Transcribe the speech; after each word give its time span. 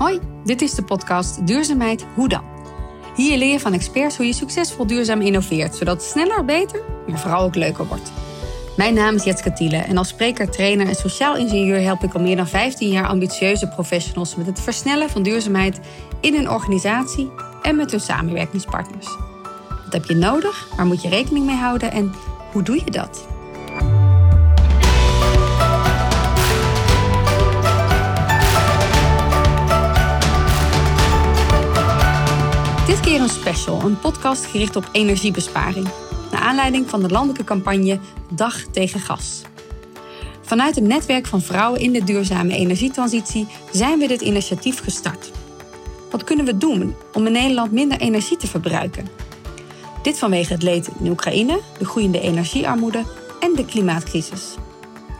Hoi, 0.00 0.20
dit 0.44 0.62
is 0.62 0.74
de 0.74 0.82
podcast 0.82 1.46
Duurzaamheid 1.46 2.06
Hoe 2.14 2.28
dan? 2.28 2.44
Hier 3.14 3.38
leer 3.38 3.52
je 3.52 3.60
van 3.60 3.72
experts 3.72 4.16
hoe 4.16 4.26
je 4.26 4.32
succesvol 4.32 4.86
duurzaam 4.86 5.20
innoveert, 5.20 5.74
zodat 5.74 5.96
het 5.96 6.10
sneller, 6.10 6.44
beter, 6.44 6.80
maar 7.06 7.18
vooral 7.18 7.42
ook 7.42 7.54
leuker 7.54 7.86
wordt. 7.86 8.12
Mijn 8.76 8.94
naam 8.94 9.14
is 9.14 9.24
Jetske 9.24 9.52
Tiele 9.52 9.76
en 9.76 9.96
als 9.96 10.08
spreker, 10.08 10.50
trainer 10.50 10.86
en 10.86 10.94
sociaal 10.94 11.36
ingenieur 11.36 11.82
help 11.82 12.02
ik 12.02 12.14
al 12.14 12.20
meer 12.20 12.36
dan 12.36 12.46
15 12.46 12.88
jaar 12.88 13.06
ambitieuze 13.06 13.68
professionals 13.68 14.34
met 14.34 14.46
het 14.46 14.60
versnellen 14.60 15.10
van 15.10 15.22
duurzaamheid 15.22 15.80
in 16.20 16.34
hun 16.34 16.50
organisatie 16.50 17.30
en 17.62 17.76
met 17.76 17.90
hun 17.90 18.00
samenwerkingspartners. 18.00 19.06
Wat 19.84 19.92
heb 19.92 20.04
je 20.04 20.14
nodig? 20.14 20.68
Waar 20.76 20.86
moet 20.86 21.02
je 21.02 21.08
rekening 21.08 21.46
mee 21.46 21.56
houden 21.56 21.92
en 21.92 22.12
hoe 22.52 22.62
doe 22.62 22.80
je 22.84 22.90
dat? 22.90 23.29
Keer 33.10 33.20
een 33.20 33.28
special, 33.28 33.82
een 33.82 33.98
podcast 33.98 34.44
gericht 34.44 34.76
op 34.76 34.88
energiebesparing. 34.92 35.88
Naar 36.30 36.40
aanleiding 36.40 36.90
van 36.90 37.02
de 37.02 37.08
landelijke 37.08 37.44
campagne 37.44 37.98
Dag 38.32 38.62
tegen 38.62 39.00
Gas. 39.00 39.42
Vanuit 40.42 40.74
het 40.74 40.84
netwerk 40.84 41.26
van 41.26 41.42
vrouwen 41.42 41.80
in 41.80 41.92
de 41.92 42.04
duurzame 42.04 42.56
energietransitie 42.56 43.46
zijn 43.72 43.98
we 43.98 44.06
dit 44.06 44.20
initiatief 44.20 44.82
gestart. 44.82 45.30
Wat 46.10 46.24
kunnen 46.24 46.44
we 46.44 46.58
doen 46.58 46.94
om 47.12 47.26
in 47.26 47.32
Nederland 47.32 47.72
minder 47.72 48.00
energie 48.00 48.36
te 48.36 48.46
verbruiken? 48.46 49.08
Dit 50.02 50.18
vanwege 50.18 50.52
het 50.52 50.62
leed 50.62 50.88
in 51.00 51.10
Oekraïne, 51.10 51.60
de 51.78 51.84
groeiende 51.84 52.20
energiearmoede 52.20 53.04
en 53.40 53.52
de 53.54 53.64
klimaatcrisis. 53.64 54.54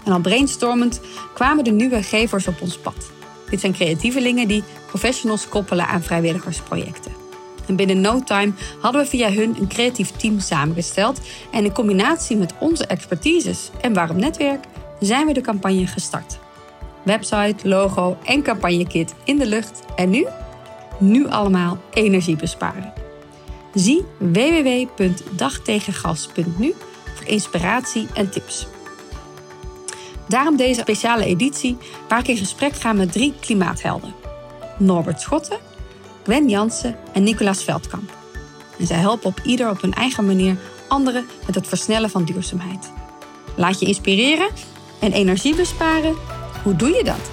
En 0.04 0.12
al 0.12 0.20
brainstormend 0.20 1.00
kwamen 1.34 1.64
de 1.64 1.70
nieuwe 1.70 2.02
gevers 2.02 2.46
op 2.46 2.60
ons 2.60 2.78
pad. 2.78 3.10
Dit 3.48 3.60
zijn 3.60 3.72
creatievelingen 3.72 4.48
die 4.48 4.64
professionals 4.86 5.48
koppelen 5.48 5.86
aan 5.86 6.02
vrijwilligersprojecten. 6.02 7.19
En 7.70 7.76
binnen 7.76 8.00
no 8.00 8.22
time 8.24 8.52
hadden 8.80 9.02
we 9.02 9.08
via 9.08 9.32
hun 9.32 9.56
een 9.60 9.68
creatief 9.68 10.10
team 10.10 10.40
samengesteld. 10.40 11.20
En 11.52 11.64
in 11.64 11.72
combinatie 11.72 12.36
met 12.36 12.54
onze 12.58 12.86
expertises 12.86 13.70
en 13.80 13.92
Waarom 13.92 14.16
Netwerk 14.16 14.64
zijn 15.00 15.26
we 15.26 15.32
de 15.32 15.40
campagne 15.40 15.86
gestart. 15.86 16.38
Website, 17.02 17.68
logo 17.68 18.16
en 18.24 18.42
campagnekit 18.42 19.14
in 19.24 19.38
de 19.38 19.46
lucht. 19.46 19.82
En 19.96 20.10
nu? 20.10 20.26
Nu 20.98 21.28
allemaal 21.28 21.78
energie 21.92 22.36
besparen. 22.36 22.92
Zie 23.74 24.04
www.dagtegengas.nu 24.18 26.74
voor 27.14 27.26
inspiratie 27.26 28.06
en 28.14 28.30
tips. 28.30 28.66
Daarom 30.28 30.56
deze 30.56 30.80
speciale 30.80 31.24
editie 31.24 31.76
waar 32.08 32.18
ik 32.18 32.28
in 32.28 32.36
gesprek 32.36 32.74
ga 32.74 32.92
met 32.92 33.12
drie 33.12 33.34
klimaathelden. 33.40 34.14
Norbert 34.78 35.20
Schotten, 35.20 35.58
Gwen 36.22 36.48
Jansen 36.48 36.96
en 37.12 37.22
Nicolaas 37.22 37.64
Veldkamp. 37.64 38.16
En 38.78 38.86
zij 38.86 38.96
helpen 38.96 39.26
op 39.26 39.40
ieder 39.44 39.70
op 39.70 39.80
hun 39.80 39.92
eigen 39.92 40.26
manier 40.26 40.56
anderen 40.88 41.26
met 41.46 41.54
het 41.54 41.66
versnellen 41.66 42.10
van 42.10 42.24
duurzaamheid. 42.24 42.92
Laat 43.56 43.80
je 43.80 43.86
inspireren 43.86 44.48
en 45.00 45.12
energie 45.12 45.56
besparen. 45.56 46.14
Hoe 46.62 46.76
doe 46.76 46.88
je 46.88 47.04
dat? 47.04 47.30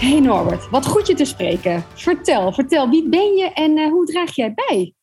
Hey 0.00 0.20
Norbert, 0.20 0.70
wat 0.70 0.86
goed 0.86 1.06
je 1.06 1.14
te 1.14 1.24
spreken. 1.24 1.84
Vertel, 1.94 2.52
vertel, 2.52 2.88
wie 2.88 3.08
ben 3.08 3.36
je 3.36 3.52
en 3.52 3.78
uh, 3.78 3.90
hoe 3.90 4.06
draag 4.06 4.34
jij 4.34 4.54
bij? 4.54 4.94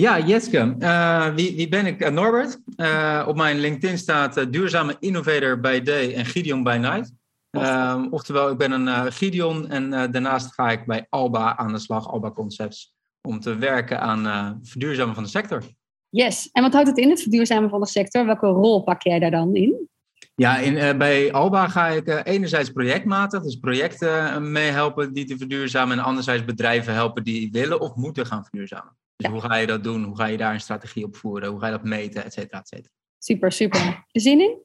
Ja, 0.00 0.18
Jetske. 0.18 0.74
Uh, 0.78 1.34
wie, 1.34 1.56
wie, 1.56 1.68
ben 1.68 1.86
ik? 1.86 2.02
Uh, 2.02 2.08
Norbert. 2.08 2.60
Uh, 2.76 3.24
op 3.28 3.36
mijn 3.36 3.58
LinkedIn 3.58 3.98
staat 3.98 4.52
duurzame 4.52 4.96
innovator 5.00 5.60
by 5.60 5.82
day 5.82 6.14
en 6.14 6.24
Gideon 6.24 6.62
by 6.62 6.76
night. 6.80 7.12
Ehm, 7.50 8.06
oftewel, 8.10 8.50
ik 8.50 8.58
ben 8.58 8.72
een 8.72 9.12
Gideon 9.12 9.68
en 9.68 9.90
daarnaast 9.90 10.54
ga 10.54 10.70
ik 10.70 10.86
bij 10.86 11.06
Alba 11.08 11.56
aan 11.56 11.72
de 11.72 11.78
slag, 11.78 12.08
Alba 12.08 12.30
Concepts, 12.30 12.94
om 13.28 13.40
te 13.40 13.56
werken 13.56 14.00
aan 14.00 14.60
verduurzamen 14.62 15.14
van 15.14 15.22
de 15.22 15.28
sector. 15.28 15.62
Yes, 16.08 16.48
en 16.52 16.62
wat 16.62 16.72
houdt 16.72 16.88
het 16.88 16.98
in, 16.98 17.10
het 17.10 17.22
verduurzamen 17.22 17.70
van 17.70 17.80
de 17.80 17.86
sector? 17.86 18.26
Welke 18.26 18.46
rol 18.46 18.82
pak 18.82 19.02
jij 19.02 19.18
daar 19.18 19.30
dan 19.30 19.54
in? 19.54 19.88
Ja, 20.34 20.58
in, 20.58 20.98
bij 20.98 21.32
Alba 21.32 21.68
ga 21.68 21.88
ik 21.88 22.22
enerzijds 22.24 22.70
projectmatig, 22.70 23.42
dus 23.42 23.56
projecten 23.56 24.52
meehelpen 24.52 25.12
die 25.12 25.24
te 25.24 25.36
verduurzamen, 25.36 25.98
en 25.98 26.04
anderzijds 26.04 26.44
bedrijven 26.44 26.94
helpen 26.94 27.24
die 27.24 27.50
willen 27.52 27.80
of 27.80 27.94
moeten 27.94 28.26
gaan 28.26 28.44
verduurzamen. 28.44 28.98
Dus 29.20 29.30
hoe 29.30 29.40
ga 29.40 29.56
je 29.56 29.66
dat 29.66 29.84
doen? 29.84 30.04
Hoe 30.04 30.16
ga 30.16 30.26
je 30.26 30.36
daar 30.36 30.54
een 30.54 30.60
strategie 30.60 31.04
op 31.04 31.16
voeren? 31.16 31.48
Hoe 31.48 31.60
ga 31.60 31.66
je 31.66 31.72
dat 31.72 31.84
meten? 31.84 32.24
Et 32.24 32.32
cetera, 32.32 32.58
et 32.60 32.68
cetera. 32.68 32.94
Super, 33.18 33.52
super. 33.52 34.04
Zin 34.12 34.40
in? 34.40 34.58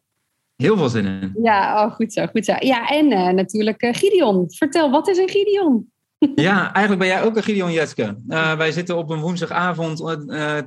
Heel 0.56 0.78
veel 0.78 0.90
zin 0.90 1.06
in. 1.06 1.36
Ja, 1.42 1.86
oh, 1.86 1.94
goed 1.94 2.14
zo, 2.14 2.26
goed 2.26 2.46
zo. 2.46 2.56
Ja, 2.60 2.88
en 2.88 3.12
uh, 3.12 3.30
natuurlijk 3.30 3.84
uh, 3.84 3.94
Gideon. 3.94 4.52
Vertel, 4.52 4.92
wat 4.92 5.08
is 5.08 5.18
een 5.18 5.30
Gideon? 5.30 5.92
ja, 6.36 6.74
eigenlijk 6.74 7.00
ben 7.00 7.08
jij 7.08 7.24
ook 7.24 7.36
een 7.36 7.44
Gideon 7.44 7.72
Jetske. 7.72 8.18
Uh, 8.28 8.58
wij 8.58 8.72
zitten 8.72 8.98
op 8.98 9.10
een 9.10 9.20
woensdagavond 9.20 9.98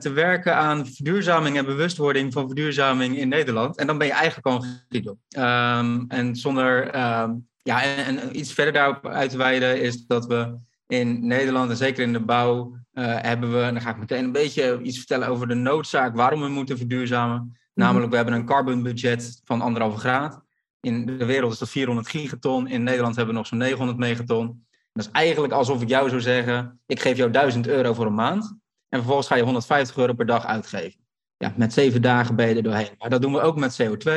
te 0.01 0.11
werken 0.15 0.57
aan 0.57 0.87
verduurzaming 0.87 1.57
en 1.57 1.65
bewustwording 1.65 2.33
van 2.33 2.47
verduurzaming 2.47 3.17
in 3.17 3.29
Nederland. 3.29 3.77
En 3.77 3.87
dan 3.87 3.99
ben 3.99 4.07
je 4.07 4.13
eigenlijk 4.13 4.47
al 4.47 4.55
een 4.55 4.81
Gideon. 4.89 5.19
Um, 5.39 6.05
en 6.09 6.37
zonder 6.37 6.95
um, 7.21 7.49
ja, 7.63 7.83
en, 7.83 8.19
en, 8.19 8.39
iets 8.39 8.53
verder 8.53 8.73
daarop 8.73 9.07
uit 9.07 9.31
te 9.31 9.37
wijden 9.37 9.83
is 9.83 10.07
dat 10.07 10.27
we 10.27 10.57
in 10.89 11.27
Nederland 11.27 11.71
en 11.71 11.77
zeker 11.77 12.03
in 12.03 12.13
de 12.13 12.21
bouw 12.21 12.77
uh, 12.93 13.17
hebben 13.21 13.53
we, 13.53 13.63
en 13.63 13.73
dan 13.73 13.83
ga 13.83 13.91
ik 13.91 13.99
meteen 13.99 14.25
een 14.25 14.33
beetje 14.33 14.81
iets 14.83 14.99
vertellen 14.99 15.29
over 15.29 15.49
de 15.49 15.55
noodzaak 15.55 16.17
waarom 16.17 16.41
we 16.41 16.49
moeten 16.49 16.79
verduurzamen. 16.79 17.37
Mhm. 17.37 17.47
Namelijk, 17.75 18.11
we 18.11 18.17
hebben 18.17 18.35
een 18.35 18.45
carbon 18.45 18.83
budget 18.83 19.41
van 19.45 19.61
anderhalve 19.61 19.99
graad. 19.99 20.41
In 20.81 21.07
de 21.07 21.25
wereld 21.25 21.53
is 21.53 21.59
dat 21.59 21.69
400 21.69 22.09
gigaton. 22.09 22.69
In 22.69 22.83
Nederland 22.83 23.17
hebben 23.17 23.35
we 23.35 23.41
nog 23.41 23.49
zo'n 23.49 23.59
900 23.59 23.99
megaton. 23.99 24.67
Dat 24.93 25.07
is 25.07 25.13
eigenlijk 25.13 25.53
alsof 25.53 25.83
ik 25.83 25.89
jou 25.89 26.09
zou 26.09 26.21
zeggen: 26.21 26.81
ik 26.87 27.01
geef 27.01 27.17
jou 27.17 27.31
1000 27.31 27.67
euro 27.67 27.93
voor 27.93 28.07
een 28.07 28.15
maand. 28.15 28.57
En 28.89 28.99
vervolgens 28.99 29.29
ga 29.29 29.35
je 29.35 29.43
150 29.43 29.97
euro 29.97 30.13
per 30.13 30.27
dag 30.27 30.47
uitgeven. 30.47 31.01
Ja, 31.37 31.55
met 31.57 31.73
zeven 31.73 32.03
dagen 32.03 32.37
ben 32.37 32.49
je 32.49 32.55
er 32.55 32.63
doorheen. 32.63 32.95
Maar 32.99 33.11
dat 33.11 33.23
doen 33.23 33.33
we 33.33 33.41
ook 33.41 33.57
met 33.57 33.83
CO2. 33.83 34.11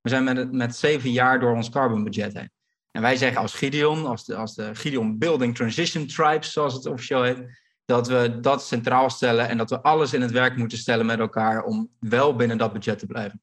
We 0.00 0.08
zijn 0.08 0.24
met, 0.24 0.52
met 0.52 0.76
zeven 0.76 1.10
jaar 1.10 1.40
door 1.40 1.54
ons 1.54 1.70
carbon 1.70 2.04
budget 2.04 2.32
heen. 2.32 2.50
En 2.90 3.02
wij 3.02 3.16
zeggen 3.16 3.40
als 3.40 3.54
Gideon, 3.54 4.06
als 4.06 4.24
de, 4.24 4.36
als 4.36 4.54
de 4.54 4.74
Gideon 4.74 5.18
Building 5.18 5.56
Transition 5.56 6.06
Tribes, 6.06 6.52
zoals 6.52 6.74
het 6.74 6.86
officieel 6.86 7.22
heet, 7.22 7.44
dat 7.84 8.08
we 8.08 8.38
dat 8.40 8.64
centraal 8.64 9.10
stellen 9.10 9.48
en 9.48 9.58
dat 9.58 9.70
we 9.70 9.82
alles 9.82 10.12
in 10.12 10.20
het 10.20 10.30
werk 10.30 10.56
moeten 10.56 10.78
stellen 10.78 11.06
met 11.06 11.18
elkaar 11.18 11.64
om 11.64 11.88
wel 11.98 12.36
binnen 12.36 12.58
dat 12.58 12.72
budget 12.72 12.98
te 12.98 13.06
blijven. 13.06 13.42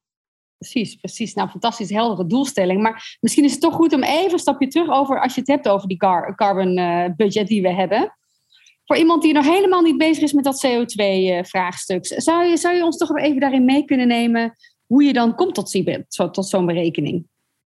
Precies, 0.58 0.94
precies. 0.94 1.34
Nou, 1.34 1.48
fantastisch 1.48 1.90
heldere 1.90 2.28
doelstelling. 2.28 2.82
Maar 2.82 3.16
misschien 3.20 3.44
is 3.44 3.52
het 3.52 3.60
toch 3.60 3.74
goed 3.74 3.92
om 3.92 4.02
even 4.02 4.32
een 4.32 4.38
stapje 4.38 4.68
terug 4.68 4.90
over, 4.90 5.20
als 5.20 5.34
je 5.34 5.40
het 5.40 5.48
hebt 5.48 5.68
over 5.68 5.88
die 5.88 5.96
car 5.96 6.34
carbon 6.34 6.78
uh, 6.78 7.04
budget 7.16 7.46
die 7.46 7.62
we 7.62 7.72
hebben. 7.72 8.16
Voor 8.84 8.96
iemand 8.96 9.22
die 9.22 9.32
nog 9.32 9.44
helemaal 9.44 9.82
niet 9.82 9.98
bezig 9.98 10.22
is 10.22 10.32
met 10.32 10.44
dat 10.44 10.66
CO2-vraagstuk, 10.66 12.10
uh, 12.10 12.18
zou, 12.18 12.44
je, 12.44 12.56
zou 12.56 12.74
je 12.74 12.84
ons 12.84 12.96
toch 12.96 13.16
even 13.16 13.40
daarin 13.40 13.64
mee 13.64 13.84
kunnen 13.84 14.08
nemen 14.08 14.56
hoe 14.86 15.02
je 15.04 15.12
dan 15.12 15.34
komt 15.34 15.54
tot, 15.54 16.34
tot 16.34 16.46
zo'n 16.46 16.66
berekening? 16.66 17.26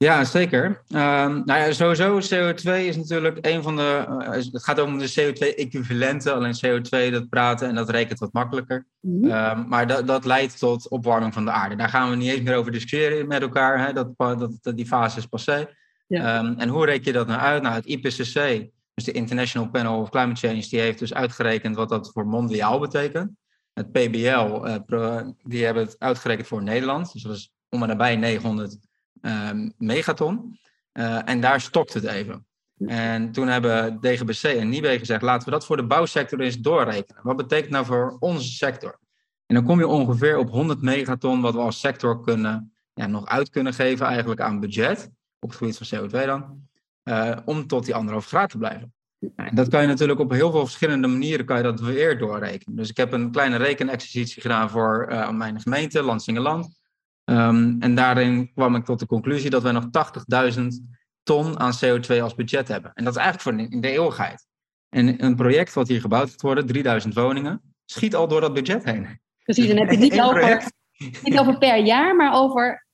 Ja, 0.05 0.25
zeker. 0.25 0.65
Um, 0.89 1.43
nou 1.45 1.45
ja, 1.45 1.73
sowieso 1.73 2.21
CO2 2.21 2.71
is 2.87 2.97
natuurlijk 2.97 3.39
een 3.41 3.63
van 3.63 3.77
de. 3.77 4.05
Uh, 4.09 4.31
het 4.31 4.65
gaat 4.65 4.81
om 4.81 4.99
de 4.99 5.11
CO2-equivalenten. 5.11 6.35
Alleen 6.35 6.57
CO2, 6.67 7.13
dat 7.13 7.29
praten 7.29 7.69
en 7.69 7.75
dat 7.75 7.91
rekent 7.91 8.19
wat 8.19 8.33
makkelijker. 8.33 8.87
Mm 9.01 9.25
um, 9.25 9.69
maar 9.69 9.87
dat, 9.87 10.07
dat 10.07 10.25
leidt 10.25 10.59
tot 10.59 10.89
opwarming 10.89 11.33
van 11.33 11.45
de 11.45 11.51
aarde. 11.51 11.77
Daar 11.77 11.89
gaan 11.89 12.11
we 12.11 12.17
niet 12.17 12.31
eens 12.31 12.43
meer 12.43 12.57
over 12.57 12.73
discussiëren 12.73 13.27
met 13.27 13.43
elkaar. 13.43 13.87
Hè? 13.87 13.93
Dat, 13.93 14.09
dat, 14.17 14.59
dat, 14.61 14.77
die 14.77 14.87
fase 14.87 15.19
is 15.19 15.27
passé. 15.27 15.69
Ja. 16.07 16.39
Um, 16.39 16.55
en 16.59 16.69
hoe 16.69 16.87
reken 16.87 17.05
je 17.05 17.13
dat 17.13 17.27
nou 17.27 17.41
uit? 17.41 17.63
Nou, 17.63 17.75
het 17.75 17.87
IPCC, 17.87 18.69
dus 18.95 19.05
de 19.05 19.13
International 19.13 19.71
Panel 19.71 20.01
of 20.01 20.11
Climate 20.11 20.47
Change, 20.47 20.67
die 20.69 20.81
heeft 20.81 20.99
dus 20.99 21.15
uitgerekend 21.15 21.77
wat 21.77 21.89
dat 21.89 22.11
voor 22.13 22.27
mondiaal 22.27 22.79
betekent. 22.79 23.31
Het 23.73 23.93
PBL, 23.93 24.67
uh, 24.67 24.75
pro, 24.87 25.35
die 25.43 25.65
hebben 25.65 25.83
het 25.83 25.97
uitgerekend 25.99 26.49
voor 26.49 26.63
Nederland. 26.63 27.13
Dus 27.13 27.23
dat 27.23 27.37
is 27.37 27.53
om 27.69 27.83
en 27.83 27.89
nabij 27.89 28.17
900 28.17 28.79
Ehm, 29.25 29.71
megaton. 29.79 30.59
Uh, 30.93 31.29
en 31.29 31.41
daar 31.41 31.61
stokt 31.61 31.95
het 31.95 32.05
even. 32.05 32.47
En 32.87 33.33
toen 33.33 33.49
hebben 33.49 34.01
DGBC 34.01 34.43
en 34.43 34.69
NIBE 34.69 34.99
gezegd, 34.99 35.23
laten 35.23 35.45
we 35.45 35.51
dat 35.51 35.67
voor 35.67 35.77
de 35.77 35.87
bouwsector 35.87 36.41
eens 36.41 36.59
doorrekenen. 36.59 37.23
Wat 37.23 37.37
betekent 37.37 37.71
nou 37.71 37.85
voor 37.85 38.17
onze 38.19 38.49
sector? 38.49 38.99
En 39.47 39.55
dan 39.55 39.65
kom 39.65 39.79
je 39.79 39.87
ongeveer 39.87 40.37
op 40.37 40.51
100 40.51 40.83
megaton 40.83 41.41
wat 41.41 41.55
we 41.55 41.61
als 41.61 41.81
sector 41.81 42.21
kunnen, 42.21 42.73
ja, 42.95 43.07
nog 43.07 43.27
uit 43.27 43.51
kunnen 43.51 43.75
geven 43.75 44.07
eigenlijk 44.07 44.41
aan 44.41 44.61
budget, 44.61 45.11
op 45.39 45.49
het 45.49 45.59
gebied 45.59 45.79
van 45.79 45.99
CO2 45.99 46.27
dan, 46.27 46.69
uh, 47.05 47.37
om 47.45 47.67
tot 47.67 47.85
die 47.85 47.95
anderhalf 47.95 48.27
graad 48.27 48.51
te 48.51 48.59
blijven. 48.59 48.95
En 49.37 49.55
dat 49.55 49.69
kan 49.69 49.81
je 49.81 49.87
natuurlijk 49.87 50.21
op 50.21 50.31
heel 50.31 50.51
veel 50.51 50.65
verschillende 50.65 51.09
manieren 51.09 51.47
kan 51.47 51.57
je 51.57 51.63
dat 51.63 51.81
weer 51.81 52.19
doorrekenen. 52.19 52.77
Dus 52.77 52.91
ik 52.91 52.97
heb 52.97 53.13
een 53.13 53.31
kleine 53.31 53.57
rekenexercitie 53.57 54.43
gedaan 54.43 54.71
voor 54.71 55.09
uh, 55.11 55.31
mijn 55.31 55.61
gemeente, 55.61 56.03
Landsingeland. 56.03 56.83
Um, 57.25 57.77
en 57.81 57.95
daarin 57.95 58.53
kwam 58.53 58.75
ik 58.75 58.85
tot 58.85 58.99
de 58.99 59.07
conclusie 59.07 59.51
dat 59.51 59.63
wij 59.63 59.73
nog 59.73 59.85
80.000 60.59 60.67
ton 61.23 61.59
aan 61.59 61.73
CO2 61.85 62.21
als 62.21 62.35
budget 62.35 62.69
hebben. 62.69 62.91
En 62.95 63.05
dat 63.05 63.17
is 63.17 63.23
eigenlijk 63.23 63.59
voor 63.59 63.71
in 63.73 63.81
de 63.81 63.91
eeuwigheid. 63.91 64.47
En 64.89 65.25
een 65.25 65.37
project 65.37 65.75
wat 65.75 65.89
hier 65.89 66.01
gebouwd 66.01 66.31
gaat 66.31 66.43
worden, 66.43 66.67
3000 66.67 67.15
woningen, 67.15 67.75
schiet 67.85 68.15
al 68.15 68.29
door 68.29 68.41
dat 68.41 68.55
budget 68.55 68.85
heen. 68.85 69.21
Precies, 69.43 69.69
en 69.69 69.77
heb 69.77 69.91
je 69.91 69.97
het 69.97 70.13
niet 70.13 70.21
over 70.21 70.73
Niet 71.23 71.39
over 71.39 71.59
per 71.59 71.79
jaar, 71.79 72.17
maar 72.17 72.35
over... 72.35 72.87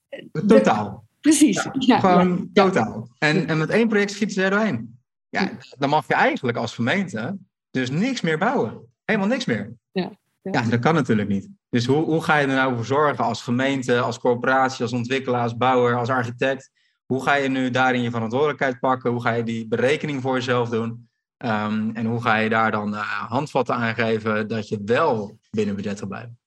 Totaal. 0.47 1.09
Precies. 1.21 1.69
Ja, 1.79 1.99
gewoon 1.99 2.51
totaal. 2.53 3.09
En, 3.19 3.47
en 3.47 3.59
met 3.59 3.71
één 3.71 3.89
project 3.89 4.11
schieten 4.11 4.35
ze 4.35 4.43
er 4.43 4.51
doorheen. 4.51 4.99
Ja, 5.29 5.51
dan 5.79 5.89
mag 5.89 6.07
je 6.07 6.15
eigenlijk 6.15 6.57
als 6.57 6.75
gemeente 6.75 7.39
dus 7.71 7.91
niks 7.91 8.21
meer 8.21 8.39
bouwen. 8.39 8.81
Helemaal 9.05 9.29
niks 9.29 9.45
meer. 9.45 9.73
Ja, 9.93 10.11
ja. 10.43 10.63
dat 10.63 10.79
kan 10.79 10.95
natuurlijk 10.95 11.29
niet. 11.29 11.49
Dus 11.69 11.87
hoe, 11.87 12.05
hoe 12.05 12.23
ga 12.23 12.37
je 12.37 12.47
er 12.47 12.55
nou 12.55 12.75
voor 12.75 12.85
zorgen 12.85 13.25
als 13.25 13.43
gemeente, 13.43 14.01
als 14.01 14.19
corporatie, 14.19 14.83
als 14.83 14.93
ontwikkelaar, 14.93 15.43
als 15.43 15.57
bouwer, 15.57 15.97
als 15.97 16.09
architect? 16.09 16.71
Hoe 17.07 17.23
ga 17.23 17.35
je 17.35 17.49
nu 17.49 17.71
daarin 17.71 18.03
je 18.03 18.11
verantwoordelijkheid 18.11 18.81
pakken? 18.81 19.11
Hoe 19.11 19.23
ga 19.23 19.33
je 19.33 19.43
die 19.43 19.69
berekening 19.69 20.23
voor 20.23 20.35
jezelf 20.35 20.69
doen? 20.69 21.09
Ehm, 21.37 21.91
en 21.91 22.07
hoe 22.07 22.23
ga 22.23 22.37
je 22.37 22.49
daar 22.49 22.71
dan 22.71 22.93
uh, 22.93 23.01
handvatten 23.29 23.75
aan 23.75 23.95
geven 23.95 24.49
dat 24.49 24.69
je 24.69 24.81
wel 24.85 25.39
binnen 25.51 25.77
budget 25.77 25.99
wil 25.99 26.09
blijven? 26.09 26.39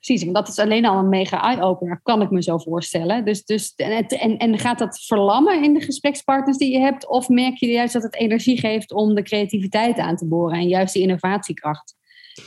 Precies, 0.00 0.22
want 0.22 0.34
dat 0.34 0.48
is 0.48 0.58
alleen 0.58 0.86
al 0.86 0.98
een 0.98 1.08
mega 1.08 1.42
eye-opener, 1.42 2.00
kan 2.02 2.22
ik 2.22 2.30
me 2.30 2.42
zo 2.42 2.58
voorstellen. 2.58 3.24
Dus, 3.24 3.44
dus, 3.44 3.74
en, 3.74 4.06
en, 4.06 4.36
en 4.36 4.58
gaat 4.58 4.78
dat 4.78 5.00
verlammen 5.00 5.62
in 5.62 5.74
de 5.74 5.80
gesprekspartners 5.80 6.56
die 6.56 6.72
je 6.72 6.78
hebt? 6.78 7.08
Of 7.08 7.28
merk 7.28 7.56
je 7.56 7.66
juist 7.66 7.92
dat 7.92 8.02
het 8.02 8.14
energie 8.14 8.58
geeft 8.58 8.92
om 8.92 9.14
de 9.14 9.22
creativiteit 9.22 9.98
aan 9.98 10.16
te 10.16 10.26
boren 10.26 10.58
en 10.58 10.68
juist 10.68 10.92
die 10.92 11.02
innovatiekracht? 11.02 11.94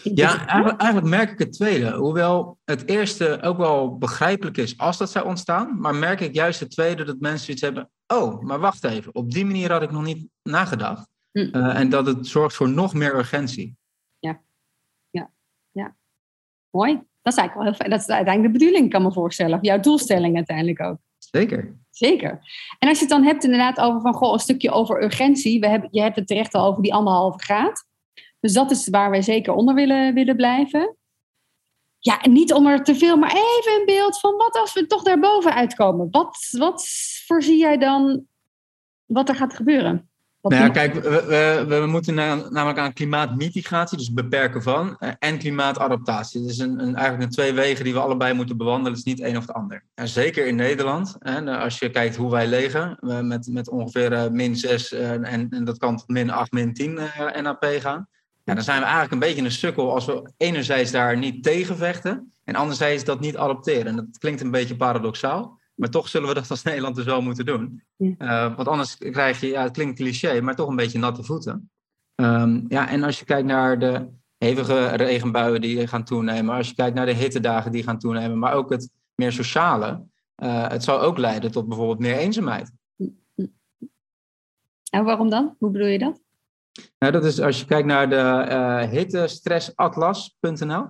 Ja, 0.04 0.48
eigenlijk, 0.48 0.82
eigenlijk, 0.82 1.16
merk 1.16 1.32
ik 1.32 1.40
het 1.40 1.54
tweede. 1.54 1.92
Hoewel 1.92 2.58
het 2.66 2.88
eerste 2.88 3.42
ook 3.42 3.58
wel 3.58 3.98
begrijpelijk 3.98 4.58
is 4.58 4.78
als 4.78 4.98
dat 4.98 5.12
zou 5.12 5.26
ontstaan, 5.26 5.80
maar 5.80 5.96
merk 5.96 6.20
ik 6.20 6.34
juist 6.34 6.60
het 6.60 6.72
tweede 6.72 7.04
dat 7.04 7.20
mensen 7.20 7.52
iets 7.52 7.62
hebben. 7.62 7.90
Oh, 8.08 8.42
maar 8.42 8.60
wacht 8.60 8.84
even, 8.84 9.16
op 9.16 9.32
die 9.32 9.46
manier 9.46 9.72
had 9.72 9.82
ik 9.82 9.92
nog 9.92 10.04
niet 10.04 10.28
nagedacht. 10.44 11.08
Hm. 11.32 11.40
Uh, 11.40 11.80
en 11.80 11.90
dat 11.90 12.06
het 12.06 12.28
zorgt 12.28 12.56
voor 12.56 12.70
nog 12.70 12.94
meer 12.94 13.16
urgentie. 13.16 13.76
Ja, 14.20 14.42
ja, 15.10 15.30
ja. 15.72 15.96
Mooi. 16.70 16.94
Dat 17.22 17.34
is 17.34 17.40
eigenlijk 17.40 17.54
wel 17.54 17.64
heel 17.64 17.74
fijn. 17.74 17.90
Dat 17.90 18.00
is 18.00 18.08
uiteindelijk 18.08 18.54
de 18.54 18.60
bedoeling, 18.60 18.92
kan 18.92 19.02
me 19.02 19.12
voorstellen. 19.12 19.60
Jouw 19.62 19.80
doelstelling 19.80 20.36
uiteindelijk 20.36 20.82
ook. 20.82 20.98
Zeker. 21.18 21.78
Zeker. 21.90 22.30
En 22.80 22.90
als 22.90 22.98
je 22.98 23.06
het 23.06 23.14
dan 23.14 23.24
hebt 23.24 23.44
inderdaad 23.44 23.80
over 23.80 24.02
van, 24.02 24.14
goh, 24.14 24.34
een 24.34 24.40
stukje 24.40 24.72
over 24.72 25.04
urgentie. 25.04 25.60
We 25.60 25.68
hebben, 25.68 25.90
je 25.92 26.02
hebt 26.02 26.16
het 26.16 26.28
terecht 26.28 26.54
al 26.54 26.66
over 26.66 26.82
die 26.82 26.94
anderhalve 26.94 27.40
graad. 27.40 27.86
Dus 28.44 28.54
dat 28.54 28.72
is 28.72 28.90
waar 28.90 29.10
wij 29.10 29.22
zeker 29.22 29.54
onder 29.54 29.76
willen, 29.76 30.14
willen 30.14 30.36
blijven. 30.36 30.98
Ja, 32.00 32.22
en 32.22 32.32
niet 32.32 32.54
onder 32.54 32.84
te 32.84 32.96
veel, 32.96 33.18
maar 33.18 33.32
even 33.32 33.80
een 33.80 33.86
beeld 33.86 34.20
van 34.20 34.36
wat 34.36 34.58
als 34.58 34.74
we 34.74 34.86
toch 34.86 35.04
daarboven 35.04 35.54
uitkomen. 35.54 36.08
Wat, 36.12 36.48
wat 36.52 36.88
voorzie 37.26 37.58
jij 37.58 37.78
dan 37.78 38.26
wat 39.06 39.30
er 39.30 39.36
gaat 39.36 39.54
gebeuren? 39.54 40.10
nou 40.42 40.64
ja, 40.64 40.70
kijk, 40.70 40.94
we, 40.94 41.66
we, 41.68 41.80
we 41.80 41.86
moeten 41.86 42.16
namelijk 42.16 42.78
aan 42.78 42.94
klimaatmitigatie, 42.94 43.98
dus 43.98 44.14
beperken 44.14 44.62
van, 44.62 44.98
eh, 45.00 45.12
en 45.20 45.38
klimaatadaptatie. 45.38 46.42
Het 46.42 46.50
is 46.50 46.58
een, 46.58 46.80
een, 46.80 46.96
eigenlijk 46.96 47.24
een 47.24 47.36
twee 47.36 47.54
wegen 47.54 47.84
die 47.84 47.94
we 47.94 48.00
allebei 48.00 48.34
moeten 48.34 48.58
bewandelen. 48.58 48.92
Het 48.92 49.08
is 49.08 49.14
niet 49.14 49.22
één 49.22 49.38
of 49.38 49.48
het 49.48 49.56
ander. 49.56 49.86
En 49.94 50.08
zeker 50.08 50.48
in 50.48 50.56
Nederland, 50.56 51.16
hè, 51.20 51.58
als 51.58 51.80
je 51.80 51.90
kijkt 51.90 52.16
hoe 52.16 52.32
wij 52.32 52.48
leven, 52.48 52.98
met, 53.28 53.48
met 53.48 53.70
ongeveer 53.70 54.12
uh, 54.12 54.28
min 54.28 54.56
6 54.56 54.92
uh, 54.92 55.12
en, 55.12 55.50
en 55.50 55.64
dat 55.64 55.78
kan 55.78 55.98
tot 55.98 56.08
min 56.08 56.30
8, 56.30 56.52
min 56.52 56.74
10 56.74 57.00
NAP 57.42 57.66
gaan. 57.80 58.08
Ja, 58.44 58.54
dan 58.54 58.64
zijn 58.64 58.80
we 58.80 58.84
eigenlijk 58.84 59.14
een 59.14 59.30
beetje 59.30 59.44
een 59.44 59.52
sukkel 59.52 59.94
als 59.94 60.06
we 60.06 60.32
enerzijds 60.38 60.92
daar 60.92 61.18
niet 61.18 61.44
tegen 61.44 61.78
vechten 61.78 62.34
en 62.44 62.56
anderzijds 62.56 63.04
dat 63.04 63.20
niet 63.20 63.38
adopteren. 63.38 63.86
En 63.86 63.96
dat 63.96 64.18
klinkt 64.18 64.42
een 64.42 64.52
beetje 64.52 64.76
paradoxaal. 64.76 65.62
Maar 65.76 65.90
toch 65.90 66.08
zullen 66.08 66.28
we 66.28 66.34
dat 66.34 66.50
als 66.50 66.64
Nederland 66.72 66.96
dus 66.96 67.06
wel 67.06 67.22
moeten 67.22 67.46
doen. 67.46 67.84
Uh, 67.98 68.56
want 68.56 68.68
anders 68.68 68.98
krijg 68.98 69.40
je, 69.40 69.48
ja, 69.48 69.64
het 69.64 69.72
klinkt 69.72 69.96
cliché, 69.96 70.42
maar 70.42 70.56
toch 70.56 70.70
een 70.70 70.76
beetje 70.76 71.00
natte 71.00 71.24
voeten. 71.24 71.72
Um, 72.16 72.66
ja, 72.68 72.90
en 72.90 73.04
als 73.04 73.20
je 73.20 73.26
kijkt 73.26 73.48
naar 73.48 73.80
de 73.80 74.10
hevige 74.38 74.88
regenbuien 74.88 75.62
die 75.62 75.88
gaan 75.88 76.04
toenemen, 76.04 76.56
als 76.56 76.68
je 76.68 76.76
kijkt 76.76 76.96
naar 76.96 77.06
de 77.06 77.14
hittedagen 77.14 77.72
die 77.72 77.84
gaan 77.84 78.00
toenemen, 78.00 78.40
maar 78.40 78.54
ook 78.54 78.70
het 78.70 78.90
meer 79.16 79.32
sociale, 79.32 80.06
uh, 80.44 80.68
het 80.68 80.84
zal 80.84 81.02
ook 81.02 81.18
leiden 81.18 81.52
tot 81.52 81.68
bijvoorbeeld 81.68 82.00
meer 82.00 82.18
eenzaamheid. 82.18 82.72
En 84.90 85.04
waarom 85.04 85.30
dan? 85.30 85.56
Hoe 85.60 85.72
bedoel 85.72 85.88
je 85.88 86.00
dat? 86.00 86.23
Nou, 87.00 87.12
dat 87.12 87.26
is 87.26 87.42
als 87.42 87.60
je 87.60 87.66
kijkt 87.66 87.88
naar 87.88 88.10
de 88.10 88.46
uh, 88.50 88.82
hittestressatlas.nl. 88.90 90.86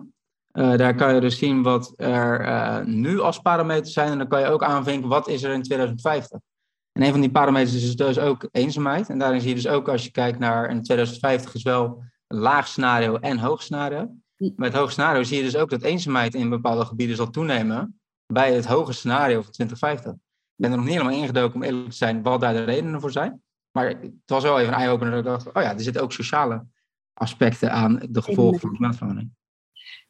Uh, 0.54 0.76
daar 0.78 0.96
kan 0.96 1.14
je 1.14 1.22
dus 1.22 1.38
zien 1.38 1.64
wat 1.64 1.94
er 1.96 2.42
uh, 2.42 2.80
nu 2.86 3.20
als 3.20 3.40
parameters 3.40 3.94
zijn. 3.94 4.12
En 4.12 4.18
dan 4.18 4.28
kan 4.28 4.40
je 4.40 4.48
ook 4.48 4.64
aanvinken 4.64 5.10
wat 5.10 5.28
is 5.28 5.44
er 5.44 5.54
in 5.54 5.64
2050. 5.64 6.40
En 6.92 7.02
een 7.02 7.12
van 7.12 7.22
die 7.22 7.32
parameters 7.32 7.84
is 7.84 7.96
dus 7.96 8.20
ook 8.20 8.48
eenzaamheid. 8.52 9.10
En 9.10 9.18
daarin 9.18 9.40
zie 9.42 9.50
je 9.50 9.56
dus 9.56 9.68
ook 9.68 9.90
als 9.90 10.04
je 10.04 10.12
kijkt 10.12 10.40
naar 10.40 10.70
in 10.70 10.84
2050 10.84 11.54
is 11.54 11.64
wel 11.64 12.04
een 12.28 12.38
laag 12.38 12.68
scenario 12.68 13.16
en 13.16 13.38
hoog 13.38 13.62
scenario. 13.62 14.16
Met 14.38 14.56
het 14.58 14.74
hoog 14.74 14.92
scenario 14.92 15.24
zie 15.24 15.38
je 15.38 15.44
dus 15.44 15.56
ook 15.56 15.70
dat 15.70 15.82
eenzaamheid 15.82 16.34
in 16.36 16.50
bepaalde 16.50 16.86
gebieden 16.86 17.16
zal 17.16 17.30
toenemen 17.30 18.00
bij 18.26 18.54
het 18.54 18.66
hoge 18.66 18.94
scenario 18.94 19.42
van 19.42 19.52
2050. 19.52 20.12
Ik 20.12 20.20
ben 20.56 20.72
er 20.72 20.78
nog 20.78 20.86
niet 20.86 20.96
helemaal 20.96 21.18
ingedoken 21.18 21.56
om 21.56 21.64
eerlijk 21.64 21.90
te 21.90 21.96
zijn 21.96 22.24
wat 22.24 22.40
daar 22.40 22.54
de 22.54 22.64
redenen 22.64 23.02
voor 23.02 23.12
zijn. 23.12 23.42
Maar 23.74 23.88
het 23.88 24.12
was 24.26 24.44
wel 24.44 24.60
even 24.60 24.74
een 24.74 24.80
eye-opener 24.80 25.12
dat 25.12 25.20
ik 25.20 25.26
dacht, 25.26 25.58
oh 25.58 25.64
ja, 25.64 25.74
er 25.74 25.82
zitten 25.82 26.02
ook 26.02 26.12
sociale 26.12 26.66
aspecten 27.14 27.72
aan 27.72 28.00
de 28.10 28.22
gevolgen 28.22 28.60
van 28.60 28.70
klimaatverandering. 28.70 29.32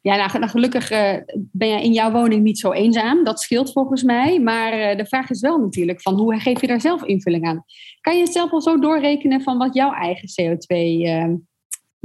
Ja, 0.00 0.16
nou, 0.16 0.38
nou 0.38 0.50
gelukkig 0.50 0.90
uh, 0.90 1.16
ben 1.34 1.68
je 1.68 1.82
in 1.82 1.92
jouw 1.92 2.12
woning 2.12 2.42
niet 2.42 2.58
zo 2.58 2.72
eenzaam. 2.72 3.24
Dat 3.24 3.40
scheelt 3.40 3.72
volgens 3.72 4.02
mij. 4.02 4.40
Maar 4.40 4.78
uh, 4.78 4.96
de 4.96 5.06
vraag 5.06 5.30
is 5.30 5.40
wel 5.40 5.58
natuurlijk 5.58 6.02
van 6.02 6.14
hoe 6.14 6.40
geef 6.40 6.60
je 6.60 6.66
daar 6.66 6.80
zelf 6.80 7.04
invulling 7.04 7.46
aan? 7.46 7.64
Kan 8.00 8.16
je 8.16 8.22
het 8.22 8.32
zelf 8.32 8.50
al 8.50 8.60
zo 8.60 8.78
doorrekenen 8.78 9.42
van 9.42 9.58
wat 9.58 9.74
jouw 9.74 9.92
eigen 9.92 10.28
CO2 10.28 10.76
uh, 10.76 11.34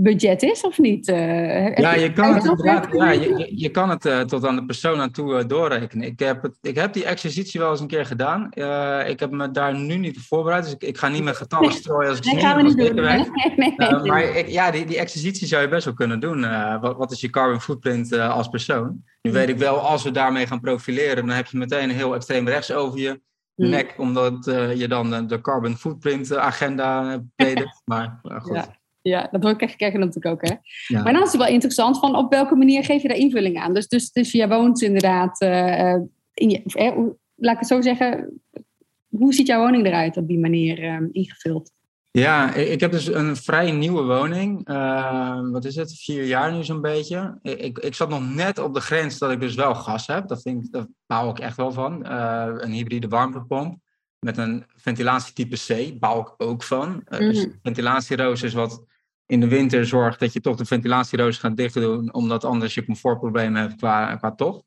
budget 0.02 0.44
is 0.44 0.62
of 0.62 0.78
niet? 0.78 1.08
Uh, 1.08 1.76
ja, 1.76 1.96
je 1.96 2.14
kan 2.14 2.34
het 2.34 2.44
inderdaad. 2.44 2.88
Ja, 2.92 3.12
je, 3.12 3.52
je 3.56 3.70
kan 3.70 3.90
het 3.90 4.06
uh, 4.06 4.22
tot 4.22 4.46
aan 4.46 4.56
de 4.56 4.66
persoon 4.66 5.00
aan 5.00 5.12
toe 5.12 5.40
uh, 5.40 5.48
doorrekenen. 5.48 6.08
Ik 6.08 6.20
heb, 6.20 6.42
het, 6.42 6.58
ik 6.62 6.76
heb 6.76 6.94
die 6.94 7.06
exercitie 7.06 7.60
wel 7.60 7.72
eens 7.72 7.80
een 7.80 7.88
keer 7.88 8.06
gedaan. 8.06 8.50
ik 9.08 9.20
heb 9.20 9.32
me 9.32 9.52
daar 9.52 9.76
nu 9.76 9.96
niet 9.96 10.20
voorbereid, 10.20 10.64
dus 10.64 10.74
ik, 10.74 10.84
ik 10.84 10.98
ga 10.98 11.08
niet 11.08 11.24
met 11.24 11.36
getallen 11.36 11.72
strooien 11.72 12.10
als 12.10 12.20
ik 12.20 12.26
nee, 12.26 12.42
gaan 12.42 12.56
we 12.56 12.64
niet 12.64 12.78
doen. 12.78 12.96
Nee, 12.96 13.26
nee, 13.56 13.74
nee, 13.78 14.12
maar 14.12 14.24
ik, 14.24 14.48
ja, 14.48 14.72
die, 14.72 14.86
die 14.86 14.98
exercitie 14.98 15.48
zou 15.48 15.62
je 15.62 15.68
best 15.68 15.86
wel 15.86 15.94
kunnen 15.94 16.20
doen. 16.20 16.42
wat, 16.82 16.98
wat 16.98 17.12
is 17.12 17.22
je 17.22 17.30
carbon 17.30 17.62
footprint 17.62 18.14
als 18.14 18.48
persoon? 18.48 19.04
Nu 19.22 19.32
weet 19.32 19.50
ik 19.50 19.58
wel, 19.58 19.80
als 19.80 20.04
we 20.04 20.12
daarmee 20.12 20.48
gaan 20.48 20.60
profileren, 20.60 21.26
dan 21.26 21.36
heb 21.36 21.48
je 21.48 21.58
meteen 21.58 21.90
een 21.90 21.96
heel 21.96 22.16
extreem 22.16 22.48
rechts 22.48 22.72
over 22.72 23.00
je 23.00 23.22
hmm. 23.56 23.70
nek, 23.70 23.94
omdat 23.98 24.46
je 24.76 24.88
dan 24.88 25.28
de 25.28 25.42
carbon 25.42 25.78
footprint 25.78 26.36
agenda 26.36 27.20
predert. 27.36 27.82
Maar 27.86 28.20
goed. 28.24 28.56
Ja. 28.56 28.79
Ja, 29.10 29.28
dat 29.32 29.44
hoor 29.44 29.52
ik 29.52 29.62
echt 29.62 29.80
natuurlijk 29.80 30.26
ook. 30.26 30.48
Hè? 30.48 30.56
Maar 31.04 31.14
dan 31.14 31.24
is 31.24 31.32
het 31.32 31.42
wel 31.42 31.52
interessant 31.52 32.00
van 32.00 32.16
op 32.16 32.32
welke 32.32 32.56
manier 32.56 32.84
geef 32.84 33.02
je 33.02 33.08
daar 33.08 33.18
invulling 33.18 33.60
aan. 33.60 33.74
Dus, 33.74 33.88
dus, 33.88 34.12
dus 34.12 34.32
jij 34.32 34.48
woont 34.48 34.82
inderdaad, 34.82 35.42
uh, 35.42 35.96
in 36.34 36.50
je, 36.50 36.62
eh, 36.64 36.98
laat 37.36 37.54
ik 37.54 37.60
het 37.60 37.68
zo 37.68 37.82
zeggen, 37.82 38.42
hoe 39.08 39.34
ziet 39.34 39.48
jouw 39.48 39.62
woning 39.62 39.86
eruit 39.86 40.18
op 40.18 40.28
die 40.28 40.40
manier 40.40 40.84
uh, 40.84 41.08
ingevuld? 41.12 41.72
Ja, 42.12 42.54
ik 42.54 42.80
heb 42.80 42.92
dus 42.92 43.08
een 43.08 43.36
vrij 43.36 43.72
nieuwe 43.72 44.04
woning. 44.04 44.70
Uh, 44.70 45.50
wat 45.52 45.66
is 45.66 45.76
het? 45.76 46.00
Vier 46.00 46.24
jaar 46.24 46.54
nu 46.54 46.64
zo'n 46.64 46.82
beetje. 46.82 47.40
Ik, 47.42 47.80
ik 47.80 47.96
zat 47.96 48.10
nog 48.10 48.34
net 48.34 48.60
op 48.60 48.74
de 48.74 48.80
grens 48.80 49.18
dat 49.18 49.32
ik 49.32 49.40
dus 49.40 49.56
wel 49.56 49.76
gas 49.76 50.08
heb. 50.08 50.28
Dat, 50.28 50.42
vind 50.42 50.64
ik, 50.64 50.72
dat 50.72 50.88
bouw 51.08 51.30
ik 51.30 51.40
echt 51.40 51.58
wel 51.58 51.72
van. 51.72 52.06
Uh, 52.06 52.54
een 52.58 52.72
hybride 52.72 53.08
warmtepomp 53.08 53.78
met 54.20 54.38
een 54.38 54.66
ventilatietype 54.76 55.56
C 55.56 56.00
bouw 56.00 56.22
ik 56.22 56.34
ook 56.38 56.64
van. 56.64 57.04
Uh, 57.10 57.46
ventilatieroos 57.64 58.44
is 58.44 58.54
wat 58.54 58.84
in 59.30 59.40
de 59.40 59.48
winter 59.48 59.86
zorgt 59.86 60.20
dat 60.20 60.34
je 60.34 60.40
toch 60.40 60.56
de 60.56 60.66
ventilatieroos 60.66 61.38
gaat 61.38 61.58
dicht 61.58 61.74
doen, 61.74 62.14
omdat 62.14 62.46
anders 62.46 62.74
je 62.74 62.86
comfortproblemen 62.86 63.62
hebt 63.62 63.76
qua, 63.76 64.16
qua 64.16 64.32
tocht. 64.32 64.64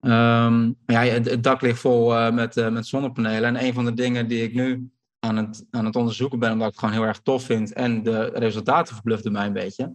Um, 0.00 0.76
ja, 0.86 1.02
het, 1.02 1.42
dak 1.42 1.60
ligt 1.60 1.80
vol 1.80 2.12
uh, 2.12 2.30
met, 2.32 2.56
uh, 2.56 2.68
met 2.68 2.86
zonnepanelen. 2.86 3.56
En 3.56 3.64
een 3.64 3.74
van 3.74 3.84
de 3.84 3.94
dingen 3.94 4.28
die 4.28 4.42
ik 4.42 4.54
nu 4.54 4.90
aan 5.18 5.36
het, 5.36 5.66
aan 5.70 5.84
het 5.84 5.96
onderzoeken 5.96 6.38
ben, 6.38 6.52
omdat 6.52 6.66
ik 6.66 6.72
het 6.72 6.82
gewoon 6.82 6.94
heel 6.94 7.06
erg 7.06 7.20
tof 7.20 7.42
vind 7.42 7.72
en 7.72 8.02
de 8.02 8.24
resultaten 8.24 8.94
verbluften 8.94 9.32
mij 9.32 9.46
een 9.46 9.52
beetje, 9.52 9.94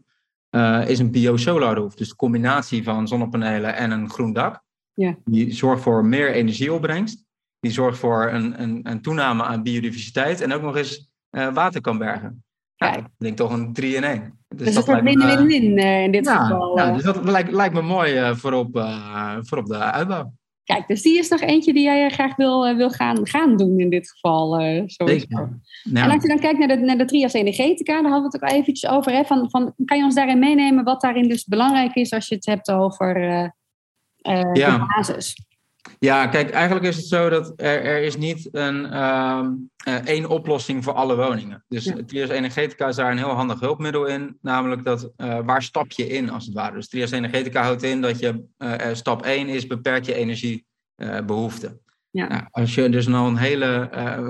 uh, 0.56 0.90
is 0.90 1.00
een 1.00 1.12
bio-solar 1.12 1.76
roof. 1.76 1.96
Dus 1.96 2.10
de 2.10 2.16
combinatie 2.16 2.84
van 2.84 3.08
zonnepanelen 3.08 3.76
en 3.76 3.92
een 3.92 4.10
groen 4.10 4.34
dak. 4.34 4.64
Ja. 4.94 5.18
Die 5.26 5.54
zorgt 5.54 5.84
voor 5.84 6.06
meer 6.06 6.32
energieopbrengst. 6.32 7.26
Die 7.60 7.72
zorgt 7.72 7.98
voor 7.98 8.32
een, 8.32 8.62
een, 8.62 8.80
een 8.84 9.02
toename 9.02 9.44
aan 9.44 9.64
biodiversiteit 9.64 10.42
en 10.42 10.54
ook 10.54 10.62
nog 10.62 10.76
eens 10.76 11.10
water 11.30 11.82
kan 11.82 11.98
bergen. 11.98 12.44
Ja, 12.86 12.96
ik 12.96 13.06
denk 13.18 13.38
toch 13.38 13.52
een 13.52 13.74
3 13.74 13.96
in 13.96 14.04
1. 14.04 14.40
Dus, 14.48 14.66
dus 14.66 14.76
dat 14.76 14.86
wordt 14.86 15.02
win-win-win 15.02 15.78
uh, 15.78 16.04
in 16.04 16.12
dit 16.12 16.26
ja, 16.26 16.46
geval. 16.46 16.78
Ja, 16.78 16.92
dus 16.92 17.04
dat 17.04 17.24
lijkt, 17.24 17.52
lijkt 17.52 17.74
me 17.74 17.82
mooi 17.82 18.20
uh, 18.20 18.36
voor, 18.36 18.54
op, 18.54 18.76
uh, 18.76 19.38
voor 19.42 19.58
op 19.58 19.66
de 19.66 19.78
uitbouw. 19.78 20.34
Kijk, 20.64 20.88
dus 20.88 21.02
die 21.02 21.18
is 21.18 21.30
nog 21.30 21.42
eentje 21.42 21.74
die 21.74 21.84
jij 21.84 22.10
graag 22.10 22.36
wil, 22.36 22.76
wil 22.76 22.90
gaan, 22.90 23.28
gaan 23.28 23.58
doen 23.58 23.80
in 23.80 23.90
dit 23.90 24.10
geval. 24.10 24.60
Ja. 24.60 24.86
En 25.94 26.12
als 26.12 26.22
je 26.22 26.28
dan 26.28 26.40
kijkt 26.40 26.60
naar 26.60 26.68
de, 26.68 26.76
naar 26.76 26.98
de 26.98 27.06
Trias 27.06 27.34
Energetica, 27.34 28.02
daar 28.02 28.12
hadden 28.12 28.30
we 28.30 28.38
het 28.38 28.44
ook 28.44 28.50
al 28.50 28.58
eventjes 28.58 28.92
over. 28.92 29.12
Hè, 29.12 29.24
van, 29.24 29.50
van, 29.50 29.74
kan 29.86 29.98
je 29.98 30.04
ons 30.04 30.16
daarin 30.16 30.40
meenemen 30.40 30.84
wat 30.84 31.02
daarin 31.02 31.28
dus 31.28 31.46
belangrijk 31.46 31.96
is 31.96 32.12
als 32.12 32.28
je 32.28 32.36
het 32.36 32.46
hebt 32.46 32.72
over 32.72 33.20
ja. 34.54 34.78
de 34.78 34.86
basis? 34.96 35.36
Ja, 36.00 36.28
kijk, 36.28 36.50
eigenlijk 36.50 36.86
is 36.86 36.96
het 36.96 37.06
zo 37.06 37.30
dat 37.30 37.54
er, 37.56 37.84
er 37.84 38.02
is 38.02 38.18
niet 38.18 38.50
een 38.52 38.86
eh, 38.86 39.96
één 40.06 40.26
oplossing 40.30 40.84
voor 40.84 40.94
alle 40.94 41.16
woningen. 41.16 41.64
Dus 41.68 41.84
ja. 41.84 41.96
Trias 42.06 42.30
Energetica 42.30 42.88
is 42.88 42.96
daar 42.96 43.12
een 43.12 43.18
heel 43.18 43.30
handig 43.30 43.60
hulpmiddel 43.60 44.06
in. 44.06 44.38
Namelijk 44.42 44.84
dat, 44.84 45.12
uh, 45.18 45.40
waar 45.46 45.64
stap 45.64 45.92
je 45.92 46.08
in 46.08 46.30
als 46.30 46.46
het 46.46 46.54
ware? 46.54 46.76
Dus 46.76 46.88
Trias 46.88 47.12
Energetica 47.12 47.64
houdt 47.64 47.84
in 47.84 48.02
dat 48.02 48.20
je 48.20 48.44
uh, 48.58 48.76
stap 48.94 49.22
1 49.22 49.48
is 49.48 49.68
beperk 49.68 50.06
je 50.06 50.14
energiebehoefte. 50.14 51.80
Ja. 52.10 52.28
Nou, 52.28 52.44
als 52.52 52.76
je 52.76 52.90
dus 52.90 53.08
nou 53.08 53.28
een 53.28 53.38
hele 53.38 53.90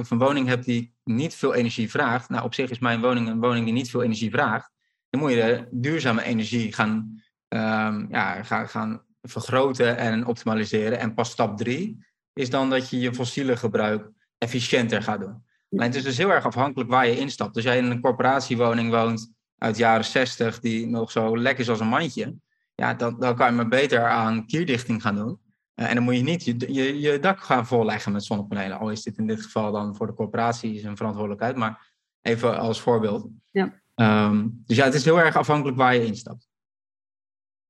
een 0.10 0.18
woning 0.18 0.48
hebt 0.48 0.66
die 0.66 0.94
niet 1.04 1.36
veel 1.36 1.54
energie 1.54 1.90
vraagt. 1.90 2.30
Nou, 2.30 2.44
op 2.44 2.54
zich 2.54 2.70
is 2.70 2.80
mijn 2.80 3.02
woning 3.02 3.28
een 3.28 3.40
woning 3.40 3.66
die 3.66 3.74
niet 3.74 3.90
veel 3.90 4.04
energie 4.04 4.32
vraagt. 4.32 4.72
Dan 5.10 5.22
moet 5.22 5.32
je 5.32 5.68
duurzame 5.72 6.24
energie 6.24 6.74
gaan, 6.74 7.22
um, 7.48 8.08
ja, 8.10 8.44
gaan, 8.44 8.70
gaan 8.70 9.02
vergroten 9.22 9.98
en 9.98 10.26
optimaliseren. 10.26 11.00
En 11.00 11.14
pas 11.14 11.30
stap 11.30 11.58
drie 11.58 12.06
is 12.34 12.50
dan 12.50 12.70
dat 12.70 12.90
je 12.90 13.00
je 13.00 13.14
fossiele 13.14 13.58
gebruik 13.58 14.10
efficiënter 14.38 15.04
gaat 15.04 15.20
doen. 15.20 15.44
Maar 15.70 15.86
het 15.86 15.96
is 15.96 16.04
dus 16.04 16.18
heel 16.18 16.32
erg 16.32 16.46
afhankelijk 16.46 16.90
waar 16.90 17.08
je 17.08 17.18
instapt. 17.18 17.56
Als 17.56 17.64
jij 17.64 17.78
in 17.78 17.86
een 17.86 18.02
corporatiewoning 18.02 18.92
woont 18.92 19.32
uit 19.58 19.76
de 19.76 19.82
jaren 19.82 20.06
60, 20.06 20.60
die 20.60 20.88
nog 20.88 21.12
zo 21.12 21.38
lekker 21.38 21.64
is 21.64 21.70
als 21.70 21.80
een 21.80 21.88
mandje, 21.88 22.36
ja, 22.76 22.94
dan, 22.94 23.20
dan 23.20 23.36
kan 23.36 23.48
je 23.48 23.56
maar 23.56 23.68
beter 23.68 24.08
aan 24.08 24.46
kierdichting 24.46 25.02
gaan 25.02 25.16
doen. 25.16 25.40
Uh, 25.76 25.90
en 25.90 25.96
dan 25.96 26.04
moet 26.04 26.16
je 26.16 26.24
niet 26.24 26.44
je, 26.44 26.74
je, 26.74 27.00
je, 27.00 27.20
dak 27.20 27.40
gaan 27.40 27.66
volleggen 27.68 28.12
met 28.12 28.24
zonnepanelen. 28.24 28.80
Al 28.80 28.90
is 28.90 29.04
dit 29.04 29.18
in 29.18 29.28
dit 29.28 29.42
geval 29.42 29.72
dan 29.72 29.96
voor 29.96 30.08
de 30.08 30.14
corporatie 30.14 30.80
zijn 30.80 30.98
verantwoordelijkheid, 30.98 31.56
maar 31.56 31.92
even 32.22 32.60
als 32.60 32.82
voorbeeld. 32.82 33.28
Ja. 33.52 33.82
Um, 33.96 34.64
dus 34.66 34.78
ja, 34.78 34.84
het 34.84 34.94
is 34.94 35.06
heel 35.06 35.20
erg 35.20 35.36
afhankelijk 35.36 35.78
waar 35.78 35.96
je 35.96 36.06
instapt. 36.06 36.50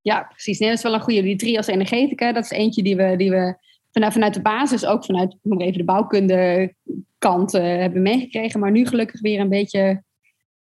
Ja, 0.02 0.22
precies. 0.22 0.58
Nee, 0.58 0.68
dat 0.68 0.78
is 0.78 0.84
wel 0.84 0.94
een 0.94 1.00
goede. 1.00 1.22
Die 1.22 1.36
trias 1.36 1.66
energetica, 1.66 2.32
dat 2.32 2.44
is 2.44 2.50
eentje 2.50 2.82
die 2.82 2.96
we, 2.96 3.16
die 3.16 3.30
we 3.30 3.56
vanuit, 3.90 4.12
vanuit 4.12 4.34
de 4.34 4.42
basis, 4.42 4.86
ook 4.86 5.04
vanuit 5.04 5.36
noem 5.42 5.60
even 5.60 5.78
de 5.78 5.84
bouwkunde 5.84 6.74
kant 7.18 7.54
uh, 7.54 7.62
hebben 7.62 8.02
meegekregen. 8.02 8.60
Maar 8.60 8.70
nu 8.70 8.86
gelukkig 8.86 9.20
weer 9.20 9.40
een 9.40 9.48
beetje 9.48 10.02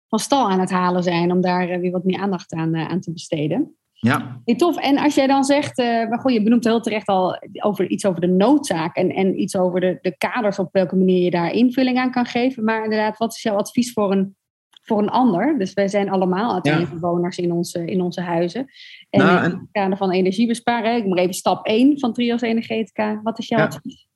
van 0.07 0.19
stal 0.19 0.49
aan 0.49 0.59
het 0.59 0.71
halen 0.71 1.03
zijn 1.03 1.31
om 1.31 1.41
daar 1.41 1.69
uh, 1.69 1.77
weer 1.77 1.91
wat 1.91 2.03
meer 2.03 2.19
aandacht 2.19 2.53
aan, 2.53 2.75
uh, 2.75 2.87
aan 2.87 2.99
te 2.99 3.11
besteden. 3.11 3.75
Ja. 3.93 4.41
Hey, 4.45 4.55
tof. 4.55 4.77
En 4.77 4.97
als 4.97 5.15
jij 5.15 5.27
dan 5.27 5.43
zegt, 5.43 5.77
maar 5.77 6.19
goed, 6.19 6.33
je 6.33 6.43
benoemt 6.43 6.63
heel 6.63 6.81
terecht 6.81 7.07
al 7.07 7.37
over, 7.59 7.89
iets 7.89 8.05
over 8.05 8.21
de 8.21 8.27
noodzaak 8.27 8.95
en, 8.95 9.09
en 9.09 9.41
iets 9.41 9.57
over 9.57 9.79
de, 9.79 9.97
de 10.01 10.17
kaders 10.17 10.59
op 10.59 10.69
welke 10.71 10.95
manier 10.95 11.23
je 11.23 11.31
daar 11.31 11.51
invulling 11.51 11.97
aan 11.97 12.11
kan 12.11 12.25
geven. 12.25 12.63
Maar 12.63 12.83
inderdaad, 12.83 13.17
wat 13.17 13.33
is 13.33 13.41
jouw 13.41 13.55
advies 13.55 13.93
voor 13.93 14.11
een 14.11 14.35
voor 14.83 14.99
een 14.99 15.09
ander. 15.09 15.57
Dus 15.57 15.73
wij 15.73 15.87
zijn 15.87 16.09
allemaal 16.09 16.61
bewoners 16.93 17.37
in 17.37 17.51
onze, 17.51 17.85
in 17.85 18.01
onze 18.01 18.21
huizen. 18.21 18.67
En 19.09 19.19
nou, 19.19 19.43
in 19.43 19.51
het 19.51 19.59
kader 19.71 19.97
van 19.97 20.11
energie 20.11 20.47
besparen, 20.47 20.95
ik 20.95 21.05
moet 21.05 21.17
even 21.17 21.33
stap 21.33 21.65
1 21.65 21.99
van 21.99 22.13
Trios 22.13 22.41
Energetica. 22.41 23.19
Wat 23.23 23.39
is 23.39 23.47
jouw 23.47 23.59
ja. 23.59 23.65
advies? 23.65 24.07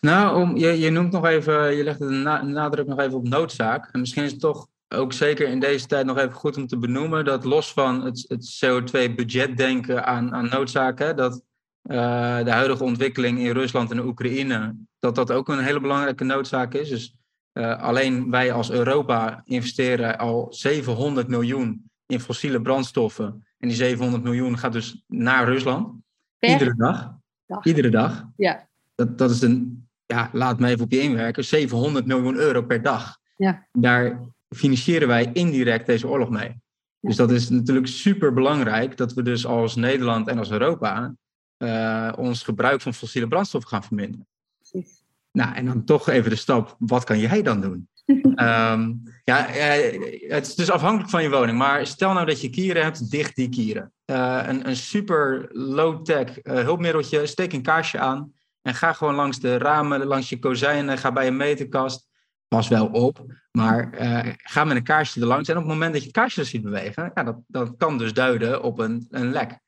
Nou, 0.00 0.42
om, 0.42 0.56
je, 0.56 0.78
je 0.78 0.90
noemt 0.90 1.12
nog 1.12 1.26
even, 1.26 1.76
je 1.76 1.84
legt 1.84 1.98
de 1.98 2.40
nadruk 2.44 2.86
nog 2.86 2.98
even 2.98 3.18
op 3.18 3.28
noodzaak. 3.28 3.88
En 3.92 4.00
misschien 4.00 4.24
is 4.24 4.30
het 4.30 4.40
toch 4.40 4.66
ook 4.88 5.12
zeker 5.12 5.48
in 5.48 5.60
deze 5.60 5.86
tijd 5.86 6.06
nog 6.06 6.18
even 6.18 6.32
goed 6.32 6.56
om 6.56 6.66
te 6.66 6.78
benoemen 6.78 7.24
dat 7.24 7.44
los 7.44 7.72
van 7.72 8.04
het, 8.04 8.24
het 8.28 8.64
CO2-budget 8.64 9.56
denken 9.56 10.06
aan, 10.06 10.34
aan 10.34 10.48
noodzaken, 10.48 11.16
dat 11.16 11.42
uh, 11.90 12.44
de 12.44 12.50
huidige 12.50 12.84
ontwikkeling 12.84 13.38
in 13.38 13.50
Rusland 13.50 13.90
en 13.90 14.06
Oekraïne, 14.06 14.76
dat 14.98 15.14
dat 15.14 15.32
ook 15.32 15.48
een 15.48 15.58
hele 15.58 15.80
belangrijke 15.80 16.24
noodzaak 16.24 16.74
is. 16.74 16.88
Dus 16.88 17.16
uh, 17.54 17.82
alleen 17.82 18.30
wij 18.30 18.52
als 18.52 18.70
Europa 18.70 19.42
investeren 19.44 20.18
al 20.18 20.46
700 20.50 21.28
miljoen 21.28 21.90
in 22.06 22.20
fossiele 22.20 22.62
brandstoffen. 22.62 23.46
En 23.58 23.68
die 23.68 23.76
700 23.76 24.22
miljoen 24.22 24.58
gaat 24.58 24.72
dus 24.72 25.04
naar 25.06 25.44
Rusland. 25.44 26.02
Iedere 26.38 26.74
dag. 26.76 27.16
Iedere 27.62 27.90
dag. 27.90 28.24
Ja. 28.36 28.68
Dat, 28.94 29.18
dat 29.18 29.30
is 29.30 29.42
een, 29.42 29.88
ja, 30.06 30.30
laat 30.32 30.58
me 30.58 30.68
even 30.68 30.84
op 30.84 30.90
je 30.90 31.00
inwerken, 31.00 31.44
700 31.44 32.06
miljoen 32.06 32.36
euro 32.36 32.62
per 32.62 32.82
dag. 32.82 33.18
Ja. 33.36 33.66
Daar 33.72 34.20
financieren 34.48 35.08
wij 35.08 35.30
indirect 35.32 35.86
deze 35.86 36.08
oorlog 36.08 36.30
mee. 36.30 36.62
Dus 37.00 37.16
dat 37.16 37.30
is 37.30 37.48
natuurlijk 37.48 37.86
super 37.86 38.32
belangrijk 38.32 38.96
dat 38.96 39.12
we 39.12 39.22
dus 39.22 39.46
als 39.46 39.74
Nederland 39.74 40.28
en 40.28 40.38
als 40.38 40.50
Europa 40.50 41.14
uh, 41.58 42.12
ons 42.16 42.42
gebruik 42.42 42.80
van 42.80 42.94
fossiele 42.94 43.28
brandstoffen 43.28 43.70
gaan 43.70 43.84
verminderen. 43.84 44.26
Precies. 44.58 45.03
Nou, 45.36 45.54
en 45.54 45.64
dan 45.64 45.84
toch 45.84 46.08
even 46.08 46.30
de 46.30 46.36
stap, 46.36 46.76
wat 46.78 47.04
kan 47.04 47.18
jij 47.18 47.42
dan 47.42 47.60
doen? 47.60 47.88
um, 48.06 49.02
ja, 49.24 49.46
eh, 49.48 50.30
het 50.30 50.46
is 50.46 50.54
dus 50.54 50.70
afhankelijk 50.70 51.10
van 51.10 51.22
je 51.22 51.30
woning. 51.30 51.58
Maar 51.58 51.86
stel 51.86 52.12
nou 52.12 52.26
dat 52.26 52.40
je 52.40 52.50
kieren 52.50 52.82
hebt, 52.82 53.10
dicht 53.10 53.36
die 53.36 53.48
kieren. 53.48 53.92
Uh, 54.06 54.42
een, 54.46 54.68
een 54.68 54.76
super 54.76 55.48
low-tech 55.52 56.44
uh, 56.44 56.58
hulpmiddeltje, 56.58 57.26
steek 57.26 57.52
een 57.52 57.62
kaarsje 57.62 57.98
aan. 57.98 58.32
En 58.62 58.74
ga 58.74 58.92
gewoon 58.92 59.14
langs 59.14 59.40
de 59.40 59.58
ramen, 59.58 60.04
langs 60.04 60.28
je 60.28 60.38
kozijnen, 60.38 60.98
ga 60.98 61.12
bij 61.12 61.26
een 61.26 61.36
meterkast. 61.36 62.08
Pas 62.48 62.68
wel 62.68 62.86
op, 62.86 63.24
maar 63.50 63.90
ga 64.36 64.64
met 64.64 64.76
een 64.76 64.82
kaarsje 64.82 65.20
er 65.20 65.26
langs. 65.26 65.48
En 65.48 65.56
op 65.56 65.62
het 65.62 65.72
moment 65.72 65.92
dat 65.92 66.00
je 66.00 66.06
het 66.06 66.16
kaarsje 66.16 66.44
ziet 66.44 66.62
bewegen, 66.62 67.10
ja, 67.14 67.22
dat, 67.22 67.36
dat 67.46 67.74
kan 67.76 67.98
dus 67.98 68.12
duiden 68.12 68.62
op 68.62 68.78
een, 68.78 69.06
een 69.10 69.30
lek. 69.30 69.58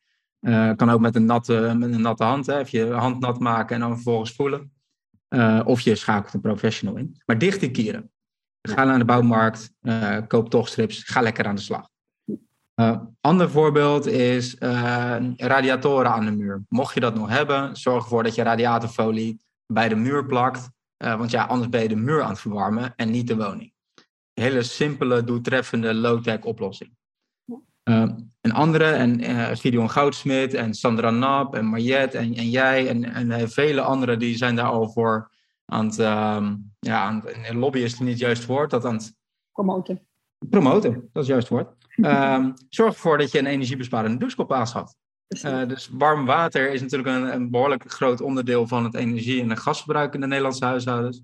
kan 0.77 0.91
ook 0.91 1.01
met 1.01 1.17
een 1.17 1.25
natte, 1.25 1.75
met 1.77 1.93
een 1.93 2.01
natte 2.01 2.25
hand, 2.25 2.47
hè, 2.47 2.59
even 2.59 2.79
je 2.79 2.93
hand 2.93 3.21
nat 3.21 3.41
maken 3.41 3.75
en 3.75 3.81
dan 3.81 3.95
vervolgens 3.95 4.33
voelen. 4.33 4.76
Uh, 5.29 5.61
of 5.65 5.81
je 5.81 5.95
schakelt 5.95 6.35
een 6.35 6.41
professional 6.41 6.97
in. 6.97 7.23
Maar 7.27 7.39
dicht 7.39 7.61
die 7.61 7.71
kieren. 7.71 8.11
Ga 8.63 8.85
naar 8.85 8.99
de 8.99 9.05
bouwmarkt, 9.05 9.75
uh, 9.83 10.19
koop 10.29 10.51
toch 10.51 10.69
strips, 10.69 11.03
ga 11.03 11.21
lekker 11.21 11.47
aan 11.47 11.55
de 11.55 11.61
slag. 11.61 11.89
Uh, 12.75 13.01
ander 13.21 13.51
voorbeeld 13.51 14.07
is 14.07 14.57
radiatoren 15.37 16.11
aan 16.11 16.25
de 16.25 16.31
muur. 16.31 16.65
Mocht 16.69 16.95
je 16.95 17.01
dat 17.01 17.15
nog 17.15 17.29
hebben, 17.29 17.77
zorg 17.77 18.03
ervoor 18.03 18.23
dat 18.23 18.35
je 18.35 18.43
radiatorfolie 18.43 19.45
bij 19.67 19.89
de 19.89 19.95
muur 19.95 20.27
plakt. 20.27 20.69
want 20.97 21.31
ja, 21.31 21.45
anders 21.45 21.69
ben 21.69 21.83
je 21.83 21.89
de 21.89 21.97
muur 21.97 22.23
aan 22.23 22.31
het 22.31 22.41
verwarmen 22.41 22.93
en 22.97 23.11
niet 23.11 23.27
de 23.27 23.37
woning. 23.37 23.73
Een 24.35 24.43
hele 24.43 24.63
simpele, 24.63 25.25
doeltreffende 25.25 25.95
low-tech 25.95 26.41
oplossing. 26.41 26.97
Uh, 27.89 28.03
en 28.41 28.53
andere, 28.53 28.85
en 28.85 29.21
uh, 29.21 29.49
Gideon 29.53 29.91
Goudsmit 29.91 30.55
en 30.55 30.75
Sandra 30.75 31.11
Nap 31.11 31.55
en 31.55 31.69
Mariette 31.69 32.19
en, 32.19 32.35
en 32.35 32.51
jij 32.51 32.89
en, 32.89 33.05
en 33.05 33.31
uh, 33.31 33.43
vele 33.47 33.81
anderen, 33.81 34.19
die 34.19 34.37
zijn 34.37 34.57
daar 34.57 34.67
al 34.67 34.89
voor 34.89 35.31
aan 35.65 35.87
het, 35.87 35.99
uh, 35.99 36.49
ja, 36.79 37.03
aan 37.03 37.23
het, 37.25 37.55
lobby 37.55 37.79
is 37.79 37.93
het 37.93 38.01
niet 38.01 38.19
juist 38.19 38.47
woord, 38.47 38.71
dat 38.71 38.85
aan 38.85 38.95
het... 38.95 39.15
Promoten. 39.53 40.01
Promoten, 40.39 41.09
dat 41.13 41.23
is 41.23 41.29
juist 41.29 41.49
woord. 41.49 41.75
Ehm, 41.97 42.53
zorg 42.69 42.95
ervoor 42.95 43.19
dat 43.19 43.33
je 43.33 43.39
een 43.39 43.47
energiebesparende 43.47 44.19
douchekop 44.19 44.53
aanschaft. 44.53 44.97
dus 45.67 45.91
warm 45.93 46.27
water 46.27 46.73
is 46.73 46.81
natuurlijk 46.81 47.09
een, 47.09 47.35
een, 47.35 47.51
behoorlijk 47.51 47.91
groot 47.91 48.21
onderdeel 48.21 48.67
van 48.67 48.85
het 48.85 48.95
energie- 48.95 49.41
en 49.41 49.51
het 49.51 49.59
gasverbruik 49.59 50.15
in 50.15 50.21
de 50.21 50.27
Nederlandse 50.27 50.65
huishoudens. 50.65 51.23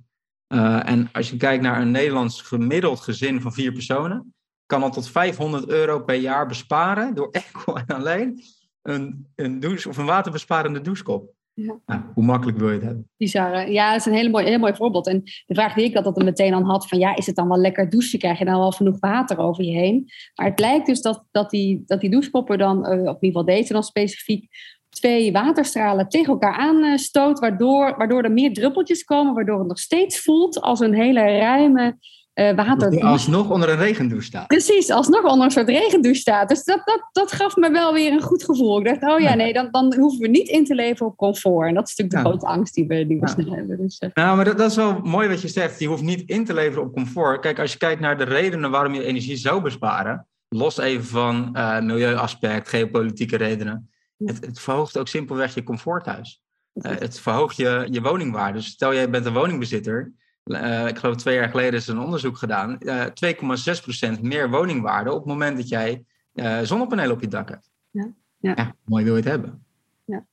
en 0.84 1.08
als 1.12 1.30
je 1.30 1.36
kijkt 1.36 1.62
naar 1.62 1.80
een 1.80 1.90
Nederlands 1.90 2.42
gemiddeld 2.42 3.00
gezin 3.00 3.40
van 3.40 3.52
vier 3.52 3.72
personen, 3.72 4.34
kan 4.72 4.82
al 4.82 4.90
tot 4.90 5.08
500 5.08 5.68
euro 5.68 6.00
per 6.00 6.14
jaar 6.14 6.46
besparen 6.46 7.14
door 7.14 7.28
enkel 7.44 7.76
en 7.76 7.86
alleen 7.86 8.40
een, 8.82 9.26
een 9.36 9.60
douche 9.60 9.88
of 9.88 9.96
een 9.96 10.06
waterbesparende 10.06 10.80
douchekop. 10.80 11.30
Ja. 11.54 11.78
Nou, 11.86 12.00
hoe 12.14 12.24
makkelijk 12.24 12.58
wil 12.58 12.68
je 12.68 12.74
het 12.74 12.82
hebben? 12.82 13.10
Bizar. 13.16 13.70
Ja, 13.70 13.90
dat 13.90 14.00
is 14.00 14.06
een 14.06 14.12
hele 14.12 14.30
mooi, 14.30 14.46
heel 14.46 14.58
mooi 14.58 14.74
voorbeeld. 14.74 15.06
En 15.06 15.22
de 15.22 15.54
vraag 15.54 15.74
die 15.74 15.84
ik 15.84 15.96
altijd 15.96 16.16
er 16.16 16.24
meteen 16.24 16.54
aan 16.54 16.64
had: 16.64 16.88
van 16.88 16.98
ja, 16.98 17.16
is 17.16 17.26
het 17.26 17.36
dan 17.36 17.48
wel 17.48 17.58
lekker 17.58 17.90
douchen? 17.90 18.18
Krijg 18.18 18.38
je 18.38 18.44
dan 18.44 18.58
wel 18.58 18.72
genoeg 18.72 18.96
water 19.00 19.38
over 19.38 19.64
je 19.64 19.72
heen? 19.72 20.10
Maar 20.34 20.46
het 20.46 20.60
lijkt 20.60 20.86
dus 20.86 21.00
dat, 21.00 21.24
dat, 21.30 21.50
die, 21.50 21.82
dat 21.86 22.00
die 22.00 22.10
douchekoppen 22.10 22.58
dan, 22.58 22.76
uh, 22.76 22.84
of 22.84 22.90
in 22.90 22.98
ieder 22.98 23.16
geval 23.20 23.44
deze 23.44 23.72
dan 23.72 23.82
specifiek, 23.82 24.48
twee 24.88 25.32
waterstralen 25.32 26.08
tegen 26.08 26.32
elkaar 26.32 26.56
aanstoot, 26.56 27.38
waardoor, 27.38 27.94
waardoor 27.96 28.22
er 28.22 28.32
meer 28.32 28.52
druppeltjes 28.52 29.04
komen, 29.04 29.34
waardoor 29.34 29.58
het 29.58 29.68
nog 29.68 29.78
steeds 29.78 30.20
voelt 30.20 30.60
als 30.60 30.80
een 30.80 30.94
hele 30.94 31.20
ruime 31.20 31.98
uh, 32.34 32.54
water. 32.54 32.90
Die 32.90 33.04
alsnog 33.04 33.50
onder 33.50 33.68
een 33.68 33.76
regendouche 33.76 34.26
staat. 34.26 34.46
Precies, 34.46 34.90
alsnog 34.90 35.22
onder 35.22 35.44
een 35.44 35.50
soort 35.50 35.68
regendouche 35.68 36.20
staat. 36.20 36.48
Dus 36.48 36.64
dat, 36.64 36.80
dat, 36.84 37.08
dat 37.12 37.32
gaf 37.32 37.56
me 37.56 37.70
wel 37.70 37.92
weer 37.92 38.12
een 38.12 38.22
goed 38.22 38.44
gevoel. 38.44 38.78
Ik 38.78 38.84
dacht, 38.84 39.14
oh 39.14 39.20
ja, 39.20 39.34
nee, 39.34 39.52
dan, 39.52 39.68
dan 39.70 39.94
hoeven 39.94 40.20
we 40.20 40.28
niet 40.28 40.48
in 40.48 40.64
te 40.64 40.74
leven 40.74 41.06
op 41.06 41.16
comfort. 41.16 41.68
En 41.68 41.74
dat 41.74 41.88
is 41.88 41.96
natuurlijk 41.96 42.24
de 42.24 42.30
grote 42.30 42.46
angst 42.46 42.74
die 42.74 42.86
we, 42.86 43.06
die 43.06 43.20
we 43.20 43.28
snel 43.28 43.54
hebben. 43.54 43.76
Dus, 43.76 44.00
uh. 44.00 44.10
Nou, 44.14 44.36
maar 44.36 44.44
dat, 44.44 44.58
dat, 44.58 44.70
is 44.70 44.76
wel 44.76 45.00
mooi 45.00 45.28
wat 45.28 45.42
je 45.42 45.48
zegt. 45.48 45.80
Je 45.80 45.86
hoeft 45.86 46.02
niet 46.02 46.28
in 46.28 46.44
te 46.44 46.54
leveren 46.54 46.82
op 46.82 46.92
comfort. 46.92 47.40
Kijk, 47.40 47.58
als 47.58 47.72
je 47.72 47.78
kijkt 47.78 48.00
naar 48.00 48.18
de 48.18 48.24
redenen 48.24 48.70
waarom 48.70 48.94
je 48.94 49.04
energie 49.04 49.36
zou 49.36 49.62
besparen, 49.62 50.26
los 50.48 50.78
even 50.78 51.04
van 51.04 51.50
uh, 51.56 51.80
milieuaspect, 51.80 52.68
geopolitieke 52.68 53.36
redenen. 53.36 53.90
Het, 54.24 54.44
het, 54.46 54.60
verhoogt 54.60 54.98
ook 54.98 55.08
simpelweg 55.08 55.54
je 55.54 55.62
comforthuis. 55.62 56.42
het 56.72 57.20
verhoogt 57.20 57.56
je, 57.56 57.86
je 57.90 58.02
woningwaarde. 58.02 58.58
Dus 58.58 58.66
stel 58.66 58.94
jij 58.94 59.10
bent 59.10 59.26
een 59.26 59.32
woningbezitter 59.32 60.12
uh, 60.44 60.86
ik 60.86 60.98
geloof 60.98 61.16
twee 61.16 61.34
jaar 61.34 61.48
geleden 61.48 61.74
is 61.74 61.88
er 61.88 61.94
een 61.94 62.02
onderzoek 62.02 62.36
gedaan, 62.36 62.76
uh, 62.80 63.04
eh, 63.04 64.16
2,6% 64.16 64.20
meer 64.20 64.50
woningwaarde 64.50 65.10
op 65.10 65.18
het 65.18 65.26
moment 65.26 65.56
dat 65.56 65.68
jij 65.68 66.04
uh, 66.34 66.60
zonnepanelen 66.62 67.14
op 67.14 67.20
je 67.20 67.28
dak 67.28 67.48
hebt. 67.48 67.70
Ja, 67.90 68.12
ja. 68.38 68.52
ja, 68.56 68.74
mooi 68.84 69.04
wil 69.04 69.16
je 69.16 69.20
het 69.20 69.30
hebben. 69.30 69.64
Ja, 70.04 70.26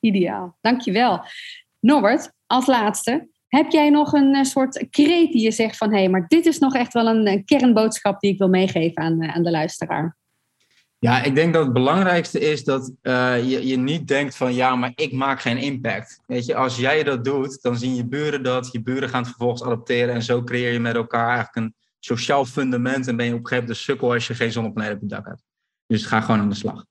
ideaal. 0.00 0.58
Dankjewel. 0.60 1.24
Norbert, 1.80 2.32
als 2.46 2.66
laatste, 2.66 3.28
heb 3.46 3.70
jij 3.70 3.90
nog 3.90 4.12
een 4.12 4.44
soort 4.44 4.86
kreet 4.90 5.32
die 5.32 5.42
je 5.42 5.50
zegt 5.50 5.76
van 5.76 5.90
hé, 5.90 5.98
hey, 5.98 6.08
maar 6.08 6.28
dit 6.28 6.46
is 6.46 6.58
nog 6.58 6.74
echt 6.74 6.92
wel 6.92 7.06
een, 7.06 7.26
een, 7.26 7.44
kernboodschap 7.44 8.20
die 8.20 8.32
ik 8.32 8.38
wil 8.38 8.48
meegeven 8.48 9.02
aan, 9.02 9.22
aan 9.22 9.42
de 9.42 9.50
luisteraar? 9.50 10.16
Ja, 11.04 11.22
ik 11.22 11.34
denk 11.34 11.54
dat 11.54 11.64
het 11.64 11.72
belangrijkste 11.72 12.40
is 12.40 12.64
dat 12.64 12.92
uh, 13.02 13.50
je, 13.50 13.66
je 13.66 13.76
niet 13.76 14.08
denkt 14.08 14.36
van 14.36 14.54
ja, 14.54 14.76
maar 14.76 14.92
ik 14.94 15.12
maak 15.12 15.40
geen 15.40 15.56
impact. 15.56 16.20
Weet 16.26 16.46
je, 16.46 16.54
als 16.54 16.76
jij 16.76 17.02
dat 17.02 17.24
doet, 17.24 17.62
dan 17.62 17.76
zien 17.76 17.94
je 17.94 18.06
buren 18.06 18.42
dat. 18.42 18.72
Je 18.72 18.82
buren 18.82 19.08
gaan 19.08 19.20
het 19.20 19.28
vervolgens 19.28 19.62
adopteren 19.62 20.14
en 20.14 20.22
zo 20.22 20.42
creëer 20.42 20.72
je 20.72 20.80
met 20.80 20.94
elkaar 20.94 21.28
eigenlijk 21.28 21.56
een 21.56 21.74
sociaal 21.98 22.44
fundament 22.44 23.08
en 23.08 23.16
ben 23.16 23.26
je 23.26 23.32
op 23.32 23.38
een 23.38 23.46
gegeven 23.46 23.64
moment 23.64 23.86
de 23.86 23.92
sukkel 23.92 24.12
als 24.12 24.26
je 24.26 24.34
geen 24.34 24.52
zonnepanelen 24.52 24.94
op 24.94 25.00
je 25.00 25.08
dak 25.08 25.26
hebt. 25.26 25.42
Dus 25.86 26.06
ga 26.06 26.20
gewoon 26.20 26.40
aan 26.40 26.48
de 26.48 26.54
slag. 26.54 26.84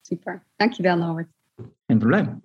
Super, 0.00 0.46
dankjewel 0.56 0.96
Norbert. 0.96 1.28
Geen 1.86 1.98
probleem. 1.98 2.40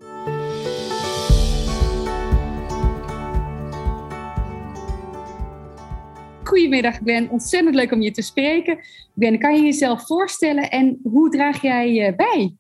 Goedemiddag 6.48 6.96
Gwen, 6.96 7.30
ontzettend 7.30 7.75
leuk 7.75 7.92
om 7.92 8.01
je 8.01 8.12
te 8.12 8.22
spreken. 8.22 8.80
Gwen, 9.16 9.39
kan 9.39 9.56
je 9.56 9.62
jezelf 9.62 10.06
voorstellen 10.06 10.70
en 10.70 11.00
hoe 11.04 11.30
draag 11.30 11.62
jij 11.62 11.94
je 11.94 12.16
bij? 12.16 12.56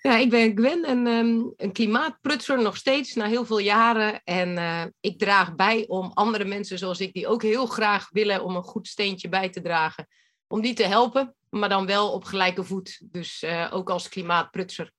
Ja, 0.00 0.16
ik 0.16 0.30
ben 0.30 0.56
Gwen 0.56 0.84
en 0.84 1.06
um, 1.06 1.52
een 1.56 1.72
klimaatprutser 1.72 2.62
nog 2.62 2.76
steeds 2.76 3.14
na 3.14 3.26
heel 3.26 3.44
veel 3.44 3.58
jaren. 3.58 4.20
En 4.24 4.56
uh, 4.56 4.84
ik 5.00 5.18
draag 5.18 5.54
bij 5.54 5.84
om 5.88 6.10
andere 6.14 6.44
mensen 6.44 6.78
zoals 6.78 7.00
ik, 7.00 7.12
die 7.12 7.26
ook 7.26 7.42
heel 7.42 7.66
graag 7.66 8.08
willen 8.10 8.44
om 8.44 8.56
een 8.56 8.62
goed 8.62 8.88
steentje 8.88 9.28
bij 9.28 9.48
te 9.48 9.60
dragen, 9.60 10.06
om 10.46 10.60
die 10.60 10.74
te 10.74 10.86
helpen, 10.86 11.34
maar 11.50 11.68
dan 11.68 11.86
wel 11.86 12.12
op 12.12 12.24
gelijke 12.24 12.64
voet. 12.64 13.00
Dus 13.04 13.42
uh, 13.42 13.68
ook 13.70 13.90
als 13.90 14.08
klimaatprutser. 14.08 14.92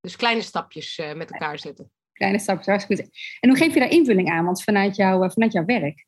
Dus 0.00 0.16
kleine 0.16 0.42
stapjes 0.42 0.98
uh, 0.98 1.14
met 1.14 1.30
elkaar 1.30 1.58
zetten. 1.58 1.90
Kleine 2.12 2.38
stapjes, 2.38 2.66
hartstikke 2.66 3.02
goed. 3.02 3.12
En 3.40 3.48
hoe 3.48 3.58
geef 3.58 3.74
je 3.74 3.80
daar 3.80 3.90
invulling 3.90 4.30
aan? 4.30 4.44
Want 4.44 4.62
vanuit, 4.62 4.96
jou, 4.96 5.30
vanuit 5.30 5.52
jouw 5.52 5.64
werk 5.64 6.06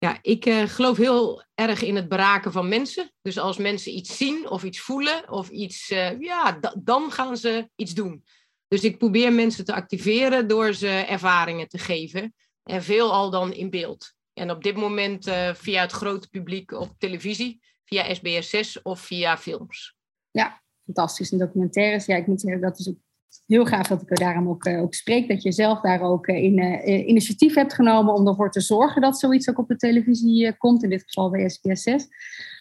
ja, 0.00 0.18
ik 0.22 0.46
uh, 0.46 0.62
geloof 0.62 0.96
heel 0.96 1.44
erg 1.54 1.82
in 1.82 1.96
het 1.96 2.08
beraken 2.08 2.52
van 2.52 2.68
mensen. 2.68 3.12
Dus 3.22 3.38
als 3.38 3.56
mensen 3.56 3.92
iets 3.92 4.16
zien 4.16 4.48
of 4.50 4.64
iets 4.64 4.80
voelen 4.80 5.30
of 5.30 5.48
iets, 5.48 5.90
uh, 5.90 6.20
ja, 6.20 6.60
dan 6.78 7.12
gaan 7.12 7.36
ze 7.36 7.70
iets 7.76 7.94
doen. 7.94 8.24
Dus 8.68 8.84
ik 8.84 8.98
probeer 8.98 9.32
mensen 9.32 9.64
te 9.64 9.74
activeren 9.74 10.48
door 10.48 10.72
ze 10.72 10.88
ervaringen 10.88 11.68
te 11.68 11.78
geven. 11.78 12.34
En 12.62 12.82
veelal 12.82 13.30
dan 13.30 13.52
in 13.52 13.70
beeld. 13.70 14.14
En 14.32 14.50
op 14.50 14.62
dit 14.62 14.76
moment 14.76 15.26
uh, 15.26 15.54
via 15.54 15.80
het 15.80 15.92
grote 15.92 16.28
publiek 16.28 16.72
op 16.72 16.94
televisie, 16.98 17.60
via 17.84 18.14
SBS6 18.14 18.82
of 18.82 19.00
via 19.00 19.38
films. 19.38 19.96
Ja, 20.30 20.62
fantastisch. 20.84 21.32
En 21.32 21.38
documentaires, 21.38 22.06
ja, 22.06 22.16
ik 22.16 22.26
moet 22.26 22.40
zeggen, 22.40 22.60
dat 22.60 22.78
is 22.78 22.88
ook 22.88 22.98
heel 23.46 23.64
graag 23.64 23.86
dat 23.86 24.02
ik 24.02 24.10
er 24.10 24.16
daarom 24.16 24.48
ook, 24.48 24.64
uh, 24.64 24.82
ook 24.82 24.94
spreek. 24.94 25.28
Dat 25.28 25.42
je 25.42 25.52
zelf 25.52 25.80
daar 25.80 26.00
ook 26.00 26.26
uh, 26.26 26.42
in, 26.42 26.58
uh, 26.58 27.08
initiatief 27.08 27.54
hebt 27.54 27.74
genomen 27.74 28.14
om 28.14 28.28
ervoor 28.28 28.50
te 28.50 28.60
zorgen 28.60 29.02
dat 29.02 29.18
zoiets 29.18 29.48
ook 29.48 29.58
op 29.58 29.68
de 29.68 29.76
televisie 29.76 30.56
komt. 30.56 30.82
In 30.82 30.90
dit 30.90 31.02
geval 31.06 31.30
bij 31.30 31.48
SBS 31.48 31.82
6. 31.82 32.06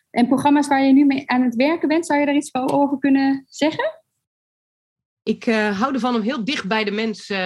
En 0.09 0.27
programma's 0.27 0.67
waar 0.67 0.83
je 0.83 0.93
nu 0.93 1.05
mee 1.05 1.29
aan 1.29 1.41
het 1.41 1.55
werken 1.55 1.87
bent, 1.87 2.05
zou 2.05 2.19
je 2.19 2.25
daar 2.25 2.35
iets 2.35 2.53
over 2.53 2.99
kunnen 2.99 3.45
zeggen? 3.47 3.97
Ik 5.23 5.45
hou 5.53 5.93
ervan 5.93 6.15
om 6.15 6.21
heel 6.21 6.43
dicht 6.43 6.67
bij 6.67 6.83
de 6.83 6.91
mensen 6.91 7.37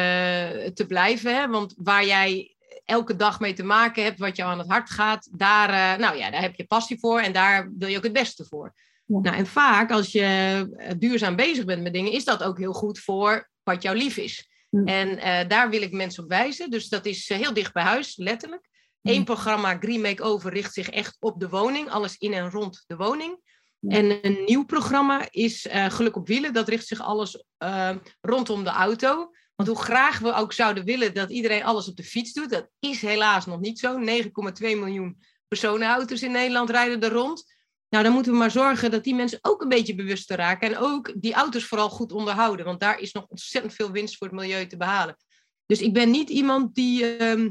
te 0.74 0.86
blijven. 0.88 1.36
Hè? 1.36 1.48
Want 1.48 1.74
waar 1.78 2.06
jij 2.06 2.56
elke 2.86 3.16
dag 3.16 3.40
mee 3.40 3.54
te 3.54 3.64
maken 3.64 4.04
hebt, 4.04 4.20
wat 4.20 4.36
jou 4.36 4.52
aan 4.52 4.60
het 4.60 4.70
hart 4.70 4.90
gaat, 4.90 5.30
daar, 5.32 6.00
nou 6.00 6.18
ja, 6.18 6.32
daar 6.32 6.42
heb 6.42 6.56
je 6.56 6.66
passie 6.66 7.00
voor 7.00 7.20
en 7.20 7.34
daar 7.34 7.72
wil 7.78 7.88
je 7.88 7.98
ook 7.98 8.04
het 8.04 8.14
beste 8.14 8.46
voor. 8.46 8.74
Nou, 9.06 9.36
en 9.36 9.48
vaak 9.48 9.92
als 9.92 10.12
je 10.12 10.22
eh, 10.78 10.92
duurzaam 10.98 11.36
bezig 11.36 11.66
bent 11.66 11.84
met 11.84 11.94
dingen, 11.94 12.12
is 12.12 12.26
dat 12.26 12.44
ook 12.44 12.58
heel 12.58 12.74
goed 12.74 13.00
voor 13.00 13.50
wat 13.64 13.82
jou 13.82 13.98
lief 13.98 14.18
is. 14.18 14.48
En 14.86 15.18
uh, 15.18 15.48
daar 15.48 15.70
wil 15.70 15.82
ik 15.82 15.92
mensen 15.92 16.24
op 16.24 16.30
wijzen. 16.30 16.70
Dus 16.70 16.90
dat 16.90 17.06
is 17.06 17.30
uh, 17.30 17.38
heel 17.38 17.54
dicht 17.54 17.74
bij 17.74 17.84
huis, 17.84 18.18
letterlijk. 18.18 18.70
Eén 19.02 19.24
programma, 19.24 19.78
Green 19.80 20.02
Makeover, 20.02 20.54
richt 20.54 20.74
zich 20.74 20.90
echt 20.90 21.18
op 21.20 21.40
de 21.40 21.50
woning. 21.50 21.90
Alles 21.90 22.18
in 22.18 22.34
en 22.34 22.50
rond 22.50 22.84
de 22.88 22.96
woning. 22.96 23.40
En 23.88 24.26
een 24.26 24.44
nieuw 24.46 24.66
programma 24.66 25.28
is 25.30 25.66
uh, 25.66 25.86
Geluk 25.90 26.16
op 26.16 26.28
Wielen. 26.28 26.54
Dat 26.54 26.68
richt 26.68 26.88
zich 26.88 27.02
alles 27.02 27.44
rondom 28.22 28.64
de 28.64 28.70
auto. 28.70 29.32
Want 29.56 29.70
hoe 29.70 29.80
graag 29.80 30.20
we 30.20 30.34
ook 30.34 30.54
zouden 30.54 30.84
willen 30.84 31.14
dat 31.14 31.30
iedereen 31.30 31.64
alles 31.64 31.88
op 31.88 31.96
de 31.96 32.04
fiets 32.04 32.34
doet, 32.34 32.50
dat 32.50 32.70
is 32.80 33.02
helaas 33.02 33.46
nog 33.46 33.60
niet 33.60 33.80
zo. 33.80 34.00
9,2 34.00 34.04
miljoen 34.60 35.18
personenauto's 35.48 36.22
in 36.22 36.32
Nederland 36.32 36.70
rijden 36.70 37.02
er 37.02 37.12
rond. 37.12 37.54
Nou, 37.94 38.06
dan 38.06 38.14
moeten 38.14 38.32
we 38.32 38.38
maar 38.38 38.52
zorgen 38.52 38.92
dat 38.92 39.04
die 39.04 39.16
mensen 39.16 39.40
ook 39.42 39.62
een 39.62 39.70
beetje 39.70 39.96
bewust 39.96 40.28
te 40.28 40.36
raken. 40.36 40.68
En 40.68 40.78
ook 40.78 41.14
die 41.16 41.34
auto's 41.34 41.66
vooral 41.66 41.90
goed 41.90 42.12
onderhouden. 42.12 42.66
Want 42.66 42.80
daar 42.80 43.00
is 43.00 43.12
nog 43.12 43.26
ontzettend 43.28 43.74
veel 43.74 43.92
winst 43.92 44.18
voor 44.18 44.28
het 44.28 44.36
milieu 44.36 44.68
te 44.68 44.78
behalen. 44.78 45.18
Dus 45.66 45.82
ik 45.82 45.94
ben 45.94 46.12
niet 46.12 46.30
iemand 46.30 46.76
die. 46.76 47.18
Ehm, 47.18 47.50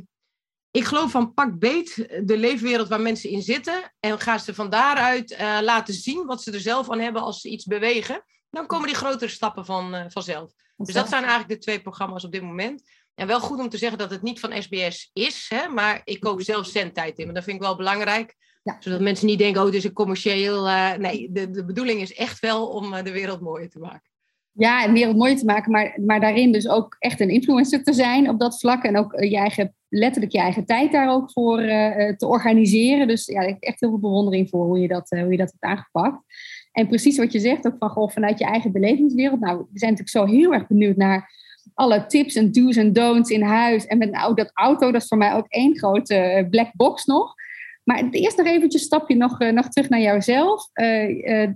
ik 0.70 0.84
geloof 0.84 1.10
van 1.10 1.34
pak 1.34 1.58
beet 1.58 2.08
de 2.24 2.36
leefwereld 2.36 2.88
waar 2.88 3.00
mensen 3.00 3.30
in 3.30 3.42
zitten. 3.42 3.92
En 4.00 4.20
ga 4.20 4.38
ze 4.38 4.54
van 4.54 4.70
daaruit 4.70 5.30
uh, 5.30 5.58
laten 5.60 5.94
zien 5.94 6.26
wat 6.26 6.42
ze 6.42 6.52
er 6.52 6.60
zelf 6.60 6.90
aan 6.90 7.00
hebben 7.00 7.22
als 7.22 7.40
ze 7.40 7.48
iets 7.48 7.64
bewegen. 7.64 8.24
Dan 8.50 8.66
komen 8.66 8.86
die 8.86 8.96
grotere 8.96 9.30
stappen 9.30 9.64
van, 9.64 9.94
uh, 9.94 10.04
vanzelf. 10.08 10.52
Dus 10.76 10.94
dat 10.94 11.08
zijn 11.08 11.22
eigenlijk 11.22 11.52
de 11.52 11.64
twee 11.64 11.80
programma's 11.80 12.24
op 12.24 12.32
dit 12.32 12.42
moment. 12.42 12.82
En 13.14 13.26
wel 13.26 13.40
goed 13.40 13.58
om 13.58 13.68
te 13.68 13.78
zeggen 13.78 13.98
dat 13.98 14.10
het 14.10 14.22
niet 14.22 14.40
van 14.40 14.62
SBS 14.62 15.10
is. 15.12 15.46
Hè, 15.48 15.68
maar 15.68 16.00
ik 16.04 16.20
koop 16.20 16.42
zelf 16.42 16.66
zendtijd 16.66 17.18
in. 17.18 17.24
Maar 17.24 17.34
dat 17.34 17.44
vind 17.44 17.56
ik 17.56 17.62
wel 17.62 17.76
belangrijk. 17.76 18.36
Ja. 18.62 18.76
Zodat 18.80 19.00
mensen 19.00 19.26
niet 19.26 19.38
denken, 19.38 19.60
oh, 19.60 19.66
het 19.66 19.76
is 19.76 19.84
een 19.84 19.92
commercieel. 19.92 20.66
Uh, 20.66 20.94
nee, 20.94 21.28
de, 21.32 21.50
de 21.50 21.64
bedoeling 21.64 22.00
is 22.00 22.14
echt 22.14 22.40
wel 22.40 22.66
om 22.66 22.92
uh, 22.92 23.02
de 23.02 23.12
wereld 23.12 23.40
mooier 23.40 23.70
te 23.70 23.78
maken. 23.78 24.10
Ja, 24.52 24.86
de 24.86 24.92
wereld 24.92 25.16
mooier 25.16 25.36
te 25.36 25.44
maken, 25.44 25.72
maar, 25.72 25.98
maar 26.06 26.20
daarin 26.20 26.52
dus 26.52 26.68
ook 26.68 26.96
echt 26.98 27.20
een 27.20 27.30
influencer 27.30 27.82
te 27.82 27.92
zijn 27.92 28.28
op 28.28 28.40
dat 28.40 28.58
vlak. 28.58 28.84
En 28.84 28.96
ook 28.96 29.12
uh, 29.12 29.30
je 29.30 29.36
eigen, 29.36 29.74
letterlijk 29.88 30.32
je 30.32 30.38
eigen 30.38 30.64
tijd 30.64 30.92
daar 30.92 31.12
ook 31.12 31.32
voor 31.32 31.56
te 32.16 32.26
organiseren. 32.26 33.08
Dus 33.08 33.26
ja, 33.26 33.40
ik 33.40 33.48
heb 33.48 33.62
echt 33.62 33.80
heel 33.80 33.88
veel 33.88 33.98
bewondering 33.98 34.48
voor 34.48 34.64
hoe 34.64 34.78
je 34.78 34.88
dat, 34.88 35.08
hoe 35.08 35.30
je 35.30 35.36
dat 35.36 35.50
hebt 35.50 35.62
aangepakt. 35.62 36.24
En 36.72 36.88
precies 36.88 37.18
wat 37.18 37.32
je 37.32 37.38
zegt, 37.38 37.66
ook 37.66 37.76
van 37.78 37.90
goh, 37.90 38.10
vanuit 38.10 38.38
je 38.38 38.44
eigen 38.44 38.72
belevingswereld. 38.72 39.40
Nou, 39.40 39.58
we 39.58 39.78
zijn 39.78 39.90
natuurlijk 39.92 40.30
zo 40.30 40.34
heel 40.34 40.52
erg 40.52 40.66
benieuwd 40.66 40.96
naar 40.96 41.30
alle 41.74 42.06
tips 42.06 42.34
en 42.34 42.52
do's 42.52 42.76
en 42.76 42.92
don'ts 42.92 43.30
in 43.30 43.42
huis. 43.42 43.86
En 43.86 43.98
met 43.98 44.10
nou, 44.10 44.34
dat 44.34 44.50
auto, 44.54 44.92
dat 44.92 45.02
is 45.02 45.08
voor 45.08 45.18
mij 45.18 45.34
ook 45.34 45.46
één 45.48 45.78
grote 45.78 46.46
black 46.50 46.72
box 46.72 47.04
nog. 47.04 47.34
Maar 47.84 48.08
eerst 48.10 48.36
nog 48.36 48.46
eventjes 48.46 48.80
een 48.80 48.86
stapje 48.86 49.16
nog, 49.16 49.40
uh, 49.40 49.52
nog 49.52 49.68
terug 49.68 49.88
naar 49.88 50.00
jouzelf. 50.00 50.68
Uh, 50.74 51.08
uh, 51.08 51.48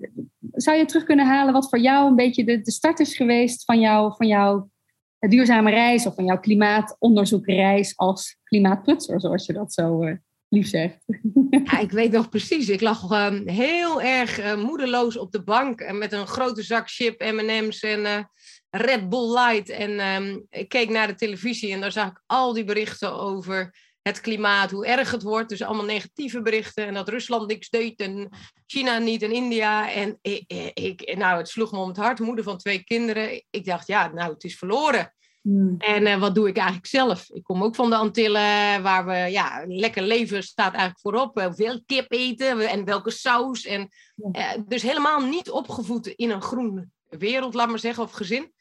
zou 0.53 0.77
je 0.77 0.85
terug 0.85 1.05
kunnen 1.05 1.27
halen 1.27 1.53
wat 1.53 1.69
voor 1.69 1.79
jou 1.79 2.09
een 2.09 2.17
beetje 2.17 2.45
de, 2.45 2.61
de 2.61 2.71
start 2.71 3.01
is 3.01 3.17
geweest 3.17 3.65
van, 3.65 3.81
jou, 3.81 4.15
van 4.17 4.27
jouw 4.27 4.71
duurzame 5.19 5.71
reis 5.71 6.07
of 6.07 6.15
van 6.15 6.25
jouw 6.25 6.41
klimaatonderzoekreis 6.41 7.97
als 7.97 8.37
klimaatprutser, 8.45 9.21
zoals 9.21 9.47
je 9.47 9.53
dat 9.53 9.73
zo 9.73 10.19
lief 10.49 10.69
zegt? 10.69 11.05
Ja, 11.51 11.79
ik 11.79 11.91
weet 11.91 12.12
nog 12.12 12.29
precies. 12.29 12.69
Ik 12.69 12.81
lag 12.81 13.11
um, 13.11 13.49
heel 13.49 14.03
erg 14.03 14.57
moedeloos 14.57 15.19
op 15.19 15.33
de 15.33 15.43
bank 15.43 15.93
met 15.93 16.12
een 16.12 16.27
grote 16.27 16.62
zak 16.62 16.91
chip, 16.91 17.21
M&M's 17.21 17.81
en 17.81 18.29
Red 18.71 19.09
Bull 19.09 19.33
Light. 19.33 19.69
En 19.69 20.23
um, 20.23 20.47
ik 20.51 20.69
keek 20.69 20.89
naar 20.89 21.07
de 21.07 21.15
televisie 21.15 21.73
en 21.73 21.81
daar 21.81 21.93
zag 21.93 22.09
ik 22.09 22.23
al 22.27 22.53
die 22.53 22.65
berichten 22.65 23.12
over 23.21 23.75
het 24.07 24.21
klimaat, 24.21 24.71
hoe 24.71 24.87
erg 24.87 25.11
het 25.11 25.23
wordt. 25.23 25.49
Dus 25.49 25.62
allemaal 25.62 25.85
negatieve 25.85 26.42
berichten. 26.42 26.87
En 26.87 26.95
dat 26.95 27.09
Rusland 27.09 27.47
niks 27.47 27.69
deed 27.69 28.01
en 28.01 28.29
China 28.66 28.99
niet 28.99 29.23
en 29.23 29.33
India. 29.33 29.92
En 29.92 30.19
ik, 30.23 30.73
ik, 30.75 31.16
nou, 31.16 31.38
het 31.38 31.49
sloeg 31.49 31.73
me 31.73 31.79
om 31.79 31.88
het 31.88 31.97
hart. 31.97 32.21
Moeder 32.21 32.45
van 32.45 32.59
twee 32.59 32.85
kinderen. 32.85 33.45
Ik 33.51 33.64
dacht, 33.64 33.87
ja, 33.87 34.09
nou, 34.12 34.33
het 34.33 34.45
is 34.45 34.59
verloren. 34.59 35.14
Hmm. 35.42 35.75
En 35.79 36.03
uh, 36.03 36.19
wat 36.19 36.35
doe 36.35 36.49
ik 36.49 36.57
eigenlijk 36.57 36.87
zelf? 36.87 37.31
Ik 37.31 37.42
kom 37.42 37.62
ook 37.62 37.75
van 37.75 37.90
de 37.90 37.97
Antillen, 37.97 38.83
waar 38.83 39.07
we, 39.07 39.14
ja, 39.14 39.64
lekker 39.66 40.03
leven 40.03 40.42
staat 40.42 40.75
eigenlijk 40.75 41.01
voorop. 41.01 41.55
Veel 41.55 41.83
kip 41.87 42.12
eten 42.12 42.69
en 42.69 42.85
welke 42.85 43.11
saus. 43.11 43.64
En, 43.64 43.88
uh, 44.33 44.53
dus 44.66 44.83
helemaal 44.83 45.21
niet 45.21 45.51
opgevoed 45.51 46.07
in 46.07 46.31
een 46.31 46.42
groen 46.42 46.92
wereld, 47.09 47.55
laat 47.55 47.69
maar 47.69 47.79
zeggen, 47.79 48.03
of 48.03 48.12
gezin. 48.12 48.53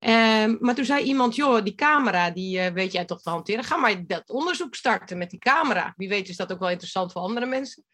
Um, 0.00 0.56
maar 0.60 0.74
toen 0.74 0.84
zei 0.84 1.04
iemand, 1.04 1.34
joh, 1.34 1.64
die 1.64 1.74
camera, 1.74 2.30
die 2.30 2.58
uh, 2.58 2.66
weet 2.66 2.92
jij 2.92 3.04
toch 3.04 3.22
te 3.22 3.30
hanteren. 3.30 3.64
Ga 3.64 3.76
maar 3.76 4.06
dat 4.06 4.30
onderzoek 4.30 4.74
starten 4.74 5.18
met 5.18 5.30
die 5.30 5.38
camera. 5.38 5.94
Wie 5.96 6.08
weet 6.08 6.28
is 6.28 6.36
dat 6.36 6.52
ook 6.52 6.58
wel 6.58 6.70
interessant 6.70 7.12
voor 7.12 7.22
andere 7.22 7.46
mensen. 7.46 7.84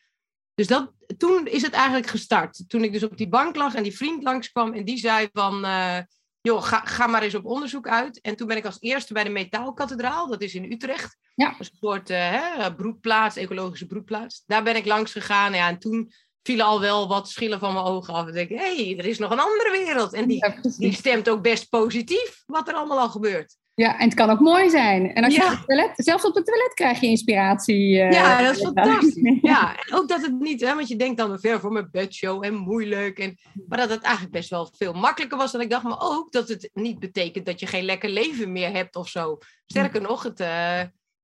Dus 0.55 0.67
dat, 0.67 0.93
toen 1.19 1.47
is 1.47 1.63
het 1.63 1.73
eigenlijk 1.73 2.07
gestart. 2.07 2.65
Toen 2.69 2.85
ik 2.85 2.93
dus 2.93 3.03
op 3.03 3.17
die 3.17 3.29
bank 3.29 3.57
lag 3.57 3.75
en 3.75 3.83
die 3.83 3.97
vriend 3.97 4.23
langskwam 4.23 4.73
en 4.73 4.85
die 4.85 4.99
zei 4.99 5.29
van, 5.33 5.65
uh, 5.65 5.99
joh, 6.41 6.63
ga, 6.63 6.81
ga 6.85 7.07
maar 7.07 7.23
eens 7.23 7.35
op 7.35 7.45
onderzoek 7.45 7.89
uit. 7.89 8.21
En 8.21 8.37
toen 8.37 8.47
ben 8.47 8.57
ik 8.57 8.65
als 8.65 8.81
eerste 8.81 9.13
bij 9.13 9.25
de 9.25 9.31
Metaalkathedraal, 9.31 10.29
dat 10.29 10.43
is 10.43 10.55
in 10.55 10.73
Utrecht. 10.73 11.17
Ja. 11.35 11.51
Dat 11.51 11.61
is 11.61 11.71
een 11.71 11.79
soort 11.81 12.11
uh, 12.11 12.17
hè, 12.31 12.75
broedplaats, 12.75 13.37
ecologische 13.37 13.87
broedplaats. 13.87 14.43
Daar 14.47 14.63
ben 14.63 14.77
ik 14.77 14.87
langs 14.87 15.13
gegaan 15.13 15.55
ja, 15.55 15.69
en 15.69 15.79
toen 15.79 16.13
vielen 16.45 16.67
al 16.67 16.81
wel 16.81 17.09
wat 17.09 17.29
schillen 17.29 17.59
van 17.59 17.73
mijn 17.73 17.85
ogen 17.85 18.15
af. 18.15 18.27
En 18.27 18.33
denk 18.33 18.49
hé, 18.49 18.57
hey, 18.57 18.99
er 18.99 19.07
is 19.07 19.19
nog 19.19 19.31
een 19.31 19.41
andere 19.41 19.71
wereld. 19.85 20.13
En 20.13 20.29
die, 20.29 20.45
die 20.77 20.93
stemt 20.93 21.29
ook 21.29 21.43
best 21.43 21.69
positief, 21.69 22.43
wat 22.47 22.69
er 22.69 22.75
allemaal 22.75 22.99
al 22.99 23.09
gebeurt. 23.09 23.57
Ja, 23.75 23.99
en 23.99 24.05
het 24.05 24.15
kan 24.15 24.31
ook 24.31 24.41
mooi 24.41 24.71
zijn. 24.71 25.15
En 25.15 25.25
als 25.25 25.35
je 25.35 25.45
op 25.45 25.51
het 25.51 25.67
toilet, 25.67 25.93
zelfs 25.97 26.25
op 26.25 26.35
het 26.35 26.47
toilet 26.47 26.75
krijg 26.75 27.01
je 27.01 27.07
inspiratie. 27.07 27.95
Uh, 27.95 28.13
ja, 28.13 28.43
dat 28.43 28.57
is 28.57 28.63
fantastisch. 28.63 29.39
ja, 29.43 29.77
en 29.77 29.95
ook 29.95 30.09
dat 30.09 30.23
het 30.23 30.41
niet, 30.41 30.61
hè, 30.61 30.75
want 30.75 30.89
je 30.89 30.97
denkt 30.97 31.17
dan 31.17 31.41
ver 31.41 31.61
voor 31.61 31.73
mijn 31.73 31.89
bedshow 31.91 32.45
en 32.45 32.55
moeilijk. 32.55 33.19
En, 33.19 33.39
maar 33.69 33.79
dat 33.79 33.91
het 33.91 34.03
eigenlijk 34.03 34.35
best 34.35 34.51
wel 34.51 34.71
veel 34.77 34.93
makkelijker 34.93 35.39
was 35.39 35.53
dan 35.53 35.61
ik 35.61 35.71
dacht. 35.71 35.85
Maar 35.85 36.01
ook 36.01 36.33
dat 36.33 36.49
het 36.49 36.71
niet 36.73 36.99
betekent 36.99 37.47
dat 37.47 37.61
je 37.61 37.67
geen 37.67 37.85
lekker 37.85 38.09
leven 38.09 38.53
meer 38.53 38.73
hebt 38.73 38.97
of 38.97 39.09
zo. 39.09 39.39
Sterker 39.67 40.01
nog, 40.01 40.23
het, 40.23 40.41
uh, 40.41 40.81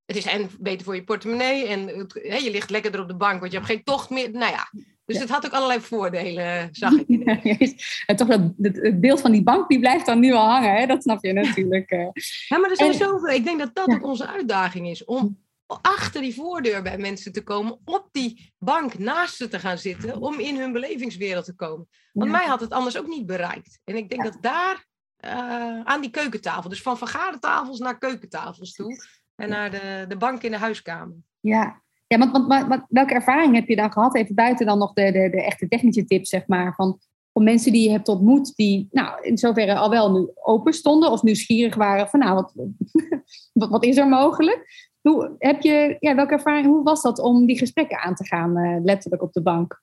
het 0.06 0.16
is 0.16 0.26
en 0.26 0.50
beter 0.58 0.84
voor 0.84 0.94
je 0.94 1.04
portemonnee. 1.04 1.66
En 1.66 1.88
het, 1.88 2.20
hè, 2.22 2.36
je 2.36 2.50
ligt 2.50 2.70
lekkerder 2.70 3.00
op 3.00 3.08
de 3.08 3.16
bank, 3.16 3.40
want 3.40 3.52
je 3.52 3.58
hebt 3.58 3.70
geen 3.70 3.84
tocht 3.84 4.10
meer. 4.10 4.30
Nou 4.30 4.52
ja, 4.52 4.70
Dus 5.12 5.20
het 5.20 5.30
had 5.30 5.46
ook 5.46 5.52
allerlei 5.52 5.80
voordelen, 5.80 6.68
zag 6.72 6.92
ik. 6.92 7.24
en 8.06 8.16
toch 8.16 8.28
dat, 8.28 8.40
het 8.56 9.00
beeld 9.00 9.20
van 9.20 9.32
die 9.32 9.42
bank, 9.42 9.68
die 9.68 9.78
blijft 9.78 10.06
dan 10.06 10.20
nu 10.20 10.32
al 10.32 10.48
hangen, 10.48 10.74
hè? 10.74 10.86
dat 10.86 11.02
snap 11.02 11.24
je 11.24 11.32
natuurlijk. 11.32 11.90
Ja, 12.48 12.58
maar 12.58 12.70
er 12.70 12.76
zijn 12.76 12.94
zoveel. 12.94 13.28
Ik 13.28 13.44
denk 13.44 13.58
dat 13.58 13.74
dat 13.74 13.88
ook 13.88 14.04
onze 14.04 14.26
uitdaging 14.26 14.88
is. 14.88 15.04
Om 15.04 15.38
achter 15.82 16.20
die 16.20 16.34
voordeur 16.34 16.82
bij 16.82 16.98
mensen 16.98 17.32
te 17.32 17.42
komen, 17.42 17.78
op 17.84 18.08
die 18.12 18.52
bank 18.58 18.98
naast 18.98 19.36
ze 19.36 19.48
te 19.48 19.58
gaan 19.58 19.78
zitten, 19.78 20.20
om 20.20 20.38
in 20.38 20.56
hun 20.56 20.72
belevingswereld 20.72 21.44
te 21.44 21.54
komen. 21.54 21.88
Want 22.12 22.30
mij 22.30 22.46
had 22.46 22.60
het 22.60 22.70
anders 22.70 22.98
ook 22.98 23.06
niet 23.06 23.26
bereikt. 23.26 23.80
En 23.84 23.96
ik 23.96 24.08
denk 24.08 24.24
dat 24.24 24.38
daar 24.40 24.86
uh, 25.24 25.80
aan 25.80 26.00
die 26.00 26.10
keukentafel, 26.10 26.70
dus 26.70 26.82
van 26.82 26.98
vergadertafels 26.98 27.78
naar 27.78 27.98
keukentafels 27.98 28.72
toe 28.72 29.04
en 29.34 29.48
naar 29.48 29.70
de, 29.70 30.04
de 30.08 30.16
bank 30.16 30.42
in 30.42 30.50
de 30.50 30.58
huiskamer. 30.58 31.16
Ja, 31.40 31.82
ja 32.10 32.18
want, 32.18 32.46
want, 32.68 32.84
welke 32.88 33.14
ervaring 33.14 33.54
heb 33.54 33.68
je 33.68 33.76
dan 33.76 33.92
gehad, 33.92 34.14
even 34.14 34.34
buiten 34.34 34.66
dan 34.66 34.78
nog 34.78 34.92
de, 34.92 35.12
de, 35.12 35.30
de 35.30 35.42
echte 35.42 35.68
technische 35.68 36.04
tips, 36.04 36.28
zeg 36.28 36.46
maar, 36.46 36.74
van, 36.74 37.00
van 37.32 37.44
mensen 37.44 37.72
die 37.72 37.84
je 37.84 37.90
hebt 37.90 38.08
ontmoet, 38.08 38.56
die 38.56 38.88
nou, 38.90 39.22
in 39.22 39.38
zoverre 39.38 39.76
al 39.76 39.90
wel 39.90 40.12
nu 40.12 40.30
open 40.34 40.72
stonden 40.72 41.10
of 41.10 41.22
nieuwsgierig 41.22 41.74
waren 41.74 42.08
van, 42.08 42.20
nou, 42.20 42.34
wat, 42.34 42.52
wat, 43.52 43.70
wat 43.70 43.84
is 43.84 43.96
er 43.96 44.08
mogelijk? 44.08 44.88
Hoe, 45.00 45.34
heb 45.38 45.62
je, 45.62 45.96
ja, 46.00 46.14
welke 46.14 46.32
ervaring, 46.32 46.66
hoe 46.66 46.82
was 46.82 47.02
dat 47.02 47.18
om 47.18 47.46
die 47.46 47.58
gesprekken 47.58 47.98
aan 47.98 48.14
te 48.14 48.26
gaan, 48.26 48.58
uh, 48.58 48.84
letterlijk 48.84 49.22
op 49.22 49.32
de 49.32 49.42
bank? 49.42 49.82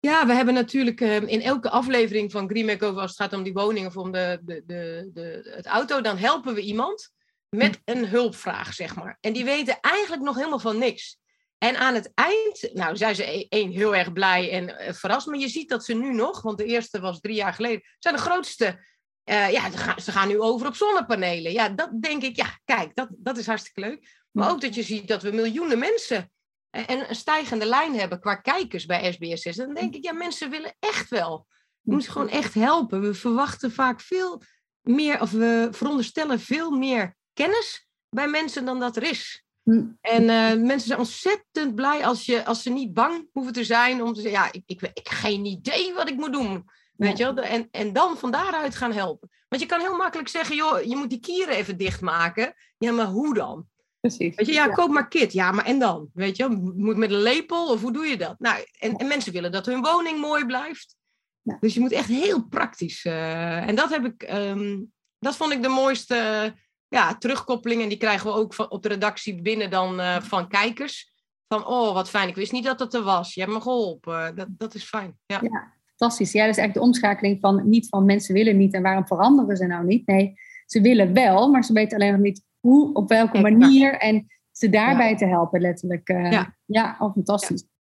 Ja, 0.00 0.26
we 0.26 0.32
hebben 0.32 0.54
natuurlijk 0.54 1.00
uh, 1.00 1.22
in 1.22 1.42
elke 1.42 1.70
aflevering 1.70 2.30
van 2.30 2.48
Green 2.48 2.66
Makeover, 2.66 3.00
als 3.00 3.10
het 3.10 3.20
gaat 3.20 3.32
om 3.32 3.42
die 3.42 3.52
woning 3.52 3.86
of 3.86 3.96
om 3.96 4.12
de, 4.12 4.40
de, 4.44 4.62
de, 4.66 5.10
de, 5.14 5.52
het 5.56 5.66
auto, 5.66 6.00
dan 6.00 6.16
helpen 6.16 6.54
we 6.54 6.60
iemand 6.60 7.12
met 7.48 7.80
een 7.84 8.06
hulpvraag, 8.06 8.72
zeg 8.72 8.96
maar. 8.96 9.18
En 9.20 9.32
die 9.32 9.44
weten 9.44 9.78
eigenlijk 9.80 10.22
nog 10.22 10.36
helemaal 10.36 10.58
van 10.58 10.78
niks. 10.78 11.22
En 11.64 11.76
aan 11.76 11.94
het 11.94 12.10
eind, 12.14 12.70
nou 12.72 12.96
zijn 12.96 13.14
ze 13.14 13.32
e-, 13.32 13.46
één 13.48 13.70
heel 13.70 13.96
erg 13.96 14.12
blij 14.12 14.50
en 14.50 14.68
uh, 14.68 14.92
verrast, 14.92 15.26
maar 15.26 15.38
je 15.38 15.48
ziet 15.48 15.68
dat 15.68 15.84
ze 15.84 15.94
nu 15.94 16.14
nog, 16.14 16.42
want 16.42 16.58
de 16.58 16.64
eerste 16.64 17.00
was 17.00 17.20
drie 17.20 17.34
jaar 17.34 17.54
geleden, 17.54 17.82
zijn 17.98 18.14
de 18.14 18.20
grootste 18.20 18.84
uh, 19.30 19.50
ja, 19.50 19.70
ze 19.70 19.76
gaan, 19.76 20.00
ze 20.00 20.12
gaan, 20.12 20.28
nu 20.28 20.40
over 20.40 20.66
op 20.66 20.74
zonnepanelen. 20.74 21.52
Ja, 21.52 21.68
dat 21.68 22.02
denk 22.02 22.22
ik, 22.22 22.36
ja, 22.36 22.58
kijk, 22.64 22.94
dat, 22.94 23.08
dat 23.10 23.38
is 23.38 23.46
hartstikke 23.46 23.80
leuk. 23.80 24.22
Maar 24.30 24.50
ook 24.50 24.60
dat 24.60 24.74
je 24.74 24.82
ziet 24.82 25.08
dat 25.08 25.22
we 25.22 25.30
miljoenen 25.30 25.78
mensen 25.78 26.30
en 26.70 27.08
een 27.08 27.14
stijgende 27.14 27.66
lijn 27.66 27.98
hebben 27.98 28.20
qua 28.20 28.34
kijkers 28.34 28.86
bij 28.86 29.12
SBSS. 29.12 29.56
Dan 29.56 29.74
denk 29.74 29.94
ik, 29.94 30.04
ja, 30.04 30.12
mensen 30.12 30.50
willen 30.50 30.76
echt 30.78 31.10
wel. 31.10 31.46
We 31.80 31.92
moeten 31.92 32.12
gewoon 32.12 32.28
echt 32.28 32.54
helpen. 32.54 33.00
We 33.00 33.14
verwachten 33.14 33.72
vaak 33.72 34.00
veel 34.00 34.42
meer, 34.80 35.20
of 35.20 35.30
we 35.30 35.68
veronderstellen 35.70 36.40
veel 36.40 36.70
meer 36.70 37.16
kennis 37.32 37.88
bij 38.08 38.28
mensen 38.28 38.64
dan 38.64 38.80
dat 38.80 38.96
er 38.96 39.02
is. 39.02 39.43
Hm. 39.64 39.84
En 40.00 40.22
uh, 40.22 40.66
mensen 40.66 40.86
zijn 40.86 40.98
ontzettend 40.98 41.74
blij 41.74 42.06
als, 42.06 42.26
je, 42.26 42.44
als 42.44 42.62
ze 42.62 42.70
niet 42.70 42.94
bang 42.94 43.28
hoeven 43.32 43.52
te 43.52 43.64
zijn 43.64 44.02
om 44.02 44.12
te 44.12 44.20
zeggen, 44.20 44.40
ja, 44.40 44.52
ik, 44.52 44.62
ik, 44.66 44.80
ik 44.82 45.06
heb 45.06 45.08
geen 45.08 45.44
idee 45.44 45.94
wat 45.94 46.08
ik 46.08 46.16
moet 46.16 46.32
doen. 46.32 46.64
Weet 46.96 47.18
je 47.18 47.34
wel? 47.34 47.44
En, 47.44 47.68
en 47.70 47.92
dan 47.92 48.16
van 48.16 48.30
daaruit 48.30 48.74
gaan 48.74 48.92
helpen. 48.92 49.30
Want 49.48 49.62
je 49.62 49.68
kan 49.68 49.80
heel 49.80 49.96
makkelijk 49.96 50.28
zeggen, 50.28 50.56
joh, 50.56 50.82
je 50.82 50.96
moet 50.96 51.10
die 51.10 51.20
kieren 51.20 51.54
even 51.54 51.76
dichtmaken. 51.76 52.54
Ja, 52.78 52.92
maar 52.92 53.06
hoe 53.06 53.34
dan? 53.34 53.66
Precies. 54.00 54.34
Weet 54.34 54.46
je, 54.46 54.52
ja, 54.52 54.68
koop 54.68 54.90
maar 54.90 55.08
kit. 55.08 55.32
Ja, 55.32 55.52
maar 55.52 55.64
en 55.64 55.78
dan? 55.78 56.08
Weet 56.14 56.36
je, 56.36 56.48
moet 56.76 56.96
met 56.96 57.10
een 57.10 57.22
lepel 57.22 57.70
of 57.70 57.80
hoe 57.80 57.92
doe 57.92 58.06
je 58.06 58.16
dat? 58.16 58.34
Nou, 58.38 58.64
en, 58.78 58.96
en 58.96 59.06
mensen 59.06 59.32
willen 59.32 59.52
dat 59.52 59.66
hun 59.66 59.82
woning 59.82 60.20
mooi 60.20 60.46
blijft. 60.46 60.96
Ja. 61.42 61.56
Dus 61.60 61.74
je 61.74 61.80
moet 61.80 61.92
echt 61.92 62.08
heel 62.08 62.44
praktisch. 62.48 63.04
Uh, 63.04 63.68
en 63.68 63.74
dat 63.74 63.90
heb 63.90 64.04
ik, 64.04 64.32
um, 64.32 64.92
dat 65.18 65.36
vond 65.36 65.52
ik 65.52 65.62
de 65.62 65.68
mooiste 65.68 66.52
ja, 66.88 67.14
terugkoppeling. 67.14 67.82
En 67.82 67.88
die 67.88 67.98
krijgen 67.98 68.26
we 68.26 68.36
ook 68.36 68.54
van, 68.54 68.70
op 68.70 68.82
de 68.82 68.88
redactie 68.88 69.42
binnen 69.42 69.70
dan 69.70 70.00
uh, 70.00 70.20
van 70.20 70.48
kijkers. 70.48 71.12
Van, 71.48 71.66
oh, 71.66 71.92
wat 71.92 72.10
fijn. 72.10 72.28
Ik 72.28 72.34
wist 72.34 72.52
niet 72.52 72.64
dat 72.64 72.80
het 72.80 72.94
er 72.94 73.02
was. 73.02 73.34
Je 73.34 73.40
hebt 73.40 73.52
me 73.52 73.60
geholpen. 73.60 74.36
Dat, 74.36 74.46
dat 74.50 74.74
is 74.74 74.84
fijn. 74.84 75.18
Ja. 75.26 75.38
ja, 75.42 75.72
fantastisch. 75.84 76.32
Ja, 76.32 76.40
dat 76.40 76.50
is 76.50 76.58
eigenlijk 76.58 76.74
de 76.74 76.80
omschakeling 76.80 77.40
van 77.40 77.68
niet 77.68 77.88
van 77.88 78.04
mensen 78.04 78.34
willen 78.34 78.56
niet 78.56 78.74
en 78.74 78.82
waarom 78.82 79.06
veranderen 79.06 79.56
ze 79.56 79.66
nou 79.66 79.84
niet. 79.84 80.06
Nee, 80.06 80.34
ze 80.66 80.80
willen 80.80 81.12
wel, 81.12 81.50
maar 81.50 81.64
ze 81.64 81.72
weten 81.72 81.98
alleen 81.98 82.12
nog 82.12 82.20
niet 82.20 82.42
hoe, 82.60 82.92
op 82.92 83.08
welke 83.08 83.40
manier. 83.40 83.94
En 83.98 84.26
ze 84.50 84.68
daarbij 84.68 85.16
te 85.16 85.26
helpen, 85.26 85.60
letterlijk. 85.60 86.08
Uh, 86.08 86.30
ja, 86.30 86.56
ja 86.64 86.96
oh, 86.98 87.12
fantastisch. 87.12 87.60
Ja. 87.60 87.73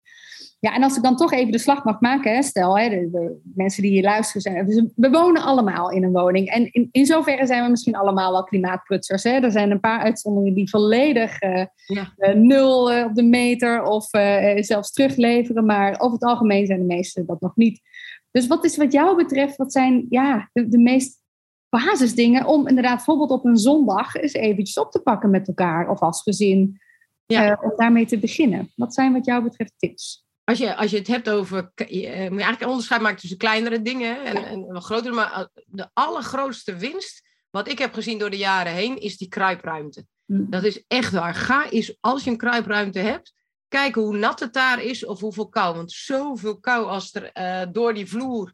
En 0.70 0.82
als 0.82 0.96
ik 0.96 1.02
dan 1.02 1.16
toch 1.16 1.32
even 1.32 1.52
de 1.52 1.58
slag 1.58 1.84
mag 1.84 2.00
maken, 2.00 2.34
hè, 2.34 2.42
stel, 2.42 2.78
hè, 2.78 2.88
de, 2.88 3.40
mensen 3.54 3.82
die 3.82 3.90
hier 3.90 4.02
luisteren 4.02 4.42
zijn. 4.42 4.66
Dus 4.66 4.84
we 4.96 5.10
wonen 5.10 5.42
allemaal 5.42 5.90
in 5.90 6.04
een 6.04 6.12
woning. 6.12 6.48
En 6.48 6.72
in, 6.72 6.88
in 6.92 7.06
zoverre 7.06 7.46
zijn 7.46 7.64
we 7.64 7.70
misschien 7.70 7.96
allemaal 7.96 8.32
wel 8.32 8.44
klimaatprutsers. 8.44 9.22
Hè. 9.22 9.30
Er 9.30 9.50
zijn 9.50 9.70
een 9.70 9.80
paar 9.80 10.00
uitzonderingen 10.00 10.54
die 10.54 10.70
volledig 10.70 11.42
uh, 11.42 11.64
uh, 11.88 12.34
nul 12.34 13.04
op 13.04 13.14
de 13.14 13.22
meter 13.22 13.82
of 13.82 14.08
zelfs 14.64 14.92
terugleveren. 14.92 15.66
Maar 15.66 16.00
over 16.00 16.12
het 16.12 16.24
algemeen 16.24 16.66
zijn 16.66 16.78
de 16.78 16.94
meesten 16.94 17.26
dat 17.26 17.40
nog 17.40 17.56
niet. 17.56 17.80
Dus 18.30 18.46
wat 18.46 18.64
is 18.64 18.76
wat 18.76 18.92
jou 18.92 19.16
betreft, 19.16 19.56
wat 19.56 19.72
zijn 19.72 20.06
ja, 20.08 20.50
de, 20.52 20.68
de 20.68 20.78
meest 20.78 21.20
basisdingen 21.68 22.46
om 22.46 22.68
inderdaad 22.68 22.96
bijvoorbeeld 22.96 23.30
op 23.30 23.44
een 23.44 23.56
zondag 23.56 24.14
eens 24.14 24.32
eventjes 24.32 24.78
op 24.78 24.90
te 24.90 25.00
pakken 25.00 25.30
met 25.30 25.48
elkaar 25.48 25.90
of 25.90 26.00
als 26.00 26.22
gezin. 26.22 26.80
Ja. 27.26 27.58
Om 27.62 27.72
daarmee 27.76 28.06
te 28.06 28.18
beginnen. 28.18 28.72
Wat 28.76 28.94
zijn 28.94 29.12
wat 29.12 29.24
jou 29.24 29.42
betreft 29.42 29.72
tips? 29.76 30.21
Als 30.44 30.58
je, 30.58 30.76
als 30.76 30.90
je 30.90 30.98
het 30.98 31.06
hebt 31.06 31.30
over, 31.30 31.72
je, 31.74 31.84
moet 31.86 32.08
je 32.08 32.28
eigenlijk 32.28 32.60
een 32.60 32.68
onderscheid 32.68 33.00
maken 33.00 33.18
tussen 33.18 33.38
kleinere 33.38 33.82
dingen 33.82 34.24
en, 34.24 34.44
en 34.44 34.72
wat 34.72 34.84
grotere, 34.84 35.14
maar 35.14 35.32
eh, 35.32 35.44
de 35.66 35.90
allergrootste 35.92 36.76
winst, 36.76 37.28
wat 37.50 37.68
ik 37.68 37.78
heb 37.78 37.94
gezien 37.94 38.18
door 38.18 38.30
de 38.30 38.36
jaren 38.36 38.72
heen, 38.72 38.98
is 39.00 39.16
die 39.16 39.28
kruipruimte. 39.28 40.06
Mm. 40.26 40.50
Dat 40.50 40.64
is 40.64 40.84
echt 40.88 41.12
waar. 41.12 41.34
Ga 41.34 41.70
eens, 41.70 41.96
als 42.00 42.24
je 42.24 42.30
een 42.30 42.36
kruipruimte 42.36 42.98
hebt, 42.98 43.32
kijken 43.68 44.02
hoe 44.02 44.16
nat 44.16 44.40
het 44.40 44.52
daar 44.52 44.82
is 44.82 45.04
of 45.04 45.20
hoeveel 45.20 45.48
kou. 45.48 45.76
Want 45.76 45.92
zoveel 45.92 46.58
kou 46.60 46.86
als 46.86 47.14
er 47.14 47.30
uh, 47.34 47.72
door 47.72 47.94
die 47.94 48.06
vloer 48.06 48.52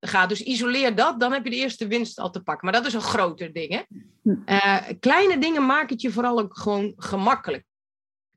gaat. 0.00 0.28
Dus 0.28 0.42
isoleer 0.42 0.94
dat, 0.94 1.20
dan 1.20 1.32
heb 1.32 1.44
je 1.44 1.50
de 1.50 1.56
eerste 1.56 1.86
winst 1.86 2.18
al 2.18 2.30
te 2.30 2.42
pakken. 2.42 2.64
Maar 2.64 2.80
dat 2.80 2.86
is 2.86 2.94
een 2.94 3.00
groter 3.00 3.52
ding. 3.52 3.72
Hè? 3.72 3.82
Uh, 4.46 4.98
kleine 5.00 5.38
dingen 5.38 5.66
maken 5.66 5.88
het 5.88 6.00
je 6.00 6.12
vooral 6.12 6.38
ook 6.38 6.58
gewoon 6.58 6.92
gemakkelijk. 6.96 7.64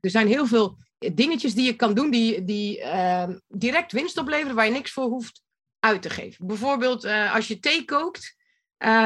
Er 0.00 0.10
zijn 0.10 0.26
heel 0.26 0.46
veel 0.46 0.78
dingetjes 1.14 1.54
die 1.54 1.64
je 1.64 1.76
kan 1.76 1.94
doen 1.94 2.10
die, 2.10 2.44
die 2.44 2.78
uh, 2.78 3.28
direct 3.48 3.92
winst 3.92 4.18
opleveren, 4.18 4.54
waar 4.54 4.64
je 4.66 4.72
niks 4.72 4.92
voor 4.92 5.04
hoeft 5.04 5.42
uit 5.78 6.02
te 6.02 6.10
geven. 6.10 6.46
Bijvoorbeeld 6.46 7.04
uh, 7.04 7.34
als 7.34 7.48
je 7.48 7.58
thee 7.58 7.84
kookt, 7.84 8.36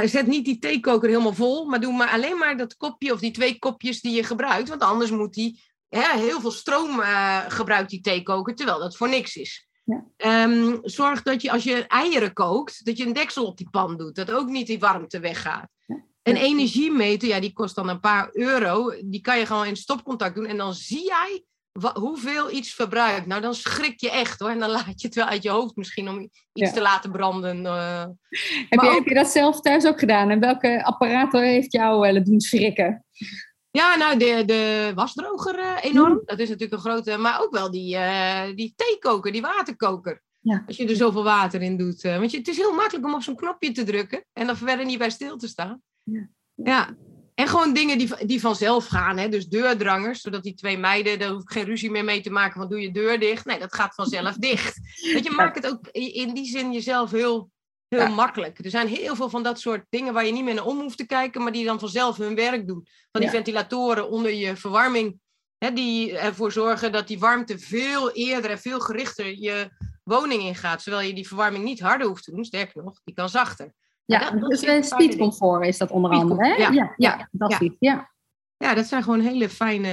zet 0.04 0.26
niet 0.26 0.44
die 0.44 0.59
theekoker 0.59 1.09
helemaal 1.09 1.35
vol, 1.35 1.64
maar 1.64 1.80
doe 1.80 1.92
maar 1.92 2.11
alleen 2.11 2.38
maar 2.38 2.57
dat 2.57 2.76
kopje 2.76 3.12
of 3.12 3.20
die 3.20 3.30
twee 3.30 3.59
kopjes 3.59 4.00
die 4.00 4.14
je 4.14 4.24
gebruikt, 4.24 4.68
want 4.68 4.83
anders 4.83 5.11
moet 5.11 5.35
die 5.35 5.62
heel 5.88 6.40
veel 6.40 6.50
stroom 6.50 7.00
gebruikt 7.48 7.90
die 7.90 8.00
theekoker, 8.00 8.54
terwijl 8.54 8.78
dat 8.78 8.96
voor 8.96 9.09
niks 9.09 9.37
is. 9.37 9.68
Ja. 9.85 10.44
Um, 10.44 10.78
zorg 10.83 11.22
dat 11.22 11.42
je 11.42 11.50
als 11.50 11.64
je 11.64 11.87
eieren 11.87 12.33
kookt, 12.33 12.85
dat 12.85 12.96
je 12.96 13.07
een 13.07 13.12
deksel 13.12 13.46
op 13.46 13.57
die 13.57 13.70
pan 13.70 13.96
doet. 13.96 14.14
Dat 14.14 14.30
ook 14.30 14.48
niet 14.48 14.66
die 14.66 14.78
warmte 14.78 15.20
weggaat. 15.20 15.68
Ja. 15.87 16.04
Een 16.22 16.37
energiemeter, 16.37 17.28
ja, 17.28 17.40
die 17.40 17.52
kost 17.52 17.74
dan 17.74 17.88
een 17.88 18.00
paar 18.00 18.28
euro. 18.33 18.94
Die 19.04 19.20
kan 19.20 19.38
je 19.38 19.46
gewoon 19.46 19.66
in 19.66 19.76
stopcontact 19.76 20.35
doen. 20.35 20.46
En 20.46 20.57
dan 20.57 20.74
zie 20.74 21.04
jij 21.04 21.44
hoeveel 21.94 22.50
iets 22.50 22.74
verbruikt. 22.74 23.26
Nou, 23.26 23.40
dan 23.40 23.54
schrik 23.54 24.00
je 24.00 24.10
echt 24.10 24.40
hoor. 24.40 24.50
En 24.50 24.58
dan 24.58 24.70
laat 24.70 25.00
je 25.00 25.06
het 25.06 25.16
wel 25.16 25.26
uit 25.26 25.42
je 25.42 25.50
hoofd 25.50 25.76
misschien 25.76 26.08
om 26.08 26.30
iets 26.52 26.72
te 26.72 26.80
laten 26.80 27.10
branden. 27.10 27.64
Uh. 27.64 28.04
Heb, 28.68 28.80
je, 28.80 28.88
ook... 28.88 28.94
heb 28.94 29.06
je 29.06 29.14
dat 29.14 29.28
zelf 29.28 29.60
thuis 29.60 29.87
ook 29.87 29.98
gedaan? 29.98 30.30
En 30.30 30.40
welke 30.40 30.84
apparaten 30.84 31.42
heeft 31.42 31.72
jou 31.72 32.08
uh, 32.08 32.24
doen 32.24 32.40
schrikken? 32.40 33.04
Ja, 33.70 33.96
nou, 33.96 34.18
de, 34.18 34.42
de 34.46 34.92
wasdroger 34.94 35.58
uh, 35.58 35.76
enorm. 35.80 36.12
Mm. 36.12 36.22
Dat 36.24 36.38
is 36.38 36.48
natuurlijk 36.48 36.84
een 36.84 36.90
grote... 36.90 37.16
Maar 37.16 37.42
ook 37.42 37.52
wel 37.52 37.70
die, 37.70 37.98
die 38.54 38.74
theekoker, 38.76 39.32
die 39.32 39.42
waterkoker. 39.42 40.22
Ja. 40.40 40.64
Als 40.66 40.76
je 40.76 40.88
er 40.88 40.96
zoveel 40.96 41.24
water 41.24 41.62
in 41.62 41.76
doet. 41.76 42.02
Want 42.02 42.30
je, 42.30 42.38
het 42.38 42.48
is 42.48 42.56
heel 42.56 42.74
makkelijk 42.74 43.06
om 43.06 43.14
op 43.14 43.22
zo'n 43.22 43.37
knopje 43.37 43.72
te 43.72 43.84
drukken. 43.84 44.24
En 44.32 44.46
dan 44.46 44.56
verder 44.56 44.84
niet 44.84 44.98
bij 44.98 45.10
stil 45.10 45.37
te 45.37 45.48
staan. 45.48 45.82
Ja. 46.02 46.28
ja. 46.54 46.96
En 47.35 47.49
gewoon 47.49 47.73
dingen 47.73 47.99
die, 47.99 48.27
die 48.27 48.40
vanzelf 48.40 48.87
gaan. 48.87 49.18
Hè? 49.18 49.29
Dus 49.29 49.47
deurdrangers, 49.47 50.20
zodat 50.20 50.42
die 50.42 50.55
twee 50.55 50.79
meiden... 50.79 51.18
Daar 51.18 51.31
hoef 51.31 51.42
ik 51.42 51.51
geen 51.51 51.64
ruzie 51.64 51.90
meer 51.90 52.05
mee 52.05 52.20
te 52.20 52.31
maken 52.31 52.61
van 52.61 52.68
doe 52.68 52.81
je 52.81 52.92
deur 52.92 53.20
dicht. 53.20 53.44
Nee, 53.44 53.59
dat 53.59 53.75
gaat 53.75 53.94
vanzelf 53.94 54.35
dicht. 54.35 54.81
Want 55.12 55.25
je 55.25 55.31
maakt 55.31 55.55
het 55.55 55.66
ook 55.66 55.88
in 55.88 56.35
die 56.35 56.47
zin 56.47 56.73
jezelf 56.73 57.11
heel 57.11 57.53
heel 57.88 58.14
makkelijk. 58.14 58.64
Er 58.64 58.70
zijn 58.70 58.88
heel 58.88 59.16
veel 59.16 59.31
van 59.31 59.42
dat 59.42 59.61
soort 59.61 59.87
dingen 59.88 60.12
waar 60.12 60.27
je 60.27 60.33
niet 60.33 60.44
meer 60.44 60.55
naar 60.55 60.64
om 60.64 60.81
hoeft 60.81 60.97
te 60.97 61.07
kijken, 61.07 61.42
maar 61.42 61.53
die 61.53 61.64
dan 61.64 61.79
vanzelf 61.79 62.16
hun 62.16 62.35
werk 62.35 62.66
doen. 62.66 62.87
Van 63.12 63.20
die 63.20 63.31
ventilatoren 63.31 64.11
onder 64.11 64.33
je 64.33 64.57
verwarming, 64.57 65.18
hè, 65.59 65.73
die 65.73 66.18
ervoor 66.18 66.53
zorgen 66.53 66.92
dat 66.92 67.07
die 67.07 67.18
warmte 67.18 67.59
veel 67.59 68.12
eerder 68.12 68.51
en 68.51 68.59
veel 68.59 68.81
gerichter 68.81 69.38
je 69.38 69.70
woning 70.03 70.42
ingaat. 70.42 70.83
Terwijl 70.83 71.07
je 71.07 71.14
die 71.14 71.29
verwarming 71.29 71.64
niet 71.64 71.81
harder 71.81 72.07
hoeft 72.07 72.25
te 72.25 72.31
doen, 72.31 72.44
sterker 72.44 72.85
nog, 72.85 73.01
die 73.05 73.14
kan 73.14 73.29
zachter. 73.29 73.73
Ja, 74.05 74.31
dat, 74.31 74.51
dus 74.51 74.61
speed 74.61 74.87
speedcomfort 74.87 75.67
is 75.67 75.79
dat 75.79 75.90
onder 75.90 76.11
andere. 76.11 76.47
Hè? 76.47 76.55
Ja, 76.55 76.71
ja, 76.71 76.95
ja, 76.97 77.29
dat 77.33 77.57
ja. 77.61 77.71
ja. 77.79 78.12
Ja, 78.57 78.75
dat 78.75 78.87
zijn 78.87 79.03
gewoon 79.03 79.21
hele 79.21 79.49
fijne, 79.49 79.88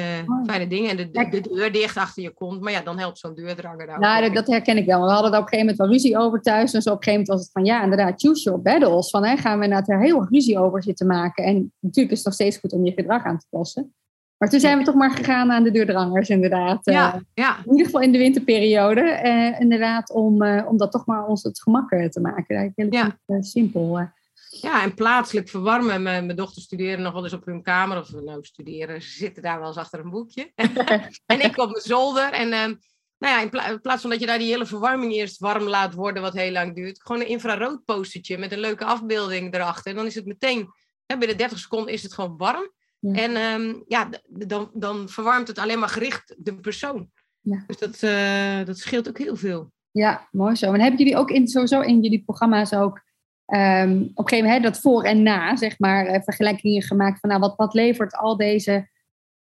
fijne 0.45 0.67
dingen. 0.67 0.89
En 0.89 0.97
de, 0.97 1.29
de, 1.29 1.41
deur 1.41 1.71
dicht 1.71 1.97
achter 1.97 2.23
je 2.23 2.33
komt. 2.33 2.61
Maar 2.61 2.71
ja, 2.71 2.81
dan 2.81 2.97
helpt 2.97 3.17
zo'n 3.17 3.35
deurdranger 3.35 3.87
daar 3.87 3.99
Nou, 3.99 4.21
dat, 4.21 4.33
dat, 4.33 4.47
herken 4.47 4.77
ik 4.77 4.85
wel. 4.85 5.05
We 5.05 5.11
hadden 5.11 5.31
daar 5.31 5.39
op 5.39 5.45
een 5.45 5.53
gegeven 5.53 5.75
moment 5.75 5.77
wel 5.77 5.87
ruzie 5.87 6.17
over 6.17 6.41
thuis. 6.41 6.73
En 6.73 6.81
zo 6.81 6.89
op 6.89 6.97
een 6.97 7.03
gegeven 7.03 7.19
moment 7.19 7.27
was 7.27 7.39
het 7.41 7.51
van, 7.51 7.65
ja, 7.65 7.83
inderdaad, 7.83 8.21
choose 8.21 8.43
your 8.43 8.61
battles. 8.61 9.09
Van, 9.09 9.25
hè, 9.25 9.37
gaan 9.37 9.57
we 9.57 9.63
inderdaad 9.63 9.89
er 9.89 10.01
heel 10.01 10.27
ruzie 10.29 10.59
over 10.59 10.83
zitten 10.83 11.07
maken. 11.07 11.43
En 11.43 11.73
natuurlijk 11.79 12.11
is 12.11 12.17
het 12.17 12.25
nog 12.25 12.33
steeds 12.33 12.57
goed 12.57 12.73
om 12.73 12.85
je 12.85 12.91
gedrag 12.91 13.23
aan 13.23 13.37
te 13.37 13.45
passen. 13.49 13.93
Maar 14.41 14.49
toen 14.49 14.59
zijn 14.59 14.77
we 14.77 14.83
toch 14.83 14.95
maar 14.95 15.11
gegaan 15.11 15.51
aan 15.51 15.63
de 15.63 15.71
deurdrangers, 15.71 16.29
inderdaad. 16.29 16.79
Ja, 16.85 17.13
Eh, 17.13 17.19
ja. 17.33 17.57
in 17.65 17.71
ieder 17.71 17.85
geval 17.85 18.01
in 18.01 18.11
de 18.11 18.17
winterperiode. 18.17 19.01
eh, 19.01 19.59
inderdaad, 19.59 20.11
om, 20.11 20.41
eh, 20.41 20.67
om 20.67 20.77
dat 20.77 20.91
toch 20.91 21.05
maar 21.05 21.25
ons 21.25 21.43
het 21.43 21.61
gemak 21.61 21.91
eh, 21.91 22.05
te 22.09 22.19
maken. 22.21 22.55
Eigenlijk 22.55 22.93
Ja. 22.93 22.99
relatief 22.99 23.19
eh, 23.25 23.41
simpel. 23.41 24.09
Ja, 24.49 24.83
en 24.83 24.93
plaatselijk 24.93 25.49
verwarmen. 25.49 26.01
Mijn, 26.03 26.25
mijn 26.25 26.37
dochter 26.37 26.61
studeren 26.61 27.01
nog 27.01 27.13
wel 27.13 27.23
eens 27.23 27.33
op 27.33 27.45
hun 27.45 27.61
kamer. 27.61 27.97
Of 27.97 28.11
nou 28.11 28.43
studeren, 28.43 29.01
ze 29.01 29.09
zitten 29.09 29.43
daar 29.43 29.59
wel 29.59 29.67
eens 29.67 29.77
achter 29.77 29.99
een 29.99 30.09
boekje. 30.09 30.51
en 31.25 31.39
ik 31.43 31.57
op 31.57 31.69
mijn 31.71 31.81
zolder. 31.83 32.31
En 32.33 32.51
ehm, 32.53 32.73
nou 33.17 33.33
ja, 33.35 33.41
in, 33.41 33.49
pla- 33.49 33.67
in 33.69 33.81
plaats 33.81 34.01
van 34.01 34.09
dat 34.09 34.19
je 34.19 34.25
daar 34.25 34.37
die 34.37 34.51
hele 34.51 34.65
verwarming 34.65 35.13
eerst 35.13 35.39
warm 35.39 35.63
laat 35.63 35.93
worden, 35.93 36.21
wat 36.21 36.33
heel 36.33 36.51
lang 36.51 36.75
duurt. 36.75 37.01
Gewoon 37.01 37.21
een 37.21 37.27
infrarood 37.27 37.85
postertje 37.85 38.37
met 38.37 38.51
een 38.51 38.59
leuke 38.59 38.85
afbeelding 38.85 39.53
erachter. 39.53 39.91
En 39.91 39.97
dan 39.97 40.05
is 40.05 40.15
het 40.15 40.25
meteen, 40.25 40.67
hè, 41.05 41.17
binnen 41.17 41.37
30 41.37 41.59
seconden 41.59 41.93
is 41.93 42.03
het 42.03 42.13
gewoon 42.13 42.37
warm. 42.37 42.71
Ja. 43.01 43.13
En 43.13 43.35
ehm, 43.35 43.73
ja, 43.87 44.09
dan, 44.27 44.69
dan 44.73 45.09
verwarmt 45.09 45.47
het 45.47 45.59
alleen 45.59 45.79
maar 45.79 45.89
gericht 45.89 46.35
de 46.37 46.55
persoon. 46.55 47.09
Ja. 47.39 47.63
Dus 47.67 47.77
dat, 47.77 48.03
eh, 48.03 48.65
dat 48.65 48.77
scheelt 48.77 49.09
ook 49.09 49.17
heel 49.17 49.35
veel. 49.35 49.71
Ja, 49.91 50.27
mooi 50.31 50.55
zo. 50.55 50.73
En 50.73 50.79
hebben 50.81 50.99
jullie 50.99 51.17
ook 51.17 51.31
in, 51.31 51.47
sowieso 51.47 51.81
in 51.81 52.01
jullie 52.01 52.23
programma's 52.23 52.73
ook 52.73 53.01
ehm, 53.45 53.91
op 53.91 54.17
een 54.17 54.27
gegeven 54.27 54.37
moment 54.37 54.53
hè, 54.53 54.59
dat 54.59 54.79
voor 54.79 55.03
en 55.03 55.23
na, 55.23 55.55
zeg 55.55 55.79
maar, 55.79 56.05
eh, 56.05 56.21
vergelijkingen 56.21 56.81
gemaakt 56.81 57.19
van 57.19 57.29
nou, 57.29 57.41
wat, 57.41 57.55
wat 57.55 57.73
levert 57.73 58.15
al 58.15 58.37
deze, 58.37 58.89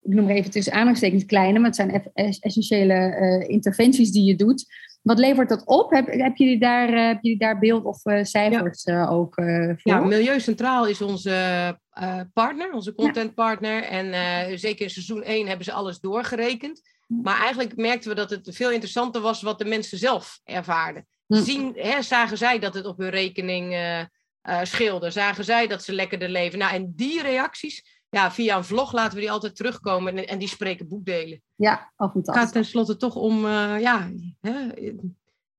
ik 0.02 0.14
noem 0.14 0.24
maar 0.24 0.34
even 0.34 0.50
tussen 0.50 0.72
aanhalingstekens 0.72 1.24
kleine, 1.24 1.58
maar 1.58 1.66
het 1.66 1.76
zijn 1.76 2.10
essentiële 2.40 2.94
eh, 2.94 3.48
interventies 3.48 4.10
die 4.10 4.24
je 4.24 4.36
doet. 4.36 4.66
Wat 5.08 5.18
levert 5.18 5.48
dat 5.48 5.64
op? 5.64 5.90
Heb, 5.90 6.06
heb 6.06 6.36
jullie 6.36 6.58
daar, 6.58 7.06
heb 7.06 7.18
jullie 7.22 7.38
daar 7.38 7.58
beeld 7.58 7.84
of 7.84 8.04
eh, 8.04 8.24
cijfers 8.24 8.84
eh, 8.84 9.12
ook 9.12 9.34
voor? 9.34 9.78
Ja, 9.82 10.00
Milieu 10.00 10.40
Centraal 10.40 10.86
is 10.86 11.02
onze 11.02 11.78
partner, 12.32 12.72
onze 12.72 12.94
contentpartner. 12.94 13.82
En 13.82 14.58
zeker 14.58 14.82
in 14.82 14.90
seizoen 14.90 15.22
1 15.22 15.46
hebben 15.46 15.64
ze 15.64 15.72
alles 15.72 16.00
doorgerekend. 16.00 16.80
Maar 17.06 17.40
eigenlijk 17.40 17.76
merkten 17.76 18.10
we 18.10 18.16
dat 18.16 18.30
het 18.30 18.48
veel 18.52 18.70
interessanter 18.70 19.20
was 19.20 19.42
wat 19.42 19.58
de 19.58 19.64
mensen 19.64 19.98
zelf 19.98 20.40
ervaarden. 20.44 21.06
Hm. 21.26 21.42
Zien, 21.42 21.72
hè, 21.76 22.02
zagen 22.02 22.38
zij 22.38 22.58
dat 22.58 22.74
het 22.74 22.86
op 22.86 22.98
hun 22.98 23.10
rekening 23.10 23.76
scheelde? 24.62 25.10
Zagen 25.10 25.44
zij 25.44 25.66
dat 25.66 25.82
ze 25.82 25.92
lekkerder 25.92 26.28
leven? 26.28 26.58
Nou, 26.58 26.74
en 26.74 26.92
die 26.96 27.22
reacties, 27.22 27.97
ja, 28.10 28.30
via 28.32 28.56
een 28.56 28.64
vlog 28.64 28.92
laten 28.92 29.14
we 29.14 29.20
die 29.20 29.30
altijd 29.30 29.56
terugkomen. 29.56 30.16
En, 30.16 30.26
en 30.26 30.38
die 30.38 30.48
spreken 30.48 30.88
boekdelen. 30.88 31.42
Ja, 31.54 31.92
oh, 31.96 32.14
Het 32.14 32.30
gaat 32.30 32.52
tenslotte 32.52 32.96
toch 32.96 33.14
om, 33.16 33.44
eh, 33.46 33.80
ja, 33.80 34.08
hè, 34.40 34.52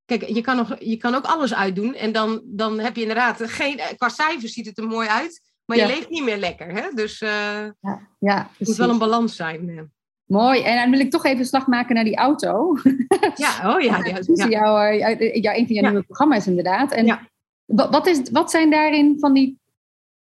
kijk, 0.05 0.27
je 0.27 0.41
kan, 0.41 0.55
nog, 0.55 0.75
je 0.79 0.97
kan 0.97 1.15
ook 1.15 1.25
alles 1.25 1.53
uitdoen 1.53 1.93
en 1.95 2.11
dan, 2.11 2.41
dan 2.45 2.79
heb 2.79 2.95
je 2.95 3.01
inderdaad 3.01 3.41
geen, 3.43 3.79
qua 3.97 4.09
cijfers 4.09 4.53
ziet 4.53 4.65
het 4.65 4.77
er 4.77 4.87
mooi 4.87 5.07
uit, 5.07 5.41
maar 5.65 5.77
Ja. 5.77 5.85
je 5.87 5.93
leeft 5.93 6.09
niet 6.09 6.23
meer 6.23 6.37
lekker. 6.37 6.67
Hè? 6.71 6.89
Dus 6.93 7.21
eh, 7.21 7.63
het 7.63 7.75
Ja, 8.19 8.37
moet 8.37 8.55
precies. 8.57 8.77
wel 8.77 8.89
een 8.89 8.97
balans 8.97 9.35
zijn. 9.35 9.69
eh. 9.69 9.81
Mooi. 10.25 10.61
En 10.61 10.75
dan 10.81 10.89
wil 10.91 10.99
ik 10.99 11.11
toch 11.11 11.25
even 11.25 11.39
een 11.39 11.45
slag 11.45 11.67
maken 11.67 11.95
naar 11.95 12.03
die 12.03 12.15
auto. 12.17 12.77
Ja, 13.35 13.73
oh 13.75 13.81
ja. 13.81 13.97
Ja, 13.97 14.05
ja, 14.05 14.19
ja. 14.35 14.47
jouw, 14.47 14.97
jou- 14.97 15.39
jouw, 15.39 15.53
een 15.53 15.65
van 15.65 15.75
jouw 15.75 15.83
Ja. 15.83 15.89
nieuwe 15.89 16.05
programma's 16.05 16.47
inderdaad. 16.47 16.91
En 16.91 17.05
Ja. 17.05 17.27
wat, 17.65 18.07
is, 18.07 18.21
wat 18.31 18.51
zijn 18.51 18.69
daarin 18.69 19.19
van 19.19 19.33
die 19.33 19.59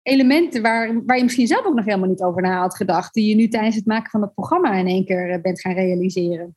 elementen 0.04 0.62
waar, 0.62 1.04
waar 1.04 1.16
je 1.16 1.22
misschien 1.22 1.46
zelf 1.46 1.66
ook 1.66 1.74
nog 1.74 1.84
helemaal 1.84 2.08
niet 2.08 2.22
over 2.22 2.42
na 2.42 2.58
had 2.58 2.76
gedacht, 2.76 3.14
die 3.14 3.28
je 3.28 3.34
nu 3.34 3.48
tijdens 3.48 3.76
het 3.76 3.86
maken 3.86 4.10
van 4.10 4.22
het 4.22 4.34
programma 4.34 4.72
in 4.72 4.86
één 4.86 5.04
keer 5.04 5.30
eh, 5.30 5.40
bent 5.40 5.60
gaan 5.60 5.74
realiseren? 5.74 6.56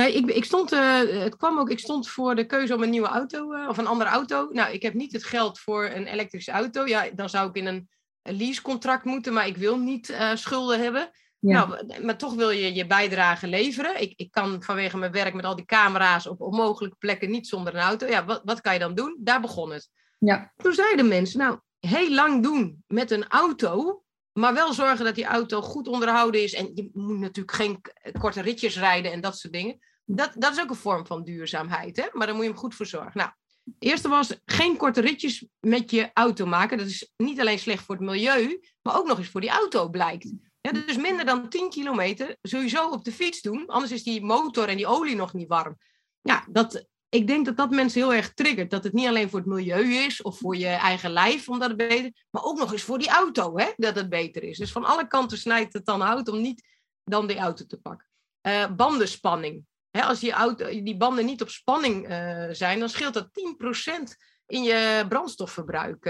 Nee, 0.00 0.14
ik, 0.14 0.30
ik, 0.30 0.44
stond, 0.44 0.72
eh, 0.72 0.98
het 0.98 1.36
kwam 1.36 1.58
ook, 1.58 1.70
ik 1.70 1.78
stond 1.78 2.08
voor 2.08 2.34
de 2.34 2.46
keuze 2.46 2.74
om 2.74 2.82
een 2.82 2.90
nieuwe 2.90 3.06
auto 3.06 3.52
eh, 3.52 3.68
of 3.68 3.78
een 3.78 3.86
andere 3.86 4.10
auto. 4.10 4.48
Nou, 4.52 4.72
ik 4.72 4.82
heb 4.82 4.94
niet 4.94 5.12
het 5.12 5.24
geld 5.24 5.58
voor 5.58 5.84
een 5.84 6.06
elektrische 6.06 6.50
auto. 6.50 6.86
Ja, 6.86 7.06
dan 7.14 7.28
zou 7.28 7.48
ik 7.48 7.56
in 7.56 7.66
een, 7.66 7.88
een 8.22 8.36
leasecontract 8.36 9.04
moeten, 9.04 9.32
maar 9.32 9.46
ik 9.46 9.56
wil 9.56 9.78
niet 9.78 10.16
schulden 10.34 10.80
hebben. 10.80 11.10
Ja. 11.38 11.66
Nou, 11.66 12.04
maar 12.04 12.18
toch 12.18 12.34
wil 12.34 12.50
je 12.50 12.74
je 12.74 12.86
bijdrage 12.86 13.46
leveren. 13.46 14.00
Ik, 14.00 14.12
ik 14.16 14.30
kan 14.30 14.62
vanwege 14.62 14.98
mijn 14.98 15.12
werk 15.12 15.34
met 15.34 15.44
al 15.44 15.56
die 15.56 15.64
camera's 15.64 16.26
op 16.26 16.40
onmogelijke 16.40 16.96
plekken 16.98 17.30
niet 17.30 17.48
zonder 17.48 17.74
een 17.74 17.80
auto. 17.80 18.06
Ja, 18.06 18.24
wat, 18.24 18.40
wat 18.44 18.60
kan 18.60 18.72
je 18.72 18.78
dan 18.78 18.94
doen? 18.94 19.16
Daar 19.20 19.40
begon 19.40 19.72
het. 19.72 19.88
Ja. 20.18 20.52
Toen 20.56 20.72
zeiden 20.72 21.08
mensen, 21.08 21.38
nou, 21.38 21.58
heel 21.86 22.10
lang 22.10 22.42
doen 22.42 22.84
met 22.86 23.10
een 23.10 23.28
auto, 23.28 24.02
maar 24.32 24.54
wel 24.54 24.72
zorgen 24.72 25.04
dat 25.04 25.14
die 25.14 25.24
auto 25.24 25.62
goed 25.62 25.88
onderhouden 25.88 26.42
is. 26.42 26.54
En 26.54 26.70
je 26.74 26.90
moet 26.92 27.18
natuurlijk 27.18 27.56
geen 27.56 27.80
korte 28.18 28.40
ritjes 28.40 28.78
rijden 28.78 29.12
en 29.12 29.20
dat 29.20 29.38
soort 29.38 29.52
dingen. 29.52 29.78
Dat, 30.04 30.32
dat 30.34 30.52
is 30.52 30.60
ook 30.60 30.70
een 30.70 30.76
vorm 30.76 31.06
van 31.06 31.24
duurzaamheid, 31.24 31.96
hè? 31.96 32.06
maar 32.12 32.26
daar 32.26 32.34
moet 32.34 32.44
je 32.44 32.50
hem 32.50 32.60
goed 32.60 32.74
voor 32.74 32.86
zorgen. 32.86 33.12
Nou, 33.14 33.30
eerste 33.78 34.08
was 34.08 34.40
geen 34.44 34.76
korte 34.76 35.00
ritjes 35.00 35.46
met 35.60 35.90
je 35.90 36.10
auto 36.12 36.46
maken. 36.46 36.78
Dat 36.78 36.86
is 36.86 37.12
niet 37.16 37.40
alleen 37.40 37.58
slecht 37.58 37.84
voor 37.84 37.94
het 37.94 38.04
milieu, 38.04 38.60
maar 38.82 38.98
ook 38.98 39.06
nog 39.06 39.18
eens 39.18 39.28
voor 39.28 39.40
die 39.40 39.50
auto 39.50 39.88
blijkt. 39.88 40.32
Ja, 40.60 40.72
dus 40.72 40.96
minder 40.96 41.24
dan 41.24 41.48
10 41.48 41.70
kilometer 41.70 42.36
sowieso 42.42 42.88
op 42.88 43.04
de 43.04 43.12
fiets 43.12 43.40
doen, 43.40 43.66
anders 43.66 43.92
is 43.92 44.02
die 44.02 44.24
motor 44.24 44.68
en 44.68 44.76
die 44.76 44.86
olie 44.86 45.16
nog 45.16 45.32
niet 45.32 45.48
warm. 45.48 45.78
Ja, 46.20 46.46
dat, 46.50 46.86
ik 47.16 47.26
denk 47.26 47.44
dat 47.44 47.56
dat 47.56 47.70
mensen 47.70 48.00
heel 48.00 48.14
erg 48.14 48.34
triggert. 48.34 48.70
Dat 48.70 48.84
het 48.84 48.92
niet 48.92 49.06
alleen 49.06 49.30
voor 49.30 49.38
het 49.38 49.48
milieu 49.48 49.94
is 49.94 50.22
of 50.22 50.38
voor 50.38 50.56
je 50.56 50.66
eigen 50.66 51.10
lijf, 51.10 51.48
omdat 51.48 51.68
het 51.68 51.76
beter 51.76 52.12
maar 52.30 52.44
ook 52.44 52.58
nog 52.58 52.72
eens 52.72 52.82
voor 52.82 52.98
die 52.98 53.08
auto, 53.08 53.58
hè, 53.58 53.72
dat 53.76 53.94
het 53.94 54.08
beter 54.08 54.42
is. 54.42 54.58
Dus 54.58 54.72
van 54.72 54.84
alle 54.84 55.06
kanten 55.06 55.38
snijdt 55.38 55.72
het 55.72 55.86
dan 55.86 56.00
hout 56.00 56.28
om 56.28 56.40
niet 56.40 56.68
dan 57.04 57.26
die 57.26 57.38
auto 57.38 57.64
te 57.66 57.76
pakken. 57.76 58.06
Eh, 58.40 58.70
bandenspanning. 58.76 59.64
Als 59.90 60.20
die, 60.20 60.32
auto, 60.32 60.68
die 60.68 60.96
banden 60.96 61.24
niet 61.24 61.42
op 61.42 61.48
spanning 61.48 62.06
eh, 62.08 62.48
zijn, 62.50 62.78
dan 62.78 62.88
scheelt 62.88 63.14
dat 63.14 63.28
10% 63.32 64.16
in 64.46 64.62
je 64.62 65.04
brandstofverbruik. 65.08 66.04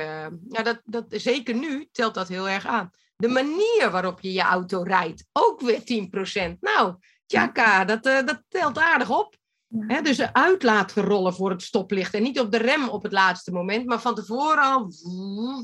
ja, 0.48 0.62
dat, 0.62 0.80
dat, 0.84 1.04
zeker 1.08 1.54
nu 1.54 1.88
telt 1.92 2.14
dat 2.14 2.28
heel 2.28 2.48
erg 2.48 2.66
aan. 2.66 2.90
De 3.16 3.28
manier 3.28 3.88
waarop 3.90 4.20
je 4.20 4.32
je 4.32 4.42
auto 4.42 4.82
rijdt, 4.82 5.26
ook 5.32 5.60
weer 5.60 5.80
10%. 6.54 6.58
Nou, 6.60 6.94
tjaka, 7.26 7.84
dat, 7.84 8.02
dat 8.02 8.42
telt 8.48 8.78
aardig 8.78 9.10
op. 9.10 9.36
Hè, 9.78 10.02
dus 10.02 10.32
uit 10.32 10.62
laten 10.62 11.02
rollen 11.02 11.34
voor 11.34 11.50
het 11.50 11.62
stoplicht. 11.62 12.14
En 12.14 12.22
niet 12.22 12.40
op 12.40 12.52
de 12.52 12.58
rem 12.58 12.88
op 12.88 13.02
het 13.02 13.12
laatste 13.12 13.52
moment, 13.52 13.86
maar 13.86 14.00
van 14.00 14.14
tevoren 14.14 14.64
al 14.64 14.92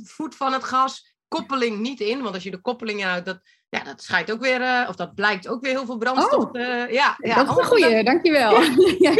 voet 0.04 0.34
van 0.34 0.52
het 0.52 0.64
gas. 0.64 1.10
Koppeling 1.28 1.78
niet 1.78 2.00
in, 2.00 2.22
want 2.22 2.34
als 2.34 2.42
je 2.42 2.50
de 2.50 2.60
koppeling 2.60 3.04
uit, 3.04 3.24
dat, 3.24 3.40
ja, 3.68 3.84
dat 3.84 4.02
scheidt 4.02 4.32
ook 4.32 4.40
weer, 4.40 4.60
eh, 4.60 4.88
of 4.88 4.96
dat 4.96 5.14
blijkt 5.14 5.48
ook 5.48 5.62
weer 5.62 5.70
heel 5.70 5.86
veel 5.86 5.98
brandstof. 5.98 6.44
Oh. 6.44 6.60
eh, 6.60 6.92
ja, 6.92 7.16
ja, 7.18 7.34
dat 7.34 7.50
is 7.50 7.56
een 7.56 7.64
goeie, 7.64 8.04
dankjewel. 8.04 8.60
Ja. 8.98 9.10
Ja, 9.10 9.14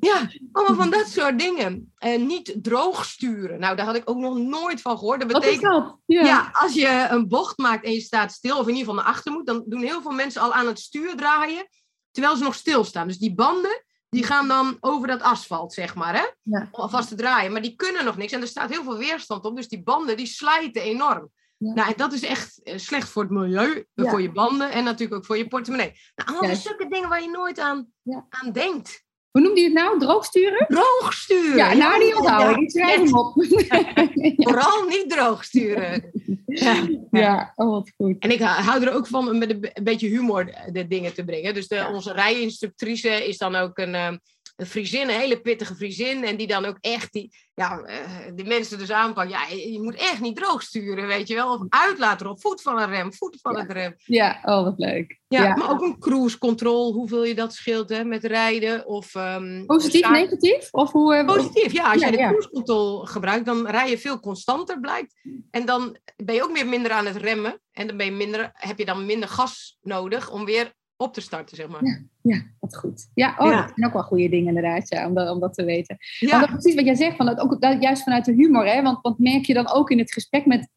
ja, 0.00 0.30
allemaal 0.52 0.76
van 0.76 0.90
dat 0.90 1.06
soort 1.06 1.38
dingen. 1.38 1.92
En 1.98 2.26
niet 2.26 2.54
droog 2.62 3.04
sturen. 3.04 3.60
Nou, 3.60 3.76
daar 3.76 3.86
had 3.86 3.96
ik 3.96 4.10
ook 4.10 4.16
nog 4.16 4.36
nooit 4.36 4.80
van 4.80 4.98
gehoord. 4.98 5.20
Dat 5.20 5.32
Wat 5.32 5.44
is 5.44 5.50
betekent, 5.50 5.72
dat? 5.72 5.98
Ja. 6.06 6.24
ja. 6.24 6.50
als 6.52 6.74
je 6.74 7.06
een 7.10 7.28
bocht 7.28 7.58
maakt 7.58 7.84
en 7.84 7.92
je 7.92 8.00
staat 8.00 8.32
stil, 8.32 8.58
of 8.58 8.66
in 8.66 8.74
ieder 8.74 8.78
geval 8.78 8.94
naar 8.94 9.12
achter 9.12 9.32
moet, 9.32 9.46
dan 9.46 9.64
doen 9.66 9.82
heel 9.82 10.02
veel 10.02 10.10
mensen 10.10 10.42
al 10.42 10.52
aan 10.52 10.66
het 10.66 10.78
stuur 10.78 11.16
draaien, 11.16 11.68
terwijl 12.16 12.36
ze 12.36 12.44
nog 12.44 12.54
stilstaan. 12.54 13.06
Dus 13.06 13.18
die 13.18 13.34
banden, 13.34 13.84
die 14.08 14.24
gaan 14.24 14.48
dan 14.48 14.76
over 14.80 15.06
dat 15.06 15.22
asfalt, 15.22 15.72
zeg 15.72 15.94
maar, 15.94 16.14
hè? 16.14 16.24
Ja. 16.42 16.68
Om 16.70 16.80
alvast 16.80 17.08
te 17.08 17.14
draaien. 17.14 17.52
Maar 17.52 17.62
die 17.62 17.76
kunnen 17.76 18.04
nog 18.04 18.16
niks. 18.16 18.32
En 18.32 18.40
er 18.40 18.46
staat 18.46 18.70
heel 18.70 18.82
veel 18.82 18.96
weerstand 18.96 19.44
op. 19.44 19.56
Dus 19.56 19.68
die 19.68 19.82
banden, 19.82 20.16
die 20.16 20.26
slijten 20.26 20.82
enorm. 20.82 21.30
Ja. 21.56 21.72
Nou, 21.72 21.88
en 21.88 21.96
dat 21.96 22.12
is 22.12 22.22
echt 22.22 22.62
eh, 22.62 22.78
slecht 22.78 23.08
voor 23.08 23.22
het 23.22 23.30
milieu, 23.32 23.86
Ja. 23.94 24.10
voor 24.10 24.22
je 24.22 24.32
banden 24.32 24.70
en 24.70 24.84
natuurlijk 24.84 25.14
ook 25.20 25.26
voor 25.26 25.36
je 25.36 25.48
portemonnee. 25.48 25.92
Nou, 26.14 26.38
allemaal 26.38 26.56
zulke 26.56 26.88
dingen 26.88 27.08
waar 27.08 27.22
je 27.22 27.30
nooit 27.30 27.58
aan, 27.58 27.92
aan 28.28 28.52
denkt. 28.52 29.04
Hoe 29.36 29.44
noemde 29.44 29.60
je 29.60 29.66
het 29.66 29.74
nou? 29.76 29.98
Droogsturen? 29.98 30.66
Droog 30.68 31.12
sturen. 31.12 31.56
Ja, 31.56 31.74
nou 31.74 32.00
die 32.00 32.16
onthouden. 32.16 32.50
Ja, 32.50 32.62
Ik 32.62 32.70
schrijf 32.70 32.96
ja. 32.96 33.04
hem 33.04 33.14
op. 33.14 33.34
Vooral 34.48 34.84
niet 34.88 35.10
droog 35.10 35.44
sturen. 35.44 36.10
Ja. 36.46 36.88
Ja, 37.10 37.52
oh 37.54 37.70
wat 37.70 37.90
goed. 37.96 38.16
En 38.18 38.30
ik 38.30 38.40
hou 38.40 38.84
er 38.84 38.92
ook 38.94 39.06
van 39.06 39.28
om 39.28 39.38
met 39.38 39.50
een, 39.50 39.60
be- 39.60 39.70
een 39.74 39.84
beetje 39.84 40.08
humor 40.08 40.44
de, 40.44 40.72
de 40.72 40.86
dingen 40.86 41.14
te 41.14 41.24
brengen. 41.24 41.54
Dus 41.54 41.68
de, 41.68 41.88
onze 41.92 42.12
rijinstructrice 42.12 43.26
is 43.28 43.38
dan 43.38 43.54
ook 43.54 43.78
een, 43.78 43.94
ehm, 43.94 44.16
een 44.56 44.66
Friesin, 44.66 45.00
een 45.08 45.20
hele 45.20 45.40
pittige 45.40 45.74
Friesin. 45.74 46.24
En 46.24 46.36
die 46.36 46.46
dan 46.46 46.64
ook 46.64 46.78
echt 46.80 47.12
die, 47.12 47.36
ja, 47.54 47.78
eh, 47.80 47.98
die 48.34 48.44
mensen 48.46 48.78
dus 48.78 48.90
aanpakt. 48.90 49.30
Ja, 49.30 49.46
je, 49.48 49.72
je 49.72 49.82
moet 49.82 49.94
echt 49.94 50.20
niet 50.20 50.36
droog 50.36 50.62
sturen, 50.62 51.06
weet 51.06 51.28
je 51.28 51.34
wel. 51.34 51.52
Of 51.52 51.60
uit 51.68 51.98
laten 51.98 52.26
rollen, 52.26 52.40
voet 52.40 52.62
van 52.62 52.78
een 52.78 52.88
rem, 52.88 53.12
voet 53.12 53.38
van 53.40 53.52
Ja. 53.52 53.60
het 53.60 53.72
rem. 53.72 53.94
Ja, 53.96 54.40
oh 54.42 54.62
wat 54.64 54.74
leuk. 54.78 55.18
Ja, 55.28 55.42
Ja. 55.42 55.56
maar 55.56 55.70
ook 55.70 55.80
een 55.80 55.98
cruise 55.98 56.38
control, 56.38 56.92
hoeveel 56.92 57.24
je 57.24 57.34
dat 57.34 57.54
scheelt 57.54 57.88
hè, 57.88 58.04
met 58.04 58.24
rijden. 58.24 58.86
Of, 58.86 59.14
ehm, 59.14 59.64
Positief, 59.66 60.08
negatief? 60.10 60.68
Of 60.70 60.92
hoe, 60.92 61.14
eh, 61.14 61.26
Positief, 61.26 61.72
ja. 61.72 61.84
Als 61.92 62.00
Ja, 62.00 62.10
jij 62.10 62.10
de 62.10 62.16
cruise 62.16 62.50
control 62.50 62.98
gebruikt, 63.04 63.46
dan 63.46 63.66
rij 63.66 63.90
je 63.90 63.98
veel 63.98 64.20
constanter, 64.20 64.80
blijkt. 64.80 65.14
En 65.50 65.64
dan 65.66 65.98
ben 66.16 66.34
je 66.34 66.42
ook 66.42 66.52
meer 66.52 66.66
minder 66.66 66.90
aan 66.90 67.06
het 67.06 67.16
remmen. 67.16 67.60
En 67.72 67.86
dan 67.86 67.96
ben 67.96 68.06
je 68.06 68.12
minder, 68.12 68.50
heb 68.52 68.78
je 68.78 68.84
dan 68.84 69.06
minder 69.06 69.28
gas 69.28 69.78
nodig 69.82 70.30
om 70.30 70.44
weer 70.44 70.72
op 70.96 71.12
te 71.14 71.20
starten, 71.20 71.56
zeg 71.56 71.68
maar. 71.68 72.02
Ja, 72.22 72.42
wat 72.60 72.76
goed. 72.76 73.08
Ja, 73.14 73.34
oh, 73.38 73.50
Ja. 73.50 73.60
dat 73.60 73.72
zijn 73.74 73.86
ook 73.86 73.92
wel 73.92 74.02
goede 74.02 74.28
dingen 74.28 74.46
inderdaad, 74.48 74.88
ja, 74.88 75.06
om, 75.06 75.14
dat, 75.14 75.30
om 75.30 75.40
dat 75.40 75.54
te 75.54 75.64
weten. 75.64 75.96
Ja, 76.18 76.30
Want 76.30 76.42
dat, 76.42 76.50
precies 76.50 76.74
wat 76.74 76.84
jij 76.84 76.94
zegt, 76.94 77.16
van 77.16 77.26
dat, 77.26 77.38
ook, 77.40 77.60
dat, 77.60 77.82
juist 77.82 78.02
vanuit 78.02 78.24
de 78.24 78.32
humor, 78.32 78.66
hè? 78.66 78.82
Want, 78.82 78.98
want 79.02 79.18
merk 79.18 79.44
je 79.44 79.54
dan 79.54 79.68
ook 79.72 79.90
in 79.90 79.98
het 79.98 80.12
gesprek 80.12 80.46
met, 80.46 80.68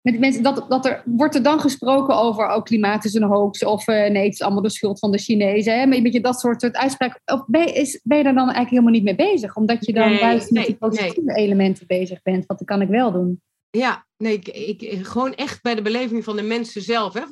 met 0.00 0.18
mensen, 0.18 0.42
dat, 0.42 0.64
dat 0.68 0.86
er, 0.86 1.02
wordt 1.04 1.34
er 1.34 1.42
dan 1.42 1.60
gesproken 1.60 2.16
over, 2.16 2.54
oh, 2.54 2.62
klimaat 2.62 3.04
is 3.04 3.14
een 3.14 3.22
hoax, 3.22 3.64
of 3.64 3.86
eh, 3.88 4.10
nee, 4.10 4.24
het 4.24 4.32
is 4.32 4.42
allemaal 4.42 4.62
de 4.62 4.70
schuld 4.70 4.98
van 4.98 5.10
de 5.10 5.18
Chinezen, 5.18 5.78
hè? 5.78 5.86
Maar 5.86 5.96
een 5.96 6.02
beetje 6.02 6.20
dat 6.20 6.40
soort, 6.40 6.60
soort 6.60 6.76
uitspraken. 6.76 7.20
Of 7.24 7.44
ben, 7.46 7.60
je- 7.66 7.72
is, 7.72 8.00
ben 8.02 8.18
je 8.18 8.24
daar 8.24 8.34
dan 8.34 8.42
eigenlijk 8.50 8.70
helemaal 8.70 8.92
niet 8.92 9.04
mee 9.04 9.30
bezig? 9.32 9.56
Omdat 9.56 9.86
je 9.86 9.92
dan 9.92 10.08
Nee, 10.08 10.18
juist 10.18 10.50
met 10.50 10.66
die 10.66 10.76
positieve 10.76 11.34
elementen 11.34 11.86
bezig 11.86 12.22
bent, 12.22 12.46
wat 12.46 12.62
kan 12.64 12.80
ik 12.82 12.88
wel 12.88 13.12
doen? 13.12 13.42
Ja, 13.76 14.06
nee, 14.16 14.38
ik, 14.38 14.82
ik, 14.82 15.06
gewoon 15.06 15.34
echt 15.34 15.62
bij 15.62 15.74
de 15.74 15.82
beleving 15.82 16.24
van 16.24 16.36
de 16.36 16.42
mensen 16.42 16.82
zelf. 16.82 17.12
Hè? 17.12 17.22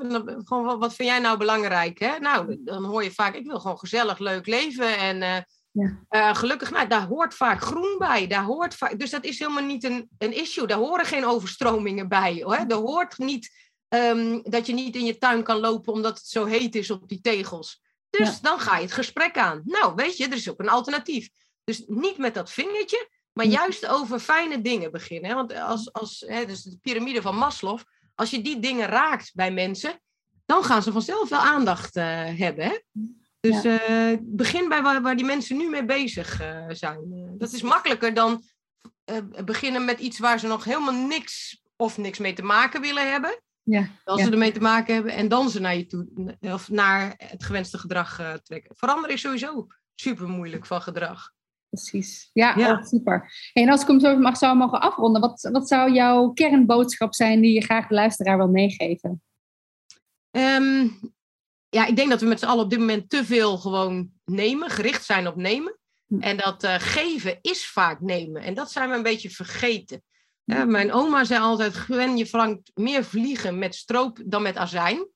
Gewoon, 0.45 0.79
wat, 0.79 0.95
vind 0.95 1.09
jij 1.09 1.19
nou 1.19 1.39
belangrijk? 1.39 1.99
Hè? 1.99 2.19
Nou, 2.19 2.61
dan 2.65 2.85
hoor 2.85 3.05
je 3.05 3.11
vaak, 3.11 3.35
ik 3.35 3.47
wil 3.47 3.61
gewoon 3.61 3.79
gezellig, 3.79 4.19
leuk 4.19 4.47
leven. 4.47 4.99
En 4.99 5.17
uh, 5.17 5.37
ja. 5.71 5.99
uh, 6.11 6.35
gelukkig, 6.35 6.71
nou, 6.71 6.89
daar 6.89 7.07
hoort 7.07 7.35
vaak 7.35 7.61
groen 7.61 7.95
bij. 7.99 8.27
Daar 8.27 8.43
hoort 8.43 8.75
vaak, 8.75 8.99
dus 8.99 9.11
dat 9.11 9.25
is 9.25 9.39
helemaal 9.39 9.65
niet 9.65 9.85
een, 9.85 10.09
een 10.19 10.37
issue. 10.37 10.67
Daar 10.67 10.79
horen 10.79 11.07
geen 11.07 11.25
overstromingen 11.25 12.09
bij. 12.09 12.43
Hoor. 12.43 12.65
Er 12.69 12.75
hoort 12.75 13.19
niet 13.19 13.51
um, 13.89 14.43
dat 14.43 14.67
je 14.67 14.73
niet 14.73 14.97
in 14.97 15.05
je 15.05 15.19
tuin 15.19 15.43
kan 15.43 15.61
lopen 15.61 15.93
omdat 15.93 16.19
het 16.19 16.27
zo 16.27 16.45
heet 16.45 16.75
is 16.75 16.91
op 16.91 17.09
die 17.09 17.21
tegels. 17.21 17.83
Dus 18.11 18.41
dan 18.41 18.61
ga 18.61 18.77
je 18.77 18.83
het 18.83 18.93
gesprek 18.93 19.39
aan. 19.39 19.63
Nou, 19.65 19.95
weet 19.95 20.17
je, 20.17 20.25
er 20.25 20.33
is 20.33 20.51
ook 20.51 20.61
een 20.61 20.69
alternatief. 20.69 21.29
Dus 21.65 21.83
niet 21.87 22.19
met 22.19 22.35
dat 22.35 22.51
vingertje, 22.51 23.09
maar 23.33 23.47
juist 23.47 23.87
over 23.87 24.19
fijne 24.19 24.61
dingen 24.61 24.93
beginnen. 24.93 25.31
Hè? 25.31 25.37
Want 25.37 25.55
als, 25.55 25.93
als 25.93 26.25
hè, 26.27 26.47
dus 26.47 26.63
de 26.63 26.79
piramide 26.83 27.23
van 27.23 27.37
Maslow, 27.37 27.79
als 28.15 28.31
je 28.31 28.43
die 28.43 28.59
dingen 28.59 28.87
raakt 28.87 29.31
bij 29.35 29.53
mensen, 29.53 30.01
dan 30.47 30.65
gaan 30.65 30.83
ze 30.83 30.93
vanzelf 30.93 31.29
wel 31.29 31.41
aandacht 31.41 31.97
uh, 31.97 32.05
hebben. 32.39 32.65
Hè? 32.65 32.79
Dus 33.41 33.65
uh, 33.65 34.19
begin 34.21 34.69
bij 34.69 34.83
waar, 34.83 35.03
waar, 35.03 35.17
die 35.17 35.25
mensen 35.25 35.57
nu 35.57 35.69
mee 35.69 35.85
bezig 35.85 36.41
uh, 36.41 36.67
zijn. 36.69 37.35
dat 37.39 37.53
is 37.53 37.63
makkelijker 37.63 38.15
dan 38.15 38.43
beginnen 39.45 39.85
met 39.85 40.01
iets 40.01 40.19
waar 40.19 40.39
ze 40.39 40.47
nog 40.47 40.65
helemaal 40.65 41.07
niks 41.07 41.63
of 41.77 41.99
niks 41.99 42.19
mee 42.19 42.33
te 42.33 42.43
maken 42.43 42.81
willen 42.81 43.11
hebben. 43.11 43.43
Ja, 43.63 43.89
als 44.05 44.23
ze 44.23 44.31
ermee 44.31 44.53
te 44.53 44.61
maken 44.61 44.95
hebben 44.95 45.13
en 45.13 45.29
dan 45.29 45.51
ze 45.51 45.61
naar 45.61 45.77
je 45.77 45.87
toe 45.87 46.37
of 46.41 46.69
naar 46.69 47.15
het 47.17 47.45
gewenste 47.45 47.79
gedrag 47.79 48.41
trekken. 48.43 48.77
Veranderen 48.77 49.15
is 49.15 49.21
sowieso 49.21 49.67
super 49.95 50.29
moeilijk 50.29 50.67
van 50.67 50.83
gedrag 50.83 51.33
precies. 51.73 52.31
Ja, 52.33 52.55
Oh, 52.57 52.83
super. 52.83 53.33
En 53.53 53.69
als 53.69 53.81
ik 53.81 53.87
hem 53.87 54.01
zo 54.01 54.17
mag, 54.17 54.37
zou 54.37 54.57
mogen 54.57 54.81
afronden, 54.81 55.21
wat, 55.21 55.49
wat 55.53 55.69
zou 55.69 55.93
jouw 55.93 56.29
kernboodschap 56.29 57.15
zijn 57.15 57.41
die 57.41 57.53
je 57.53 57.65
graag 57.65 57.87
de 57.87 57.95
luisteraar 57.95 58.37
wil 58.37 58.49
meegeven? 58.49 59.23
Ehm, 60.31 60.89
ja, 61.69 61.87
ik 61.87 61.97
denk 61.97 62.11
dat 62.11 62.21
we 62.21 62.27
met 62.27 62.39
z'n 62.39 62.47
allen 62.47 62.65
op 62.65 62.71
dit 62.71 62.79
moment 62.79 63.11
te 63.11 63.25
veel 63.25 63.59
gewoon 63.59 64.11
nemen, 64.25 64.71
gericht 64.71 65.05
zijn 65.05 65.27
op 65.27 65.37
nemen. 65.37 65.79
Hm. 66.07 66.21
En 66.21 66.37
dat 66.37 66.65
uh, 66.65 66.75
geven 66.79 67.39
is 67.41 67.67
vaak 67.67 68.01
nemen. 68.01 68.43
En 68.43 68.55
dat 68.55 68.71
zijn 68.71 68.91
we 68.91 68.97
een 68.97 69.03
beetje 69.03 69.31
vergeten. 69.31 70.03
Uh, 70.45 70.65
mijn 70.65 70.93
oma 70.93 71.25
zei 71.25 71.41
altijd, 71.41 71.75
Gwen, 71.75 72.17
je 72.17 72.27
verlangt 72.27 72.71
meer 72.75 73.05
vliegen 73.05 73.59
met 73.59 73.75
stroop 73.75 74.19
dan 74.25 74.43
met 74.43 74.57
azijn. 74.57 75.07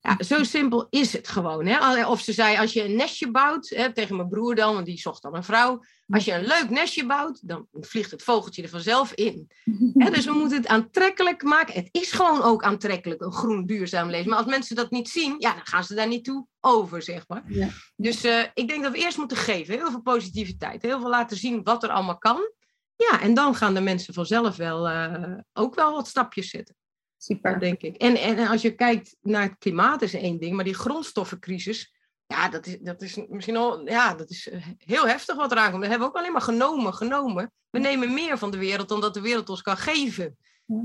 Ja, 0.00 0.16
zo 0.24 0.44
simpel 0.44 0.86
is 0.90 1.12
het 1.12 1.28
gewoon. 1.28 1.66
Hè? 1.66 2.06
Of 2.06 2.20
ze 2.20 2.32
zei, 2.32 2.56
als 2.56 2.72
je 2.72 2.84
een 2.84 2.96
nestje 2.96 3.30
bouwt, 3.30 3.68
hè, 3.68 3.92
tegen 3.92 4.16
mijn 4.16 4.28
broer 4.28 4.54
dan, 4.54 4.74
want 4.74 4.86
die 4.86 4.98
zocht 4.98 5.22
dan 5.22 5.34
een 5.34 5.44
vrouw. 5.44 5.84
Als 6.10 6.24
je 6.24 6.32
een 6.32 6.46
leuk 6.46 6.70
nestje 6.70 7.06
bouwt, 7.06 7.48
dan 7.48 7.66
vliegt 7.72 8.10
het 8.10 8.22
vogeltje 8.22 8.62
er 8.62 8.68
vanzelf 8.68 9.12
in. 9.12 9.50
Dus 10.10 10.24
we 10.24 10.32
moeten 10.32 10.56
het 10.56 10.66
aantrekkelijk 10.66 11.42
maken. 11.42 11.74
Het 11.74 11.88
is 11.90 12.12
gewoon 12.12 12.42
ook 12.42 12.62
aantrekkelijk, 12.62 13.20
een 13.20 13.32
groen 13.32 13.66
duurzaam 13.66 14.10
leven. 14.10 14.28
Maar 14.28 14.38
als 14.38 14.46
mensen 14.46 14.76
dat 14.76 14.90
niet 14.90 15.08
zien, 15.08 15.34
ja, 15.38 15.54
dan 15.54 15.66
gaan 15.66 15.84
ze 15.84 15.94
daar 15.94 16.08
niet 16.08 16.24
toe 16.24 16.46
over, 16.60 17.02
zeg 17.02 17.28
maar. 17.28 17.42
Ja. 17.46 17.68
Dus 17.96 18.24
uh, 18.24 18.44
ik 18.54 18.68
denk 18.68 18.82
dat 18.82 18.92
we 18.92 18.98
eerst 18.98 19.18
moeten 19.18 19.36
geven. 19.36 19.74
Heel 19.74 19.90
veel 19.90 20.02
positiviteit. 20.02 20.82
Heel 20.82 21.00
veel 21.00 21.08
laten 21.08 21.36
zien 21.36 21.62
wat 21.62 21.82
er 21.82 21.90
allemaal 21.90 22.18
kan. 22.18 22.52
Ja, 22.96 23.20
en 23.20 23.34
dan 23.34 23.54
gaan 23.54 23.74
de 23.74 23.80
mensen 23.80 24.14
vanzelf 24.14 24.56
wel 24.56 24.90
uh, 24.90 25.38
ook 25.52 25.74
wel 25.74 25.92
wat 25.92 26.08
stapjes 26.08 26.50
zetten. 26.50 26.76
Super. 27.16 27.52
Dat 27.52 27.60
denk 27.60 27.80
ik. 27.80 27.96
En, 27.96 28.16
en 28.16 28.48
als 28.48 28.62
je 28.62 28.74
kijkt 28.74 29.16
naar 29.20 29.42
het 29.42 29.58
klimaat 29.58 30.02
is 30.02 30.14
één 30.14 30.38
ding, 30.40 30.54
maar 30.54 30.64
die 30.64 30.74
grondstoffencrisis, 30.74 31.94
ja, 32.30 32.48
dat 32.48 32.66
is, 32.66 32.78
dat 32.80 33.02
is 33.02 33.18
misschien 33.28 33.56
al, 33.56 33.88
ja, 33.88 34.14
dat 34.14 34.30
is 34.30 34.48
eh, 34.48 34.66
heel 34.78 35.06
heftig 35.06 35.36
wat 35.36 35.52
eraan 35.52 35.70
komt. 35.70 35.82
Dat 35.82 35.90
hebben 35.90 36.08
we 36.08 36.14
ook 36.14 36.20
alleen 36.20 36.32
maar 36.32 36.42
genomen, 36.42 36.94
genomen. 36.94 37.52
We 37.70 37.78
nemen 37.78 38.14
meer 38.14 38.38
van 38.38 38.50
de 38.50 38.58
wereld 38.58 38.88
dan 38.88 39.00
dat 39.00 39.14
de 39.14 39.20
wereld 39.20 39.48
ons 39.48 39.62
kan 39.62 39.76
geven. 39.76 40.36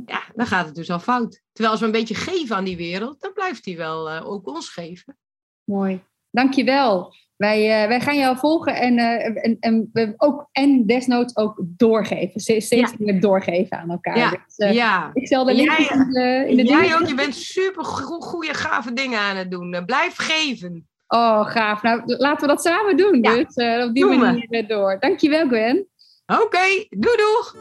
Ja, 0.06 0.24
dan 0.36 0.46
gaat 0.46 0.66
het 0.66 0.76
dus 0.76 0.90
al 0.90 1.00
fout. 1.00 1.42
Terwijl 1.52 1.72
als 1.72 1.80
we 1.80 1.86
een 1.86 2.00
beetje 2.00 2.16
geven 2.16 2.56
aan 2.56 2.64
die 2.64 2.78
wereld, 2.78 3.22
dan 3.22 3.34
blijft 3.34 3.64
die 3.64 3.78
wel 3.78 4.12
uh, 4.12 4.30
ook 4.30 4.48
ons 4.48 4.70
geven. 4.70 5.18
Mooi. 5.64 6.04
Dankjewel. 6.30 7.14
Wij, 7.36 7.84
uh, 7.84 7.88
wij 7.88 8.02
gaan 8.02 8.18
jou 8.18 8.38
volgen 8.38 8.76
en, 8.76 8.98
uh, 8.98 9.46
en, 9.46 9.58
en, 9.60 10.14
ook, 10.18 10.50
en 10.52 10.86
desnoods 10.86 11.36
ook 11.36 11.56
doorgeven. 11.60 12.40
Steeds 12.40 12.70
ja. 12.70 12.92
meer 12.98 13.22
doorgeven 13.22 13.78
aan 13.78 13.90
elkaar. 13.90 14.18
Ja. 14.18 14.30
Dus, 14.30 14.72
ja. 14.74 15.12
Ik 15.14 15.28
zal 15.28 15.44
de 15.44 15.54
link 15.54 15.78
in 15.78 16.10
de, 16.10 16.46
in 16.48 16.58
de 16.58 16.64
Jij 16.64 16.96
ook, 16.96 17.08
je 17.08 17.16
bent 17.16 17.36
super 17.36 17.86
goede, 17.86 18.54
gave 18.54 18.94
dingen 18.94 19.20
aan 19.20 19.36
het 19.36 19.52
doen. 19.52 19.84
Blijf 19.86 20.16
geven. 20.16 20.88
Oh, 21.16 21.46
gaaf. 21.46 21.82
Nou, 21.82 22.02
laten 22.06 22.48
we 22.48 22.54
dat 22.54 22.62
samen 22.62 22.98
doen. 22.98 23.20
Ja. 23.22 23.36
Dus 23.36 23.86
op 23.86 23.94
die 23.94 24.04
Doe 24.04 24.18
manier 24.18 24.48
me. 24.50 24.66
door. 24.66 25.00
Dankjewel, 25.00 25.48
Gwen. 25.48 25.88
Oké, 26.26 26.42
okay. 26.42 26.88
doei 26.90 27.18
doeg. 27.18 27.56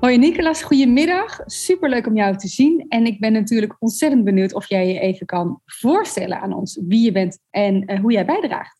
Hoi 0.00 0.18
Nicolas, 0.18 0.62
goedemiddag. 0.62 1.40
Superleuk 1.44 2.06
om 2.06 2.16
jou 2.16 2.36
te 2.36 2.48
zien. 2.48 2.86
En 2.88 3.06
ik 3.06 3.20
ben 3.20 3.32
natuurlijk 3.32 3.76
ontzettend 3.78 4.24
benieuwd 4.24 4.54
of 4.54 4.68
jij 4.68 4.88
je 4.88 5.00
even 5.00 5.26
kan 5.26 5.60
voorstellen 5.64 6.40
aan 6.40 6.52
ons 6.52 6.80
wie 6.86 7.04
je 7.04 7.12
bent 7.12 7.38
en 7.50 7.92
uh, 7.92 8.00
hoe 8.00 8.12
jij 8.12 8.26
bijdraagt. 8.26 8.75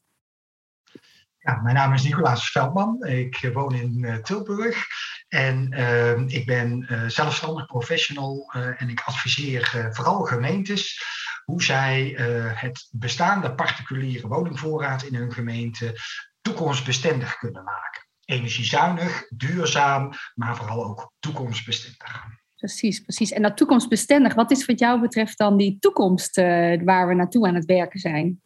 Ja, 1.46 1.60
mijn 1.62 1.74
naam 1.74 1.92
is 1.92 2.02
Nicolaas 2.02 2.50
Veldman. 2.50 3.04
Ik 3.04 3.50
woon 3.52 3.74
in 3.74 3.98
uh, 3.98 4.14
Tilburg 4.14 4.86
en 5.28 5.72
uh, 5.72 6.18
ik 6.26 6.46
ben 6.46 6.86
uh, 6.90 7.06
zelfstandig 7.06 7.66
professional 7.66 8.52
en 8.76 8.88
ik 8.88 9.02
adviseer 9.04 9.88
vooral 9.92 10.22
gemeentes 10.22 11.04
hoe 11.44 11.62
zij 11.62 12.14
het 12.54 12.88
bestaande 12.90 13.54
particuliere 13.54 14.28
woningvoorraad 14.28 15.02
in 15.02 15.14
hun 15.14 15.32
gemeente 15.32 15.94
toekomstbestendig 16.40 17.38
kunnen 17.38 17.64
maken 17.64 18.04
energiezuinig, 18.24 19.26
duurzaam, 19.28 20.10
maar 20.34 20.56
vooral 20.56 20.84
ook 20.84 21.12
toekomstbestendig. 21.18 22.24
Precies, 22.56 23.00
precies. 23.00 23.30
En 23.30 23.42
dat 23.42 23.56
toekomstbestendig, 23.56 24.34
wat 24.34 24.50
is 24.50 24.66
wat 24.66 24.78
jou 24.78 25.00
betreft 25.00 25.38
dan 25.38 25.56
die 25.56 25.76
toekomst 25.80 26.36
waar 26.84 27.08
we 27.08 27.14
naartoe 27.14 27.46
aan 27.46 27.54
het 27.54 27.64
werken 27.64 28.00
zijn? 28.00 28.40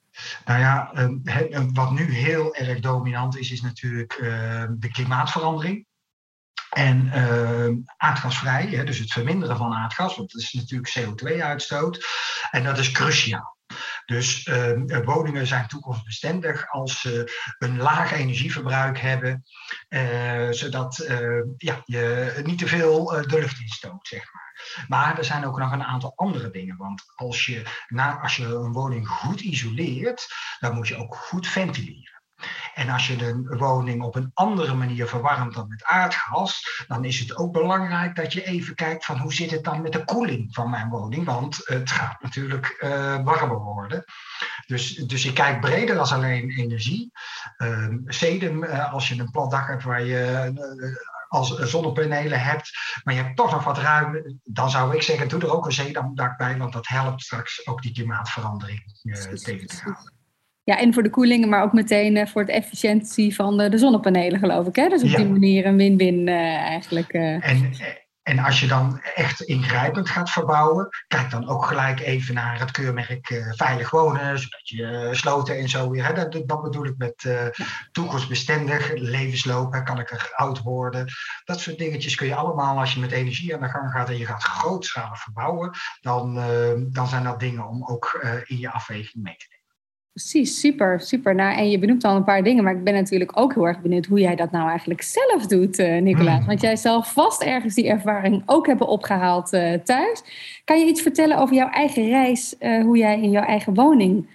Nou 0.45 0.61
ja, 0.61 0.93
uh, 0.95 1.65
wat 1.73 1.91
nu 1.91 2.13
heel 2.13 2.55
erg 2.55 2.81
dominant 2.81 3.39
is, 3.39 3.51
is 3.51 3.61
natuurlijk 3.61 4.19
uh, 4.21 4.65
de 4.71 4.91
klimaatverandering. 4.91 5.89
En 6.71 7.11
aardgasvrij, 7.97 8.67
hè, 8.67 8.85
dus 8.85 8.99
het 8.99 9.13
verminderen 9.13 9.57
van 9.57 9.75
aardgas, 9.75 10.17
want 10.17 10.33
dat 10.33 10.41
is 10.41 10.53
natuurlijk 10.53 10.99
CO2-uitstoot. 10.99 12.07
En 12.51 12.65
dat 12.65 12.79
is 12.79 12.91
cruciaal. 12.91 13.59
Dus 14.11 14.47
uh, 14.47 14.99
woningen 15.05 15.47
zijn 15.47 15.67
toekomstbestendig 15.67 16.71
als 16.71 17.01
ze 17.01 17.33
een 17.59 17.77
laag 17.77 18.13
energieverbruik 18.13 18.99
hebben, 18.99 19.45
uh, 19.89 20.51
zodat 20.51 20.99
uh, 20.99 21.43
ja, 21.57 21.83
je 21.85 22.41
niet 22.45 22.59
te 22.59 22.67
veel 22.67 23.05
de 23.05 23.39
lucht 23.39 23.61
instoot, 23.61 24.07
zeg 24.09 24.33
maar. 24.33 24.85
Maar 24.89 25.19
er 25.19 25.25
zijn 25.25 25.45
ook 25.45 25.59
nog 25.59 25.73
een 25.73 25.85
aantal 25.85 26.13
andere 26.17 26.51
dingen. 26.51 26.77
Want 26.77 27.03
als 27.15 27.47
je, 27.47 27.63
na, 27.89 28.21
als 28.21 28.37
je 28.37 28.45
een 28.45 28.73
woning 28.73 29.09
goed 29.09 29.41
isoleert, 29.41 30.29
dan 30.59 30.75
moet 30.75 30.89
je 30.89 30.97
ook 30.97 31.15
goed 31.15 31.47
ventileren. 31.47 32.10
En 32.81 32.89
als 32.89 33.07
je 33.07 33.27
een 33.27 33.59
woning 33.59 34.03
op 34.03 34.15
een 34.15 34.31
andere 34.35 34.75
manier 34.75 35.07
verwarmt 35.07 35.55
dan 35.55 35.69
met 35.69 35.85
aardgas, 35.85 36.85
dan 36.87 37.05
is 37.05 37.19
het 37.19 37.37
ook 37.37 37.53
belangrijk 37.53 38.17
dat 38.17 38.33
je 38.33 38.45
even 38.45 38.75
kijkt 38.75 39.05
van 39.05 39.19
hoe 39.19 39.35
zit 39.35 39.51
het 39.51 39.65
dan 39.65 39.83
met 39.83 39.93
de 39.93 40.05
koeling 40.05 40.55
van 40.55 40.71
mijn 40.71 40.89
woning, 40.89 41.25
want 41.25 41.61
het 41.65 41.91
gaat 41.91 42.23
natuurlijk 42.23 42.77
uh, 42.81 43.25
warmer 43.25 43.59
worden. 43.59 44.05
Dus, 44.67 44.95
dus 44.95 45.25
ik 45.25 45.35
kijk 45.35 45.61
breder 45.61 45.99
als 45.99 46.13
alleen 46.13 46.51
energie. 46.51 47.13
Uh, 47.59 47.89
sedum, 48.07 48.65
uh, 48.65 48.93
als 48.93 49.09
je 49.09 49.21
een 49.21 49.31
plat 49.31 49.51
dak 49.51 49.69
hebt 49.69 49.83
waar 49.83 50.05
je 50.05 50.53
uh, 50.55 50.97
als 51.29 51.59
zonnepanelen 51.59 52.41
hebt, 52.41 52.71
maar 53.05 53.15
je 53.15 53.23
hebt 53.23 53.37
toch 53.37 53.51
nog 53.51 53.65
wat 53.65 53.79
ruim, 53.79 54.41
dan 54.45 54.71
zou 54.71 54.95
ik 54.95 55.03
zeggen, 55.03 55.29
doe 55.29 55.41
er 55.41 55.53
ook 55.53 55.67
een 55.67 55.73
zeedamdak 55.73 56.37
bij, 56.37 56.57
want 56.57 56.73
dat 56.73 56.87
helpt 56.87 57.23
straks 57.23 57.67
ook 57.67 57.83
die 57.83 57.93
klimaatverandering 57.93 58.83
tegen 59.43 59.67
te 59.67 59.77
gaan. 59.77 60.19
Ja, 60.71 60.79
en 60.79 60.95
voor 60.95 61.03
de 61.03 61.11
koelingen, 61.11 61.49
maar 61.49 61.63
ook 61.63 61.73
meteen 61.73 62.17
uh, 62.17 62.27
voor 62.27 62.47
de 62.47 62.53
efficiëntie 62.53 63.35
van 63.35 63.59
de, 63.59 63.69
de, 63.69 63.79
zonnepanelen, 63.79 64.39
geloof 64.39 64.67
ik. 64.67 64.77
Hè? 64.77 64.89
Dus 64.89 65.03
op 65.03 65.09
ja. 65.09 65.17
die 65.17 65.27
manier 65.27 65.67
een 65.67 65.77
win-win 65.77 66.27
uh, 66.27 66.57
eigenlijk. 66.57 67.13
Uh. 67.13 67.49
En, 67.49 67.73
en 68.23 68.39
als 68.39 68.61
je 68.61 68.67
dan 68.67 69.01
echt 69.15 69.41
ingrijpend 69.41 70.09
gaat 70.09 70.31
verbouwen, 70.31 70.89
kijk 71.07 71.31
dan 71.31 71.49
ook 71.49 71.65
gelijk 71.65 72.01
even 72.01 72.35
naar 72.35 72.61
het 72.61 72.71
keurmerk 72.71 73.53
Veilig 73.57 73.91
Wonen, 73.91 74.39
zodat 74.39 74.69
je 74.69 75.09
sloten 75.13 75.59
en 75.59 75.69
zo 75.69 75.91
weer. 75.91 76.07
Hè? 76.07 76.13
Dat, 76.13 76.49
dat 76.49 76.63
bedoel 76.63 76.85
ik 76.85 76.95
met 76.97 77.37
toekomstbestendig, 77.93 78.93
levensloop, 78.95 79.73
hè? 79.73 79.83
kan 79.83 79.99
ik 79.99 80.11
er 80.11 80.33
oud 80.35 80.63
worden. 80.63 81.07
Dat 81.45 81.61
soort 81.61 81.79
dingetjes 81.79 82.15
kun 82.15 82.27
je 82.27 82.35
allemaal, 82.35 82.79
als 82.79 82.95
je 82.95 83.01
met 83.01 83.13
energie 83.13 83.55
aan 83.55 83.61
de 83.61 83.69
gang 83.69 83.91
gaat 83.91 84.09
en 84.09 84.19
je 84.19 84.27
gaat 84.27 84.43
grootschalig 84.43 85.23
verbouwen, 85.23 85.71
dan, 86.01 86.35
dan 86.93 87.09
zijn 87.09 87.25
dat 87.25 87.41
dingen 87.41 87.69
om 87.69 87.87
ook 87.87 88.21
in 88.45 88.59
je 88.59 88.71
afweging 88.71 89.25
mee 89.25 89.37
te 89.37 89.47
nemen. 89.49 89.60
Precies, 90.13 90.61
super, 90.61 91.01
super. 91.01 91.35
Nou, 91.35 91.57
en 91.57 91.71
je 91.71 91.79
benoemt 91.79 92.05
al 92.05 92.17
een 92.17 92.25
paar 92.25 92.43
dingen, 92.43 92.65
maar 92.65 92.77
ik 92.77 92.85
ben 92.85 92.95
natuurlijk 92.95 93.39
ook 93.39 93.55
heel 93.55 93.67
erg 93.67 93.81
benieuwd 93.81 94.07
hoe 94.07 94.21
jij 94.21 94.37
dat 94.37 94.51
nou 94.51 94.69
eigenlijk 94.69 95.03
zelf 95.03 95.47
doet, 95.47 95.79
uh, 95.79 96.01
Nicolaas. 96.01 96.39
Hmm. 96.39 96.47
Want 96.47 96.61
jij 96.61 96.77
zal 96.77 97.03
vast 97.03 97.43
ergens 97.43 97.75
die 97.75 97.89
ervaring 97.89 98.43
ook 98.47 98.67
hebben 98.67 98.89
opgehaald 98.89 99.53
uh, 99.53 99.73
thuis. 99.75 100.23
Kan 100.65 100.79
je 100.79 100.87
iets 100.87 101.03
vertellen 101.03 101.39
over 101.39 101.55
jouw 101.55 101.69
eigen 101.69 102.09
reis, 102.09 102.55
uh, 102.61 102.83
hoe 102.83 102.97
jij 102.97 103.21
in 103.21 103.31
jouw 103.31 103.45
eigen 103.45 103.75
woning 103.75 104.29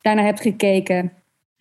daarnaar 0.00 0.24
hebt 0.24 0.40
gekeken? 0.40 1.12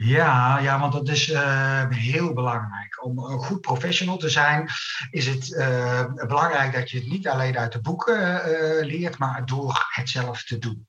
Ja, 0.04 0.60
ja, 0.60 0.80
want 0.80 0.94
dat 0.94 1.08
is 1.08 1.30
uh, 1.30 1.90
heel 1.90 2.34
belangrijk. 2.34 3.06
Om 3.06 3.18
een 3.18 3.38
goed 3.38 3.62
professional 3.62 4.18
te 4.18 4.30
zijn, 4.30 4.70
is 5.10 5.28
het 5.28 5.50
uh, 5.50 6.06
belangrijk 6.14 6.74
dat 6.74 6.90
je 6.90 6.98
het 6.98 7.08
niet 7.08 7.28
alleen 7.28 7.58
uit 7.58 7.72
de 7.72 7.82
boeken 7.82 8.20
uh, 8.20 8.86
leert, 8.86 9.18
maar 9.18 9.46
door 9.46 9.88
het 9.90 10.10
zelf 10.10 10.44
te 10.44 10.58
doen. 10.58 10.88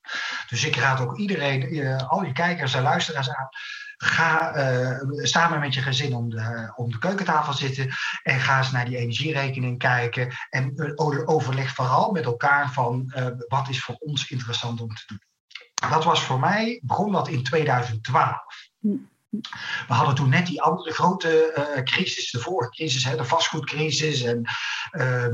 Dus 0.49 0.65
ik 0.65 0.75
raad 0.75 0.99
ook 0.99 1.17
iedereen, 1.17 1.87
al 2.07 2.23
je 2.23 2.31
kijkers 2.31 2.73
en 2.73 2.81
luisteraars 2.81 3.29
aan. 3.29 3.47
Ga 3.97 4.53
samen 5.07 5.59
met 5.59 5.73
je 5.73 5.81
gezin 5.81 6.13
om 6.13 6.29
de, 6.29 6.73
om 6.75 6.91
de 6.91 6.99
keukentafel 6.99 7.53
zitten 7.53 7.89
en 8.23 8.39
ga 8.39 8.57
eens 8.57 8.71
naar 8.71 8.85
die 8.85 8.97
energierekening 8.97 9.77
kijken. 9.77 10.33
En 10.49 10.93
overleg 11.27 11.73
vooral 11.73 12.11
met 12.11 12.25
elkaar 12.25 12.71
van 12.71 13.13
wat 13.47 13.69
is 13.69 13.83
voor 13.83 13.95
ons 13.99 14.29
interessant 14.29 14.81
om 14.81 14.95
te 14.95 15.03
doen. 15.05 15.21
Dat 15.89 16.03
was 16.03 16.23
voor 16.23 16.39
mij, 16.39 16.81
begon 16.83 17.11
dat 17.11 17.27
in 17.27 17.43
2012. 17.43 18.73
Mm-hmm. 18.85 19.14
We 19.87 19.93
hadden 19.93 20.15
toen 20.15 20.29
net 20.29 20.45
die 20.45 20.61
andere 20.61 20.91
grote 20.91 21.53
uh, 21.57 21.83
crisis, 21.83 22.31
de 22.31 22.39
vorige 22.39 22.69
crisis, 22.69 23.03
hè, 23.03 23.15
de 23.15 23.23
vastgoedcrisis. 23.25 24.21
En, 24.23 24.49
uh, 24.91 25.25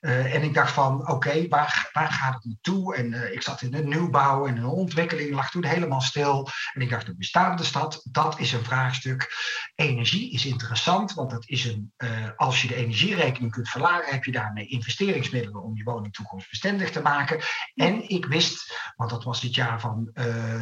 uh, 0.00 0.34
en 0.34 0.42
ik 0.42 0.54
dacht 0.54 0.72
van, 0.72 1.08
oké, 1.08 1.48
waar, 1.48 1.90
waar 1.92 2.12
gaat 2.12 2.34
het 2.34 2.44
naartoe? 2.44 2.96
En 2.96 3.12
uh, 3.12 3.32
ik 3.32 3.42
zat 3.42 3.62
in 3.62 3.70
de 3.70 3.84
nieuwbouw 3.84 4.46
en 4.46 4.54
de 4.54 4.66
ontwikkeling 4.66 5.34
lag 5.34 5.50
toen 5.50 5.64
helemaal 5.64 6.00
stil. 6.00 6.48
En 6.72 6.80
ik 6.80 6.90
dacht, 6.90 7.06
de 7.06 7.16
bestaande 7.16 7.64
stad, 7.64 8.00
dat 8.10 8.38
is 8.38 8.52
een 8.52 8.64
vraagstuk. 8.64 9.34
Energie 9.74 10.32
is 10.32 10.46
interessant, 10.46 11.14
want 11.14 11.30
dat 11.30 11.48
is 11.48 11.64
een, 11.64 11.92
als 12.36 12.62
je 12.62 12.68
de 12.68 12.74
energierekening 12.74 13.52
kunt 13.52 13.68
verlagen, 13.68 14.12
heb 14.12 14.24
je 14.24 14.32
daarmee 14.32 14.66
investeringsmiddelen 14.66 15.62
om 15.62 15.76
je 15.76 15.84
woning 15.84 16.14
toekomstbestendig 16.14 16.90
te 16.90 17.00
maken. 17.00 17.40
En 17.74 18.08
ik 18.08 18.26
wist, 18.26 18.78
want 18.96 19.10
dat 19.10 19.24
was 19.24 19.40
dit 19.40 19.54
jaar 19.54 19.80
van 19.80 20.10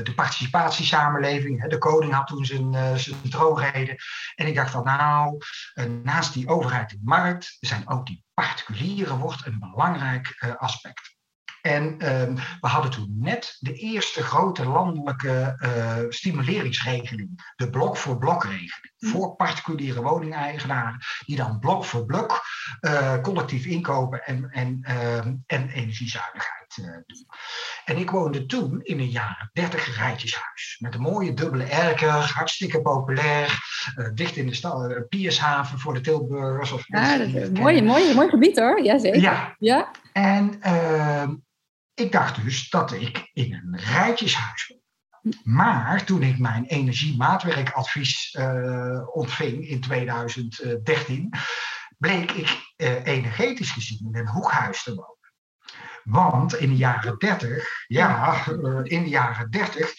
de 0.02 0.12
participatiesamenleving, 0.14 1.60
hè, 1.60 1.68
de 1.68 1.78
koning 1.78 2.12
had 2.12 2.26
toen 2.26 2.44
zijn 2.44 2.69
uh, 2.74 2.94
zijn 2.94 3.30
droogreden. 3.30 3.96
En 4.34 4.46
ik 4.46 4.54
dacht 4.54 4.70
van 4.70 4.84
nou, 4.84 5.36
uh, 5.74 5.84
naast 6.02 6.32
die 6.32 6.48
overheid 6.48 6.92
en 6.92 7.00
markt 7.02 7.56
zijn 7.60 7.88
ook 7.88 8.06
die 8.06 8.24
particulieren 8.34 9.18
wordt 9.18 9.46
een 9.46 9.58
belangrijk 9.58 10.42
uh, 10.44 10.54
aspect. 10.56 11.18
En 11.62 11.98
ehm, 11.98 12.34
we 12.60 12.68
hadden 12.68 12.90
toen 12.90 13.14
net 13.18 13.56
de 13.58 13.72
eerste 13.72 14.22
grote 14.22 14.64
landelijke 14.64 15.56
stimuleringsregeling, 16.08 17.52
de 17.56 17.70
blok 17.70 17.96
voor 17.96 18.18
blokregeling, 18.18 18.89
mm. 18.89 18.89
Voor 19.00 19.36
particuliere 19.36 20.02
woningeigenaren, 20.02 20.98
die 21.26 21.36
dan 21.36 21.58
blok 21.58 21.84
voor 21.84 22.04
blok 22.04 22.42
collectief 23.22 23.64
inkopen 23.64 24.24
en, 24.24 24.50
en, 24.50 24.78
ehm, 24.82 25.34
en 25.46 25.68
energiezuinigheid 25.68 26.60
doen. 26.74 27.26
En 27.84 27.96
ik 27.96 28.10
woonde 28.10 28.46
toen 28.46 28.80
in 28.82 28.98
een 28.98 29.10
jaren 29.10 29.50
30 29.52 29.96
rijtjeshuis. 29.96 30.76
Met 30.78 30.94
een 30.94 31.00
mooie 31.00 31.34
dubbele 31.34 31.64
erker, 31.64 32.10
hartstikke 32.10 32.82
populair. 32.82 33.58
Uh, 33.96 34.08
dicht 34.14 34.36
in 34.36 34.46
de 34.46 34.54
stad, 34.54 34.90
uh, 34.90 34.96
Piershaven 35.08 35.78
voor 35.78 35.94
de 35.94 36.00
Tilburgers. 36.00 36.72
Of 36.72 36.84
ja, 36.86 37.18
dat 37.18 37.26
is 37.26 37.50
mooi, 37.50 37.82
mooi, 37.82 38.14
mooi 38.14 38.28
gebied 38.28 38.58
hoor, 38.58 38.82
jazeker. 38.82 39.20
Ja. 39.20 39.54
ja. 39.58 39.90
En 40.12 40.60
uh, 40.66 41.28
ik 41.94 42.12
dacht 42.12 42.44
dus 42.44 42.70
dat 42.70 42.92
ik 42.92 43.30
in 43.32 43.52
een 43.52 43.78
rijtjeshuis. 43.78 44.79
Maar 45.42 46.04
toen 46.04 46.22
ik 46.22 46.38
mijn 46.38 46.64
energiemaatwerkadvies 46.64 48.34
uh, 48.38 49.16
ontving 49.16 49.68
in 49.68 49.80
2013, 49.80 51.34
bleek 51.98 52.30
ik 52.30 52.72
uh, 52.76 53.06
energetisch 53.06 53.70
gezien 53.70 54.08
in 54.12 54.20
een 54.20 54.28
hoekhuis 54.28 54.82
te 54.82 54.94
wonen. 54.94 55.18
Want 56.04 56.54
in 56.54 56.68
de 56.68 56.76
jaren 56.76 57.18
30, 57.18 57.84
ja, 57.86 58.44
eh, 58.46 58.80
in 58.82 59.02
de 59.02 59.08
jaren 59.08 59.50
30 59.50 59.92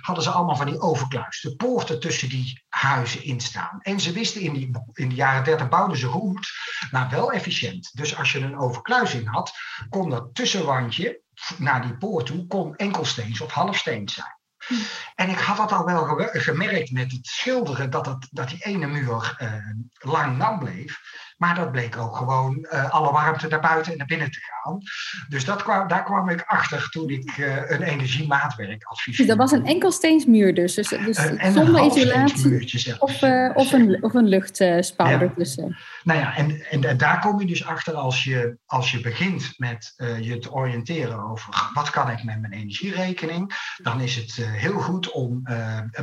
hadden 0.00 0.24
ze 0.24 0.30
allemaal 0.30 0.56
van 0.56 0.66
die 0.66 0.80
overkluis, 0.80 1.40
de 1.40 1.56
poorten 1.56 2.00
tussen 2.00 2.28
die 2.28 2.64
huizen 2.68 3.22
instaan. 3.22 3.80
En 3.80 4.00
ze 4.00 4.12
wisten 4.12 4.40
in, 4.40 4.52
die, 4.52 4.70
in 4.92 5.08
de 5.08 5.14
jaren 5.14 5.44
30 5.44 5.68
bouwden 5.68 5.98
ze 5.98 6.06
goed, 6.06 6.48
maar 6.90 7.10
wel 7.10 7.32
efficiënt. 7.32 7.90
Dus 7.96 8.16
als 8.16 8.32
je 8.32 8.40
een 8.40 8.58
overkluising 8.58 9.30
had, 9.30 9.52
kon 9.88 10.10
dat 10.10 10.34
tussenwandje 10.34 11.22
naar 11.58 11.82
die 11.82 11.96
poort 11.96 12.26
toe, 12.26 12.46
kon 12.46 12.76
enkelsteens 12.76 13.40
of 13.40 13.52
halfsteens 13.52 14.14
zijn. 14.14 14.33
Hm. 14.66 14.74
En 15.14 15.28
ik 15.28 15.38
had 15.38 15.56
dat 15.56 15.72
al 15.72 15.84
wel 15.84 16.28
gemerkt 16.32 16.90
met 16.90 17.12
het 17.12 17.26
schilderen, 17.26 17.90
dat, 17.90 18.18
dat 18.30 18.48
die 18.48 18.64
ene 18.64 18.86
muur 18.86 19.36
uh, 19.40 19.54
lang 19.98 20.36
nam 20.36 20.58
bleef. 20.58 21.00
Maar 21.44 21.54
dat 21.54 21.72
bleek 21.72 21.96
ook 21.96 22.16
gewoon 22.16 22.66
uh, 22.72 22.90
alle 22.90 23.12
warmte 23.12 23.48
naar 23.48 23.60
buiten 23.60 23.92
en 23.92 23.98
naar 23.98 24.06
binnen 24.06 24.30
te 24.30 24.40
gaan. 24.40 24.78
Dus 25.28 25.44
dat 25.44 25.62
kwam, 25.62 25.88
daar 25.88 26.04
kwam 26.04 26.28
ik 26.28 26.44
achter 26.46 26.88
toen 26.90 27.08
ik 27.08 27.36
uh, 27.36 27.70
een 27.70 27.82
energiemaatwerk 27.82 28.84
adviseerde. 28.84 29.16
Dus 29.16 29.26
dat 29.26 29.50
was 29.50 29.60
een 29.60 29.66
enkelsteensmuur 29.66 30.54
dus? 30.54 30.74
dus, 30.74 30.88
dus 30.88 31.18
uh, 31.18 31.52
zonder 31.52 31.84
isolatie? 31.84 33.00
Of, 33.00 33.22
of, 33.54 33.72
een, 33.72 34.02
of 34.02 34.14
een 34.14 34.28
luchtspouw 34.28 35.08
ja. 35.08 35.20
ertussen? 35.20 35.76
Nou 36.02 36.20
ja, 36.20 36.36
en, 36.36 36.70
en, 36.70 36.84
en, 36.84 36.96
daar 36.96 37.20
kom 37.20 37.40
je 37.40 37.46
dus 37.46 37.66
achter 37.66 37.94
als 37.94 38.24
je, 38.24 38.58
als 38.66 38.90
je 38.90 39.00
begint 39.00 39.54
met 39.56 39.94
je 40.20 40.38
te 40.38 40.52
oriënteren 40.52 41.18
over 41.30 41.70
wat 41.74 41.90
kan 41.90 42.10
ik 42.10 42.24
met 42.24 42.40
mijn 42.40 42.52
energierekening. 42.52 43.74
Dan 43.82 44.00
is 44.00 44.16
het 44.16 44.34
heel 44.36 44.78
goed 44.80 45.10
om 45.10 45.42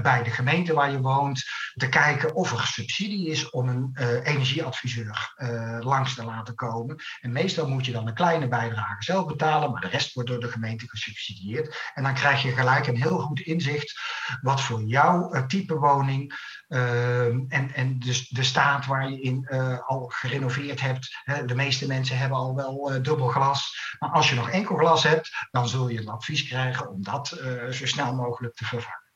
bij 0.01 0.23
de 0.23 0.29
gemeente 0.29 0.73
waar 0.73 0.91
je 0.91 1.01
woont 1.01 1.43
te 1.73 1.89
kijken 1.89 2.35
of 2.35 2.51
er 2.51 2.65
subsidie 2.65 3.29
is 3.29 3.49
om 3.49 3.67
een 3.67 3.97
energieadviseur 4.23 5.30
uh, 5.37 5.77
langs 5.79 6.15
te 6.15 6.23
laten 6.23 6.55
komen. 6.55 6.95
En 7.19 7.31
meestal 7.31 7.67
moet 7.67 7.85
je 7.85 7.91
dan 7.91 8.07
een 8.07 8.13
kleine 8.13 8.47
bijdrage 8.47 9.03
zelf 9.03 9.27
betalen, 9.27 9.71
maar 9.71 9.81
de 9.81 9.87
rest 9.87 10.13
wordt 10.13 10.29
door 10.29 10.39
de 10.39 10.51
gemeente 10.51 10.89
gesubsidieerd. 10.89 11.91
En 11.93 12.03
dan 12.03 12.13
krijg 12.13 12.41
je 12.41 12.51
gelijk 12.51 12.87
een 12.87 13.01
heel 13.01 13.19
goed 13.19 13.39
inzicht 13.39 13.99
wat 14.41 14.61
voor 14.61 14.81
jouw 14.81 15.35
uh, 15.35 15.45
type 15.45 15.75
woning 15.75 16.33
uh, 16.67 17.25
en, 17.25 17.73
en 17.73 17.99
dus 17.99 18.27
de 18.27 18.43
staat 18.43 18.85
waar 18.85 19.09
je 19.09 19.21
in 19.21 19.47
al 19.85 20.07
gerenoveerd 20.07 20.81
hebt. 20.81 21.19
Hè, 21.23 21.45
de 21.45 21.55
meeste 21.55 21.87
mensen 21.87 22.17
hebben 22.17 22.37
al 22.37 22.55
wel 22.55 23.01
dubbel 23.01 23.27
glas. 23.27 23.95
Maar 23.99 24.09
als 24.09 24.29
je 24.29 24.35
nog 24.35 24.49
enkel 24.49 24.75
glas 24.75 25.03
hebt, 25.03 25.47
dan 25.51 25.67
zul 25.67 25.89
je 25.89 25.99
een 25.99 26.09
advies 26.09 26.47
krijgen 26.47 26.89
om 26.89 27.03
dat 27.03 27.27
zo 27.71 27.85
snel 27.85 28.15
mogelijk 28.15 28.55
te 28.55 28.65
vervangen. 28.65 29.11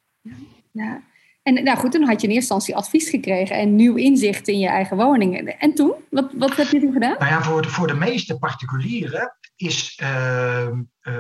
Ja. 0.72 1.01
En 1.47 1.63
nou 1.63 1.77
goed, 1.77 1.91
toen 1.91 2.07
had 2.07 2.21
je 2.21 2.27
in 2.27 2.33
eerste 2.33 2.53
instantie 2.53 2.75
advies 2.75 3.09
gekregen 3.09 3.55
en 3.55 3.75
nieuw 3.75 3.95
inzicht 3.95 4.47
in 4.47 4.59
je 4.59 4.67
eigen 4.67 4.97
woning. 4.97 5.49
En 5.49 5.73
toen? 5.73 5.93
Wat, 6.09 6.31
wat 6.33 6.55
heb 6.55 6.67
je 6.67 6.79
toen 6.79 6.93
gedaan? 6.93 7.15
Nou 7.19 7.31
ja, 7.31 7.43
voor 7.43 7.61
de, 7.61 7.69
voor 7.69 7.87
de 7.87 7.93
meeste 7.93 8.37
particulieren 8.37 9.37
is 9.55 9.99
uh, 10.03 10.67
uh, 10.67 10.73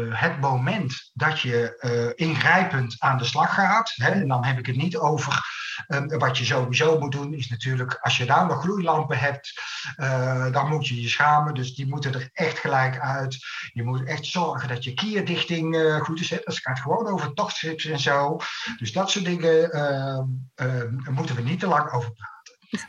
het 0.09 0.41
moment 0.41 1.11
dat 1.13 1.39
je 1.39 1.77
uh, 2.17 2.27
ingrijpend 2.27 2.95
aan 2.97 3.17
de 3.17 3.25
slag 3.25 3.53
gaat, 3.53 3.93
hè, 3.95 4.09
en 4.09 4.27
dan 4.27 4.45
heb 4.45 4.59
ik 4.59 4.65
het 4.65 4.75
niet 4.75 4.97
over 4.97 5.41
um, 5.87 6.19
wat 6.19 6.37
je 6.37 6.45
sowieso 6.45 6.99
moet 6.99 7.11
doen, 7.11 7.33
is 7.33 7.49
natuurlijk 7.49 7.97
als 8.01 8.17
je 8.17 8.25
daar 8.25 8.45
nog 8.45 8.61
gloeilampen 8.61 9.17
hebt, 9.17 9.61
uh, 9.97 10.51
dan 10.51 10.67
moet 10.67 10.87
je 10.87 11.01
je 11.01 11.09
schamen. 11.09 11.53
Dus 11.53 11.75
die 11.75 11.87
moeten 11.87 12.13
er 12.13 12.29
echt 12.33 12.59
gelijk 12.59 12.99
uit. 12.99 13.37
Je 13.73 13.83
moet 13.83 14.03
echt 14.03 14.25
zorgen 14.25 14.67
dat 14.67 14.83
je 14.83 14.93
kierdichting 14.93 15.99
goed 16.01 16.19
is. 16.19 16.29
Dat 16.29 16.57
gaat 16.57 16.79
gewoon 16.79 17.07
over 17.07 17.33
tochtstrips 17.33 17.85
en 17.85 17.99
zo. 17.99 18.37
Dus 18.77 18.91
dat 18.91 19.11
soort 19.11 19.25
dingen 19.25 19.71
ehm, 19.71 21.13
moeten 21.13 21.35
we 21.35 21.41
niet 21.41 21.59
te 21.59 21.67
lang 21.67 21.91
over 21.91 22.11
praten. 22.11 22.35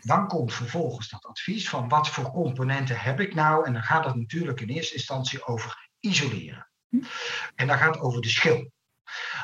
Dan 0.00 0.28
komt 0.28 0.52
vervolgens 0.52 1.08
dat 1.08 1.26
advies 1.26 1.68
van 1.68 1.88
wat 1.88 2.08
voor 2.08 2.30
componenten 2.30 3.00
heb 3.00 3.20
ik 3.20 3.34
nou? 3.34 3.66
En 3.66 3.72
dan 3.72 3.82
gaat 3.82 4.04
het 4.04 4.14
natuurlijk 4.14 4.60
in 4.60 4.68
eerste 4.68 4.94
instantie 4.94 5.46
over 5.46 5.88
isoleren. 6.00 6.70
En 7.54 7.66
dan 7.66 7.78
gaat 7.78 7.98
over 7.98 8.20
de 8.20 8.28
schil. 8.28 8.70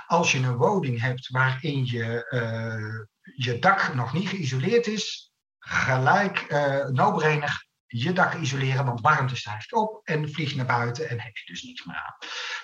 Als 0.06 0.32
je 0.32 0.38
een 0.38 0.56
woning 0.56 1.00
hebt 1.00 1.28
waarin 1.28 1.86
je, 1.86 2.26
uh, 2.30 3.06
je 3.36 3.58
dak 3.58 3.94
nog 3.94 4.12
niet 4.12 4.28
geïsoleerd 4.28 4.86
is, 4.86 5.32
gelijk 5.58 6.46
uh, 6.48 6.86
no-brainer 6.86 7.70
je 7.86 8.12
dak 8.12 8.34
isoleren, 8.34 8.84
want 8.84 9.00
warmte 9.00 9.36
stijgt 9.36 9.72
op 9.72 10.00
en 10.04 10.32
vliegt 10.32 10.56
naar 10.56 10.66
buiten 10.66 11.08
en 11.08 11.20
heb 11.20 11.36
je 11.36 11.44
dus 11.52 11.62
niets 11.62 11.84
meer 11.84 11.96
aan. 11.96 12.16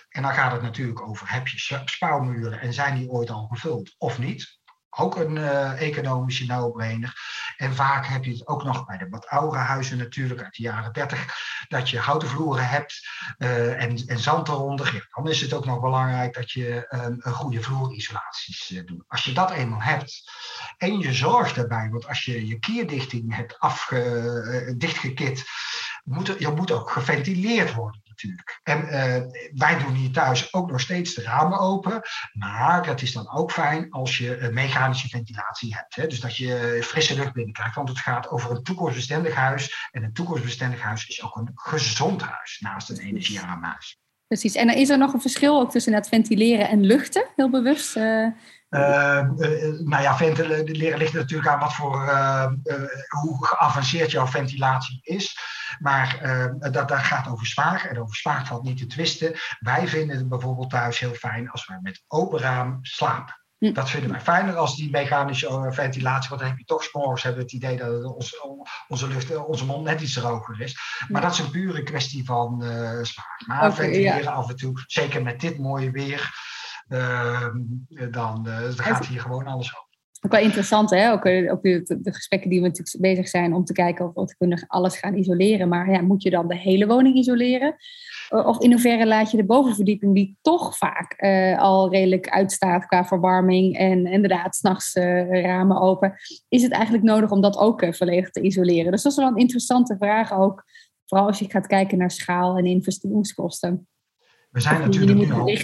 En 0.08 0.22
dan 0.22 0.32
gaat 0.32 0.52
het 0.52 0.62
natuurlijk 0.62 1.00
over, 1.08 1.32
heb 1.32 1.48
je 1.48 1.82
spouwmuren 1.84 2.60
en 2.60 2.72
zijn 2.72 2.98
die 2.98 3.08
ooit 3.08 3.30
al 3.30 3.46
gevuld 3.46 3.94
of 3.98 4.18
niet? 4.18 4.57
Ook 4.90 5.16
een 5.16 5.36
uh, 5.36 5.80
economische 5.80 6.46
no-brainer. 6.46 7.14
En 7.56 7.74
vaak 7.74 8.06
heb 8.06 8.24
je 8.24 8.30
het 8.30 8.46
ook 8.46 8.64
nog 8.64 8.84
bij 8.84 8.98
de 8.98 9.08
wat 9.08 9.26
oudere 9.26 9.62
huizen 9.62 9.98
natuurlijk 9.98 10.42
uit 10.42 10.54
de 10.54 10.62
jaren 10.62 10.92
30, 10.92 11.36
dat 11.68 11.90
je 11.90 11.98
houten 11.98 12.28
vloeren 12.28 12.68
hebt 12.68 13.08
uh, 13.38 13.82
en, 13.82 14.06
en 14.06 14.18
zand 14.18 14.48
eronder. 14.48 14.94
Ja, 14.94 15.22
dan 15.22 15.28
is 15.28 15.40
het 15.40 15.52
ook 15.52 15.64
nog 15.64 15.80
belangrijk 15.80 16.34
dat 16.34 16.50
je 16.50 16.86
um, 16.90 17.16
een 17.20 17.32
goede 17.32 17.62
vloerisolaties 17.62 18.70
uh, 18.70 18.86
doet. 18.86 19.04
Als 19.06 19.24
je 19.24 19.32
dat 19.32 19.50
eenmaal 19.50 19.82
hebt 19.82 20.30
en 20.76 20.98
je 20.98 21.12
zorgt 21.12 21.54
daarbij, 21.54 21.88
want 21.90 22.08
als 22.08 22.24
je 22.24 22.46
je 22.46 22.58
kierdichting 22.58 23.34
hebt 23.34 23.58
afge, 23.58 24.74
dichtgekit, 24.76 25.44
moet 26.08 26.36
je 26.38 26.48
moet 26.48 26.70
ook 26.70 26.90
geventileerd 26.90 27.74
worden 27.74 28.00
natuurlijk. 28.18 28.60
En 28.62 28.84
uh, 28.84 28.90
wij 29.54 29.78
doen 29.78 29.94
hier 29.94 30.10
thuis 30.10 30.54
ook 30.54 30.70
nog 30.70 30.80
steeds 30.80 31.14
de 31.14 31.22
ramen 31.22 31.58
open. 31.58 32.02
Maar 32.32 32.86
het 32.86 33.02
is 33.02 33.12
dan 33.12 33.30
ook 33.30 33.52
fijn 33.52 33.90
als 33.90 34.18
je 34.18 34.38
een 34.38 34.54
mechanische 34.54 35.08
ventilatie 35.08 35.74
hebt. 35.74 35.96
Hè? 35.96 36.06
Dus 36.06 36.20
dat 36.20 36.36
je 36.36 36.80
frisse 36.82 37.14
lucht 37.14 37.32
binnenkrijgt. 37.32 37.74
Want 37.74 37.88
het 37.88 37.98
gaat 37.98 38.28
over 38.28 38.50
een 38.50 38.62
toekomstbestendig 38.62 39.34
huis. 39.34 39.88
En 39.90 40.02
een 40.02 40.12
toekomstbestendig 40.12 40.80
huis 40.80 41.06
is 41.06 41.22
ook 41.22 41.36
een 41.36 41.50
gezond 41.54 42.22
huis 42.22 42.58
naast 42.60 42.90
een 42.90 42.98
energiearm 42.98 43.62
huis. 43.62 43.98
precies. 44.26 44.54
En 44.54 44.76
is 44.76 44.88
er 44.88 44.98
nog 44.98 45.12
een 45.12 45.20
verschil 45.20 45.60
ook 45.60 45.70
tussen 45.70 45.92
het 45.92 46.08
ventileren 46.08 46.68
en 46.68 46.84
luchten, 46.84 47.26
heel 47.36 47.50
bewust? 47.50 47.96
Uh... 47.96 48.26
Uh, 48.70 49.28
nou 49.78 50.02
ja, 50.02 50.16
ventileren 50.16 50.98
ligt 50.98 51.12
natuurlijk 51.12 51.48
aan 51.48 51.58
wat 51.58 51.74
voor, 51.74 52.04
uh, 52.04 52.46
hoe 53.08 53.46
geavanceerd 53.46 54.10
jouw 54.10 54.26
ventilatie 54.26 55.00
is. 55.02 55.36
Maar 55.78 56.18
dat, 56.58 56.88
dat 56.88 56.98
gaat 56.98 57.28
over 57.28 57.46
zwaar 57.46 57.84
en 57.84 58.00
over 58.00 58.16
zwaar 58.16 58.46
valt 58.46 58.62
niet 58.62 58.78
te 58.78 58.86
twisten. 58.86 59.38
Wij 59.58 59.88
vinden 59.88 60.16
het 60.16 60.28
bijvoorbeeld 60.28 60.70
thuis 60.70 60.98
heel 60.98 61.14
fijn 61.14 61.50
als 61.50 61.66
we 61.66 61.78
met 61.82 62.04
open 62.06 62.38
raam 62.38 62.78
slapen. 62.82 63.38
Hm. 63.58 63.72
Dat 63.72 63.90
vinden 63.90 64.10
wij 64.10 64.20
fijner 64.20 64.56
als 64.56 64.76
die 64.76 64.90
mechanische 64.90 65.68
ventilatie, 65.70 66.28
want 66.28 66.40
dan 66.40 66.50
heb 66.50 66.58
je 66.58 66.64
toch 66.64 66.82
s'morgens 66.82 67.22
hebben 67.22 67.42
het 67.42 67.52
idee 67.52 67.76
dat 67.76 68.04
onze, 68.04 68.66
onze, 68.88 69.08
lucht, 69.08 69.36
onze 69.36 69.64
mond 69.64 69.84
net 69.84 70.00
iets 70.00 70.12
droger 70.12 70.60
is. 70.60 70.78
Maar 71.08 71.22
dat 71.22 71.32
is 71.32 71.38
een 71.38 71.50
pure 71.50 71.82
kwestie 71.82 72.24
van 72.24 72.64
uh, 72.64 73.02
smaak. 73.02 73.44
Maar 73.46 73.74
ventileren 73.74 74.32
af 74.32 74.48
en 74.48 74.56
toe, 74.56 74.82
zeker 74.86 75.22
met 75.22 75.40
dit 75.40 75.58
mooie 75.58 75.90
weer, 75.90 76.30
uh, 76.88 77.48
dan, 78.10 78.48
uh, 78.48 78.60
dan 78.60 78.74
gaat 78.74 79.06
hier 79.06 79.20
gewoon 79.20 79.46
alles 79.46 79.76
over. 79.76 79.87
Ook 80.20 80.32
wel 80.32 80.40
interessant, 80.40 80.90
hè? 80.90 81.12
Ook, 81.12 81.26
ook 81.26 81.62
de, 81.62 82.00
gesprekken 82.02 82.50
die 82.50 82.60
we 82.60 82.66
natuurlijk 82.66 82.96
bezig 83.00 83.28
zijn 83.28 83.54
om 83.54 83.64
te 83.64 83.72
kijken 83.72 84.10
of 84.14 84.28
we 84.28 84.36
kunnen 84.36 84.64
alles 84.66 84.96
gaan 84.96 85.14
isoleren. 85.14 85.68
Maar 85.68 85.90
ja, 85.90 86.00
moet 86.00 86.22
je 86.22 86.30
dan 86.30 86.48
de 86.48 86.56
hele 86.56 86.86
woning 86.86 87.16
isoleren? 87.16 87.74
Of 88.28 88.60
in 88.60 88.70
hoeverre 88.72 89.06
laat 89.06 89.30
je 89.30 89.36
de 89.36 89.44
bovenverdieping, 89.44 90.14
die 90.14 90.36
toch 90.40 90.76
vaak 90.76 91.22
uh, 91.22 91.58
al 91.58 91.90
redelijk 91.90 92.28
uitstaat 92.28 92.86
qua 92.86 93.04
verwarming 93.04 93.76
en 93.76 94.06
inderdaad 94.06 94.56
s'nachts 94.56 94.94
uh, 94.94 95.42
ramen 95.42 95.80
open, 95.80 96.14
is 96.48 96.62
het 96.62 96.72
eigenlijk 96.72 97.04
nodig 97.04 97.30
om 97.30 97.40
dat 97.40 97.58
ook 97.58 97.94
volledig 97.94 98.30
te 98.30 98.40
isoleren? 98.40 98.92
Dus 98.92 99.02
dat 99.02 99.12
is 99.12 99.18
wel 99.18 99.28
een 99.28 99.36
interessante 99.36 99.96
vraag 99.98 100.32
ook, 100.32 100.64
vooral 101.06 101.26
als 101.26 101.38
je 101.38 101.50
gaat 101.50 101.66
kijken 101.66 101.98
naar 101.98 102.10
schaal 102.10 102.56
en 102.56 102.66
investeringskosten. 102.66 103.86
We 104.48 104.60
zijn 104.60 104.80
natuurlijk 104.80 105.18
nu 105.18 105.32
al 105.32 105.58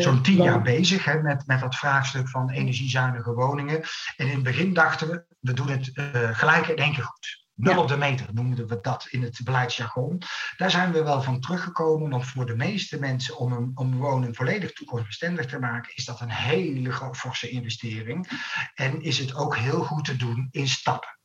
zo'n 0.00 0.22
tien 0.22 0.42
jaar 0.42 0.62
bezig 0.62 1.04
hè, 1.04 1.22
met, 1.22 1.46
met 1.46 1.60
dat 1.60 1.76
vraagstuk 1.76 2.28
van 2.28 2.50
energiezuinige 2.50 3.32
woningen. 3.32 3.82
En 4.16 4.26
in 4.26 4.34
het 4.34 4.42
begin 4.42 4.74
dachten 4.74 5.08
we, 5.08 5.24
we 5.40 5.52
doen 5.52 5.68
het 5.68 5.90
gelijk 6.32 6.66
in 6.66 6.76
één 6.76 6.92
keer 6.92 7.04
goed. 7.04 7.40
Nul 7.60 7.78
op 7.78 7.88
de 7.88 7.96
meter 7.96 8.26
noemden 8.32 8.66
we 8.66 8.78
dat 8.80 9.06
in 9.10 9.22
het 9.22 9.40
beleidsjargon. 9.44 10.22
Daar 10.56 10.70
zijn 10.70 10.92
we 10.92 11.02
wel 11.02 11.22
van 11.22 11.40
teruggekomen. 11.40 12.12
Om 12.12 12.22
voor 12.22 12.46
de 12.46 12.56
meeste 12.56 12.98
mensen 12.98 13.36
om 13.38 13.52
een, 13.52 13.70
om 13.74 13.92
een 13.92 13.98
woning 13.98 14.36
volledig 14.36 14.72
toekomstbestendig 14.72 15.46
te 15.46 15.58
maken, 15.58 15.92
is 15.94 16.04
dat 16.04 16.20
een 16.20 16.30
hele 16.30 16.92
forse 17.12 17.48
investering. 17.48 18.28
En 18.74 19.02
is 19.02 19.18
het 19.18 19.34
ook 19.34 19.56
heel 19.56 19.82
goed 19.82 20.04
te 20.04 20.16
doen 20.16 20.48
in 20.50 20.68
stappen 20.68 21.19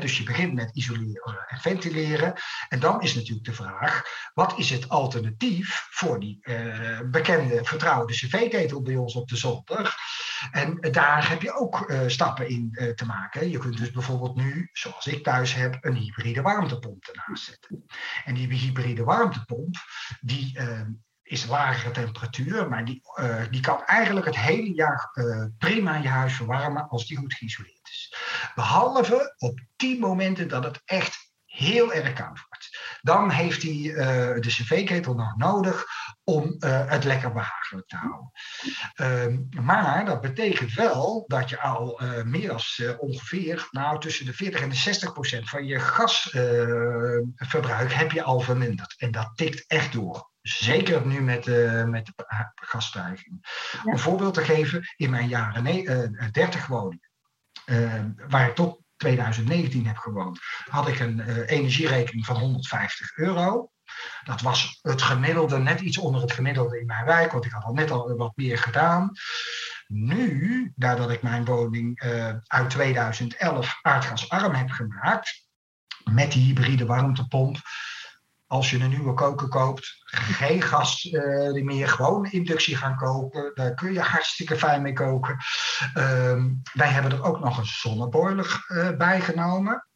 dus 0.00 0.18
je 0.18 0.24
begint 0.24 0.54
met 0.54 0.76
isoleren 0.76 1.44
en 1.48 1.58
ventileren. 1.58 2.34
En 2.68 2.80
dan 2.80 3.02
is 3.02 3.14
natuurlijk 3.14 3.46
de 3.46 3.52
vraag: 3.52 4.02
wat 4.34 4.58
is 4.58 4.70
het 4.70 4.88
alternatief 4.88 5.86
voor 5.90 6.20
die 6.20 6.38
uh, 6.42 7.00
bekende 7.10 7.64
vertrouwde 7.64 8.12
cv-ketel 8.12 8.82
bij 8.82 8.96
ons 8.96 9.14
op 9.14 9.28
de 9.28 9.36
zolder? 9.36 9.96
En 10.50 10.80
daar 10.80 11.28
heb 11.28 11.42
je 11.42 11.54
ook 11.54 11.90
uh, 11.90 12.00
stappen 12.06 12.48
in 12.48 12.92
te 12.94 13.06
maken. 13.06 13.50
Je 13.50 13.58
kunt 13.58 13.78
dus 13.78 13.90
bijvoorbeeld 13.90 14.36
nu, 14.36 14.68
zoals 14.72 15.06
ik 15.06 15.24
thuis 15.24 15.54
heb, 15.54 15.78
een 15.80 15.94
hybride 15.94 16.42
warmtepomp 16.42 17.04
ernaast 17.04 17.44
zetten. 17.44 17.84
En 18.24 18.34
die 18.34 18.48
hybride 18.48 19.04
warmtepomp, 19.04 19.76
die 20.20 20.58
is 21.24 21.46
lagere 21.46 21.90
temperatuur, 21.90 22.68
maar 22.68 22.84
die, 22.84 23.02
uh, 23.20 23.42
die 23.50 23.60
kan 23.60 23.84
eigenlijk 23.84 24.26
het 24.26 24.36
hele 24.36 24.74
jaar 24.74 25.10
uh, 25.14 25.44
prima 25.58 25.96
je 25.96 26.08
huis 26.08 26.34
verwarmen 26.34 26.88
als 26.88 27.06
die 27.06 27.16
goed 27.16 27.34
geïsoleerd 27.34 27.88
is. 27.88 28.14
Behalve 28.54 29.34
op 29.38 29.60
die 29.76 29.98
momenten 29.98 30.48
dat 30.48 30.64
het 30.64 30.80
echt 30.84 31.32
heel 31.44 31.92
erg 31.92 32.12
koud 32.12 32.40
wordt. 32.48 32.98
Dan 33.02 33.30
heeft 33.30 33.62
hij 33.62 33.72
uh, 33.72 33.96
de 34.40 34.48
cv-ketel 34.48 35.14
nog 35.14 35.36
nodig 35.36 35.84
om 36.24 36.54
het 36.58 37.04
lekker 37.04 37.32
behagelijk 37.32 37.88
te 37.88 37.96
houden. 37.96 38.30
Ehm, 38.94 39.42
maar 39.64 40.04
dat 40.04 40.20
betekent 40.20 40.74
wel 40.74 41.24
dat 41.26 41.50
je 41.50 41.60
al 41.60 42.00
meer 42.24 42.48
dan 42.48 42.60
ongeveer 42.98 43.68
nou, 43.70 44.00
tussen 44.00 44.26
de 44.26 44.32
40 44.32 44.60
en 44.60 44.68
de 44.68 44.74
60 44.74 45.12
procent 45.12 45.48
van 45.48 45.66
je 45.66 45.80
gasverbruik 45.80 47.92
heb 47.92 48.12
je 48.12 48.22
al 48.22 48.40
verminderd. 48.40 48.94
En 48.96 49.10
dat 49.10 49.30
tikt 49.34 49.64
echt 49.66 49.92
door. 49.92 50.32
Zeker 50.40 51.06
nu 51.06 51.20
met, 51.20 51.46
met 51.86 52.06
de 52.06 52.12
gasstijging. 52.54 53.62
Om 53.84 53.92
een 53.92 53.98
voorbeeld 53.98 54.34
te 54.34 54.44
geven, 54.44 54.82
in 54.96 55.10
mijn 55.10 55.28
jaren 55.28 55.62
nee, 55.62 55.82
uh, 55.82 56.30
30 56.30 56.66
woningen, 56.66 57.10
uh, 57.66 58.04
waar 58.28 58.48
ik 58.48 58.54
tot 58.54 58.82
2019 58.96 59.86
heb 59.86 59.96
gewoond, 59.96 60.38
had 60.70 60.88
ik 60.88 61.00
een 61.00 61.44
energierekening 61.44 62.26
van 62.26 62.36
150 62.36 63.16
euro. 63.16 63.70
Dat 64.24 64.40
was 64.40 64.78
het 64.82 65.02
gemiddelde, 65.02 65.58
net 65.58 65.80
iets 65.80 65.98
onder 65.98 66.20
het 66.20 66.32
gemiddelde 66.32 66.80
in 66.80 66.86
mijn 66.86 67.04
wijk, 67.04 67.32
want 67.32 67.44
ik 67.44 67.52
had 67.52 67.64
al 67.64 67.74
net 67.74 67.90
al 67.90 68.16
wat 68.16 68.32
meer 68.34 68.58
gedaan. 68.58 69.10
Nu, 69.86 70.72
nadat 70.76 71.10
ik 71.10 71.22
mijn 71.22 71.44
woning 71.44 72.00
uit 72.46 72.70
2011 72.70 73.78
aardgasarm 73.82 74.54
heb 74.54 74.70
gemaakt, 74.70 75.46
met 76.04 76.32
die 76.32 76.44
hybride 76.44 76.86
warmtepomp, 76.86 77.56
als 78.46 78.70
je 78.70 78.78
een 78.78 78.88
nieuwe 78.88 79.14
koker 79.14 79.48
koopt, 79.48 80.02
geen 80.04 80.62
gas 80.62 81.04
uh, 81.04 81.64
meer, 81.64 81.88
gewoon 81.88 82.26
inductie 82.26 82.76
gaan 82.76 82.96
kopen. 82.96 83.50
Daar 83.54 83.74
kun 83.74 83.92
je 83.92 84.00
hartstikke 84.00 84.56
fijn 84.56 84.82
mee 84.82 84.92
koken. 84.92 85.36
Ehm, 85.94 86.50
wij 86.72 86.88
hebben 86.88 87.12
er 87.12 87.24
ook 87.24 87.40
nog 87.40 87.58
een 87.58 87.66
zonneboiler 87.66 88.64
uh, 88.68 88.96
bij 88.96 89.20
genomen. 89.20 89.88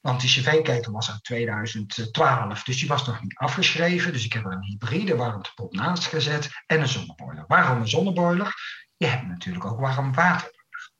Want 0.00 0.20
die 0.20 0.30
cv-ketel 0.30 0.92
was 0.92 1.10
uit 1.10 1.24
2012, 1.24 2.62
dus 2.62 2.78
die 2.78 2.88
was 2.88 3.06
nog 3.06 3.22
niet 3.22 3.36
afgeschreven. 3.36 4.12
Dus 4.12 4.24
ik 4.24 4.32
heb 4.32 4.44
er 4.44 4.52
een 4.52 4.64
hybride 4.64 5.16
warmtepomp 5.16 5.72
naast 5.72 6.06
gezet 6.06 6.48
en 6.66 6.80
een 6.80 6.88
zonneboiler. 6.88 7.44
Waarom 7.46 7.80
een 7.80 7.88
zonneboiler? 7.88 8.54
Je 8.96 9.06
hebt 9.06 9.26
natuurlijk 9.26 9.64
ook 9.64 9.80
warm 9.80 10.14
water 10.14 10.50
nodig. 10.52 10.90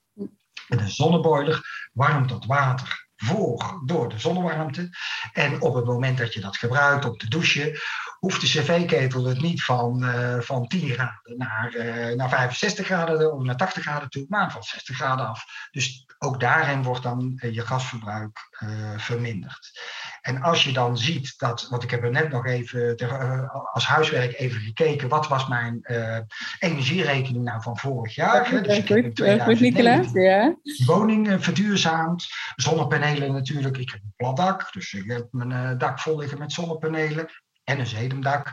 En 0.69 0.79
een 0.79 0.91
zonneboiler 0.91 1.89
warmt 1.93 2.29
dat 2.29 2.45
water 2.45 3.08
voor 3.25 3.83
door 3.85 4.09
de 4.09 4.19
zonnewarmte. 4.19 4.91
En 5.33 5.61
op 5.61 5.75
het 5.75 5.85
moment 5.85 6.19
dat 6.19 6.35
je 6.35 6.41
dat 6.41 6.57
gebruikt 6.57 7.05
om 7.05 7.17
te 7.17 7.29
douchen, 7.29 7.79
hoeft 8.19 8.41
de 8.41 8.47
cv-ketel 8.47 9.25
het 9.25 9.41
niet 9.41 9.65
van, 9.65 10.05
uh, 10.05 10.41
van 10.41 10.67
10 10.67 10.89
graden 10.89 11.37
naar, 11.37 11.75
uh, 11.75 12.17
naar 12.17 12.29
65 12.29 12.87
graden 12.87 13.33
of 13.33 13.43
naar 13.43 13.57
80 13.57 13.83
graden 13.83 14.11
toe, 14.11 14.27
maar 14.29 14.53
van 14.53 14.63
60 14.63 14.97
graden 14.97 15.29
af. 15.29 15.45
Dus 15.71 16.07
ook 16.19 16.41
daarin 16.41 16.83
wordt 16.83 17.03
dan 17.03 17.33
uh, 17.37 17.55
je 17.55 17.67
gasverbruik 17.67 18.39
verminderd. 18.97 19.81
En 20.29 20.43
als 20.43 20.65
je 20.65 20.73
dan 20.73 20.99
ziet 20.99 21.39
dat, 21.39 21.67
want 21.71 21.83
ik 21.83 21.91
heb 21.91 22.03
er 22.03 22.11
net 22.11 22.31
nog 22.31 22.47
even 22.47 22.97
als 23.73 23.87
huiswerk 23.87 24.39
even 24.39 24.61
gekeken, 24.61 25.09
wat 25.09 25.29
was 25.29 25.49
mijn 25.49 25.81
energierekening 26.59 27.45
nou 27.45 27.63
van 27.63 27.79
vorig 27.79 28.15
jaar? 28.15 28.55
Ja, 28.55 28.61
dus 28.61 28.77
ik 28.77 28.89
heb 28.89 28.99
in 28.99 29.15
2019 29.15 30.23
ja. 30.23 30.57
woning 30.87 31.45
verduurzaamd, 31.45 32.27
zonnepanelen 32.57 33.33
natuurlijk. 33.33 33.77
Ik 33.77 33.91
heb 33.91 34.01
een 34.03 34.13
plat 34.17 34.37
dak, 34.37 34.73
dus 34.73 34.93
ik 34.93 35.11
heb 35.11 35.27
mijn 35.31 35.79
dak 35.79 36.01
vol 36.01 36.19
liggen 36.19 36.39
met 36.39 36.53
zonnepanelen 36.53 37.29
en 37.65 37.79
een 37.79 37.87
zedemdak. 37.87 38.53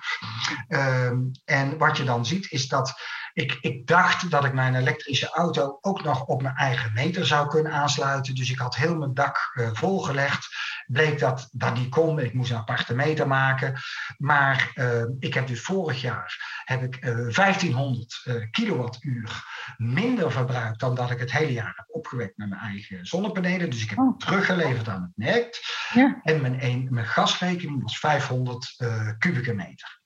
Ehm, 0.68 1.18
en 1.46 1.78
wat 1.78 1.98
je 1.98 2.04
dan 2.04 2.26
ziet 2.26 2.52
is 2.52 2.68
dat 2.68 2.94
ik, 3.36 3.58
ik 3.62 3.88
dacht 3.88 4.32
dat 4.32 4.46
ik 4.46 4.54
mijn 4.54 4.76
elektrische 4.76 5.30
auto 5.30 5.78
ook 5.82 6.04
nog 6.04 6.26
op 6.26 6.42
mijn 6.42 6.56
eigen 6.56 6.94
meter 6.94 7.26
zou 7.26 7.48
kunnen 7.48 7.72
aansluiten. 7.72 8.36
Dus 8.36 8.52
ik 8.52 8.60
had 8.60 8.76
heel 8.76 8.96
mijn 8.96 9.14
dak 9.14 9.52
uh, 9.54 9.70
volgelegd. 9.74 10.48
Bleek 10.88 11.20
dat 11.20 11.50
dat 11.52 11.78
niet 11.78 11.90
kon. 11.90 12.20
Ik 12.20 12.34
moest 12.34 12.52
een 12.52 12.58
aparte 12.58 12.96
meter 12.96 13.28
maken. 13.28 13.74
Maar 14.18 14.72
uh, 14.76 15.04
ik 15.20 15.34
heb 15.34 15.48
dus 15.48 15.62
vorig 15.62 16.02
jaar 16.02 16.62
heb 16.66 16.84
ik, 16.84 17.06
uh, 17.06 17.36
1500 17.36 18.48
kilowattuur 18.52 19.44
minder 19.78 20.32
verbruikt 20.32 20.80
dan 20.80 20.96
dat 20.96 21.12
ik 21.12 21.20
het 21.20 21.32
hele 21.32 21.54
jaar 21.54 21.74
heb 21.76 21.86
opgewekt 21.88 22.38
met 22.38 22.50
mijn 22.50 22.62
eigen 22.62 23.06
zonnepanelen. 23.06 23.70
Dus 23.70 23.84
ik 23.84 23.90
heb 23.90 24.00
oh. 24.00 24.18
teruggeleverd 24.18 24.88
aan 24.88 25.02
het 25.02 25.12
net. 25.16 25.60
Ja. 25.94 26.20
En 26.24 26.42
mijn, 26.42 26.64
een, 26.64 26.88
mijn 26.92 27.06
gasrekening 27.06 27.82
was 27.82 28.00
500 28.00 28.74
uh, 28.78 29.10
kubieke 29.18 29.54
meter. 29.54 30.04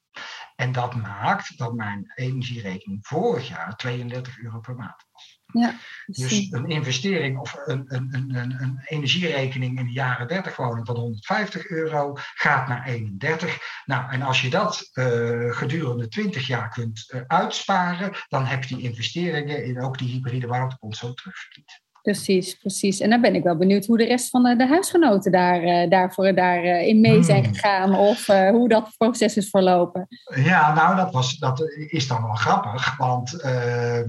En 0.55 0.71
dat 0.71 0.95
maakt 0.95 1.57
dat 1.57 1.73
mijn 1.73 2.11
energierekening 2.15 3.07
vorig 3.07 3.47
jaar 3.47 3.75
32 3.75 4.39
euro 4.39 4.59
per 4.59 4.75
maand 4.75 5.05
was. 5.11 5.38
Ja, 5.53 5.75
dus 6.05 6.51
een 6.51 6.69
investering 6.69 7.39
of 7.39 7.61
een, 7.65 7.85
een, 7.87 8.09
een, 8.11 8.55
een, 8.61 8.79
energierekening 8.85 9.79
in 9.79 9.85
de 9.85 9.91
jaren 9.91 10.27
30 10.27 10.55
woning 10.55 10.85
van 10.85 10.95
150 10.95 11.69
euro 11.69 12.11
gaat 12.13 12.67
naar 12.67 12.87
31. 12.87 13.83
Nou, 13.85 14.11
en 14.11 14.21
als 14.21 14.41
je 14.41 14.49
dat 14.49 14.89
uh, 14.93 15.51
gedurende 15.51 16.07
20 16.07 16.47
jaar 16.47 16.69
kunt 16.69 17.11
uh, 17.13 17.21
uitsparen, 17.27 18.11
dan 18.27 18.45
heb 18.45 18.63
je 18.63 18.75
die 18.75 18.83
investeringen 18.83 19.65
in 19.65 19.81
ook 19.81 19.97
die 19.97 20.09
hybride 20.09 20.47
warmtepomp 20.47 20.95
zo 20.95 21.13
terugverdiend. 21.13 21.81
Precies, 22.01 22.57
precies. 22.57 22.99
En 22.99 23.09
dan 23.09 23.21
ben 23.21 23.35
ik 23.35 23.43
wel 23.43 23.57
benieuwd 23.57 23.85
hoe 23.85 23.97
de 23.97 24.05
rest 24.05 24.29
van 24.29 24.43
de, 24.43 24.55
de 24.55 24.67
huisgenoten 24.67 25.31
daar, 25.31 25.63
uh, 25.63 25.89
daarvoor 25.89 26.35
daarin 26.35 27.01
mee 27.01 27.23
zijn 27.23 27.43
hmm. 27.43 27.53
gegaan 27.53 27.95
of 27.95 28.27
uh, 28.27 28.49
hoe 28.49 28.69
dat 28.69 28.93
proces 28.97 29.37
is 29.37 29.49
verlopen. 29.49 30.07
Ja, 30.35 30.73
nou, 30.73 30.95
dat, 30.95 31.13
was, 31.13 31.37
dat 31.37 31.63
is 31.87 32.07
dan 32.07 32.23
wel 32.23 32.35
grappig, 32.35 32.97
want 32.97 33.33
uh, 33.45 34.01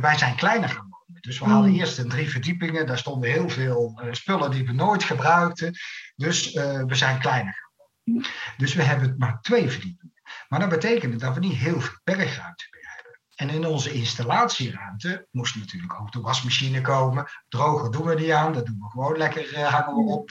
wij 0.00 0.18
zijn 0.18 0.36
kleiner 0.36 0.68
gaan 0.68 0.88
wonen. 0.88 1.20
Dus 1.20 1.38
we 1.38 1.44
hadden 1.44 1.70
hmm. 1.70 1.80
eerst 1.80 1.98
een 1.98 2.08
drie 2.08 2.30
verdiepingen, 2.30 2.86
daar 2.86 2.98
stonden 2.98 3.30
heel 3.30 3.48
veel 3.48 4.00
spullen 4.10 4.50
die 4.50 4.66
we 4.66 4.72
nooit 4.72 5.04
gebruikten. 5.04 5.74
Dus 6.16 6.52
we 6.86 6.94
zijn 6.94 7.18
kleiner 7.18 7.52
gaan 7.52 7.70
wonen. 7.76 8.22
Hmm. 8.22 8.32
Dus 8.56 8.74
we 8.74 8.82
hebben 8.82 9.14
maar 9.18 9.40
twee 9.40 9.70
verdiepingen. 9.70 10.12
Maar 10.48 10.60
dat 10.60 10.68
betekent 10.68 11.20
dat 11.20 11.34
we 11.34 11.40
niet 11.40 11.56
heel 11.56 11.80
veel 11.80 11.98
bergruimte. 12.04 12.64
En 13.34 13.50
in 13.50 13.66
onze 13.66 13.92
installatieruimte 13.92 15.26
moest 15.30 15.56
natuurlijk 15.56 16.00
ook 16.00 16.12
de 16.12 16.20
wasmachine 16.20 16.80
komen. 16.80 17.26
Droger 17.48 17.90
doen 17.90 18.06
we 18.06 18.14
niet 18.14 18.30
aan, 18.30 18.52
dat 18.52 18.66
doen 18.66 18.78
we 18.78 18.90
gewoon 18.90 19.16
lekker, 19.16 19.52
uh, 19.52 19.66
hangen 19.66 20.04
we 20.04 20.10
op. 20.10 20.30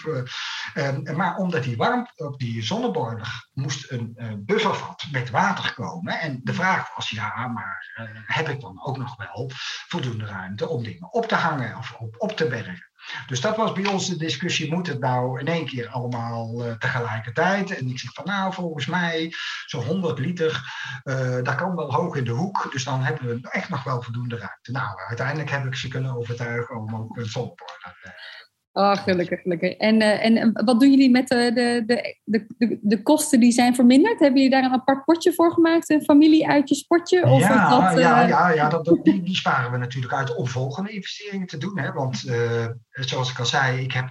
Uh, 0.73 1.15
maar 1.15 1.37
omdat 1.37 1.63
die 1.63 1.77
warmte 1.77 2.25
op 2.25 2.39
die 2.39 2.63
zonneboiler 2.63 3.49
moest 3.53 3.91
een 3.91 4.13
uh, 4.15 4.33
buffervat 4.37 5.05
met 5.11 5.29
water 5.29 5.73
komen. 5.73 6.19
En 6.19 6.39
de 6.43 6.53
vraag 6.53 6.95
was, 6.95 7.09
ja, 7.09 7.47
maar 7.47 7.91
heb 8.25 8.49
ik 8.49 8.61
dan 8.61 8.85
ook 8.85 8.97
nog 8.97 9.15
wel 9.15 9.51
voldoende 9.87 10.25
ruimte 10.25 10.67
om 10.67 10.83
dingen 10.83 11.13
op 11.13 11.25
te 11.25 11.35
hangen 11.35 11.77
of 11.77 11.93
op, 11.93 12.15
op 12.17 12.31
te 12.31 12.47
bergen? 12.47 12.90
Dus 13.27 13.41
dat 13.41 13.55
was 13.55 13.71
bij 13.71 13.85
ons 13.85 14.07
de 14.07 14.17
discussie, 14.17 14.73
moet 14.73 14.87
het 14.87 14.99
nou 14.99 15.39
in 15.39 15.47
één 15.47 15.65
keer 15.65 15.87
allemaal 15.87 16.65
uh, 16.65 16.73
tegelijkertijd? 16.73 17.77
En 17.77 17.87
ik 17.87 17.99
zeg 17.99 18.13
van 18.13 18.25
nou, 18.25 18.53
volgens 18.53 18.85
mij 18.85 19.33
zo'n 19.65 19.85
100 19.85 20.19
liter, 20.19 20.63
uh, 21.03 21.43
dat 21.43 21.55
kan 21.55 21.75
wel 21.75 21.93
hoog 21.93 22.15
in 22.15 22.23
de 22.23 22.31
hoek. 22.31 22.71
Dus 22.71 22.83
dan 22.83 23.03
hebben 23.03 23.41
we 23.41 23.49
echt 23.49 23.69
nog 23.69 23.83
wel 23.83 24.01
voldoende 24.01 24.37
ruimte. 24.37 24.71
Nou, 24.71 24.99
uiteindelijk 25.07 25.49
heb 25.49 25.65
ik 25.65 25.75
ze 25.75 25.87
kunnen 25.87 26.15
overtuigen 26.15 26.75
om 26.75 26.95
ook 26.95 27.17
een 27.17 27.25
zonneborder 27.25 27.95
uh, 28.73 28.83
Oh, 28.83 28.97
gelukkig, 28.97 29.41
gelukkig. 29.41 29.71
En, 29.71 30.01
uh, 30.01 30.25
en 30.25 30.51
wat 30.53 30.79
doen 30.79 30.89
jullie 30.89 31.09
met 31.09 31.27
de, 31.27 31.51
de, 31.53 31.83
de, 32.25 32.45
de, 32.57 32.79
de 32.81 33.01
kosten 33.01 33.39
die 33.39 33.51
zijn 33.51 33.75
verminderd? 33.75 34.19
Hebben 34.19 34.41
jullie 34.41 34.55
daar 34.55 34.63
een 34.63 34.79
apart 34.79 35.05
potje 35.05 35.33
voor 35.33 35.51
gemaakt? 35.51 35.89
Een 35.89 36.03
familieuitje 36.03 36.75
sportje? 36.75 37.25
Of 37.25 37.39
ja, 37.39 37.69
dat, 37.69 37.97
uh... 37.97 38.03
ja, 38.03 38.27
ja, 38.27 38.49
ja 38.49 38.69
dat, 38.69 38.85
dat, 38.85 39.03
die, 39.03 39.21
die, 39.23 39.35
sparen 39.35 39.71
we 39.71 39.77
natuurlijk 39.77 40.13
uit 40.13 40.35
om 40.35 40.47
volgende 40.47 40.91
investeringen 40.91 41.47
te 41.47 41.57
doen. 41.57 41.79
Hè? 41.79 41.91
Want 41.91 42.25
uh, 42.25 42.65
zoals 42.91 43.31
ik 43.31 43.39
al 43.39 43.45
zei, 43.45 43.83
ik 43.83 43.91
heb, 43.91 44.09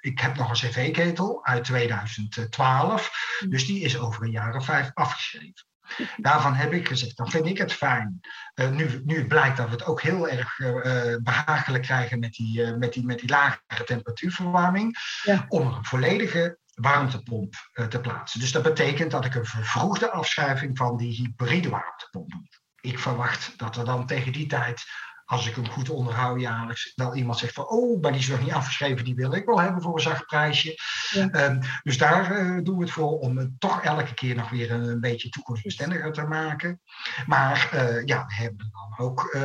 ik 0.00 0.18
heb 0.20 0.36
nog 0.36 0.48
een 0.48 0.68
cv-ketel 0.68 1.44
uit 1.44 1.64
2012. 1.64 3.10
Dus 3.48 3.66
die 3.66 3.80
is 3.80 3.98
over 3.98 4.22
een 4.22 4.30
jaar 4.30 4.56
of 4.56 4.64
vijf 4.64 4.90
afgeschreven. 4.94 5.73
Daarvan 6.16 6.54
heb 6.54 6.72
ik 6.72 6.88
gezegd, 6.88 7.16
dan 7.16 7.30
vind 7.30 7.46
ik 7.46 7.58
het 7.58 7.72
fijn. 7.72 8.20
Uh, 8.54 8.70
nu, 8.70 9.02
nu 9.04 9.26
blijkt 9.26 9.56
dat 9.56 9.66
we 9.66 9.72
het 9.72 9.84
ook 9.84 10.02
heel 10.02 10.28
erg 10.28 10.58
uh, 10.58 11.16
behagelijk 11.22 11.82
krijgen 11.82 12.18
met 12.18 12.32
die, 12.32 12.60
uh, 12.60 12.76
met, 12.76 12.92
die, 12.92 13.04
met 13.04 13.18
die 13.18 13.28
lagere 13.28 13.84
temperatuurverwarming. 13.84 14.96
Ja. 15.22 15.44
Om 15.48 15.66
een 15.66 15.84
volledige 15.84 16.58
warmtepomp 16.74 17.54
te 17.88 18.00
plaatsen. 18.00 18.40
Dus 18.40 18.52
dat 18.52 18.62
betekent 18.62 19.10
dat 19.10 19.24
ik 19.24 19.34
een 19.34 19.44
vervroegde 19.44 20.10
afschrijving 20.10 20.76
van 20.76 20.96
die 20.96 21.14
hybride 21.14 21.68
warmtepomp 21.68 22.30
doe. 22.30 22.48
Ik 22.80 22.98
verwacht 22.98 23.58
dat 23.58 23.76
er 23.76 23.84
dan 23.84 24.06
tegen 24.06 24.32
die 24.32 24.46
tijd 24.46 24.84
als 25.24 25.48
ik 25.48 25.54
hem 25.54 25.68
goed 25.68 25.90
onderhoud 25.90 26.40
jaarlijks, 26.40 26.92
wel 26.94 27.14
iemand 27.14 27.38
zegt 27.38 27.54
van, 27.54 27.68
oh, 27.68 28.02
maar 28.02 28.12
die 28.12 28.20
is 28.20 28.28
nog 28.28 28.42
niet 28.42 28.52
afgeschreven, 28.52 29.04
die 29.04 29.14
wil 29.14 29.34
ik 29.34 29.44
wel 29.44 29.60
hebben 29.60 29.82
voor 29.82 29.94
een 29.94 30.00
zacht 30.00 30.26
prijsje. 30.26 30.74
Ja. 31.10 31.44
Um, 31.44 31.58
dus 31.82 31.98
daar 31.98 32.38
uh, 32.38 32.58
doen 32.62 32.76
we 32.76 32.82
het 32.82 32.92
voor 32.92 33.18
om 33.18 33.36
het 33.36 33.50
toch 33.58 33.82
elke 33.82 34.14
keer 34.14 34.34
nog 34.34 34.50
weer 34.50 34.70
een, 34.70 34.88
een 34.88 35.00
beetje 35.00 35.28
toekomstbestendiger 35.28 36.12
te 36.12 36.22
maken. 36.22 36.80
Maar 37.26 37.70
uh, 37.74 38.04
ja, 38.04 38.26
we 38.26 38.34
hebben 38.34 38.70
dan 38.72 39.06
ook, 39.06 39.32
uh, 39.34 39.42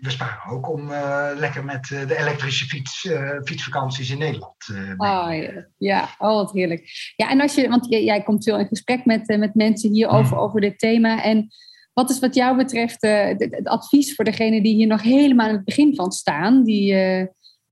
we 0.00 0.10
sparen 0.10 0.52
ook 0.52 0.70
om 0.70 0.90
lekker 1.36 1.64
met 1.64 1.86
de 1.86 2.16
elektrische 2.18 2.66
fiets, 2.66 3.08
fietsvakanties 3.44 4.10
in 4.10 4.18
Nederland. 4.18 4.68
oh, 4.96 5.28
ja. 5.30 5.66
ja, 5.76 6.08
oh, 6.18 6.34
wat 6.34 6.52
heerlijk. 6.52 7.12
Ja, 7.16 7.30
en 7.30 7.40
als 7.40 7.54
je, 7.54 7.68
want 7.68 7.86
jij, 7.88 8.04
jij 8.04 8.22
komt 8.22 8.44
veel 8.44 8.58
in 8.58 8.66
gesprek 8.66 9.04
met, 9.04 9.36
met 9.38 9.54
mensen 9.54 9.92
hier 9.92 10.08
over, 10.08 10.36
mm. 10.36 10.42
over 10.42 10.60
dit 10.60 10.78
thema 10.78 11.22
en 11.22 11.48
wat 11.96 12.10
is 12.10 12.18
wat 12.18 12.34
jou 12.34 12.56
betreft 12.56 13.04
uh, 13.04 13.26
het 13.38 13.68
advies 13.68 14.14
voor 14.14 14.24
degenen 14.24 14.62
die 14.62 14.74
hier 14.74 14.86
nog 14.86 15.02
helemaal 15.02 15.48
in 15.48 15.54
het 15.54 15.64
begin 15.64 15.94
van 15.94 16.12
staan? 16.12 16.64
Die, 16.64 16.92
uh, 16.92 17.26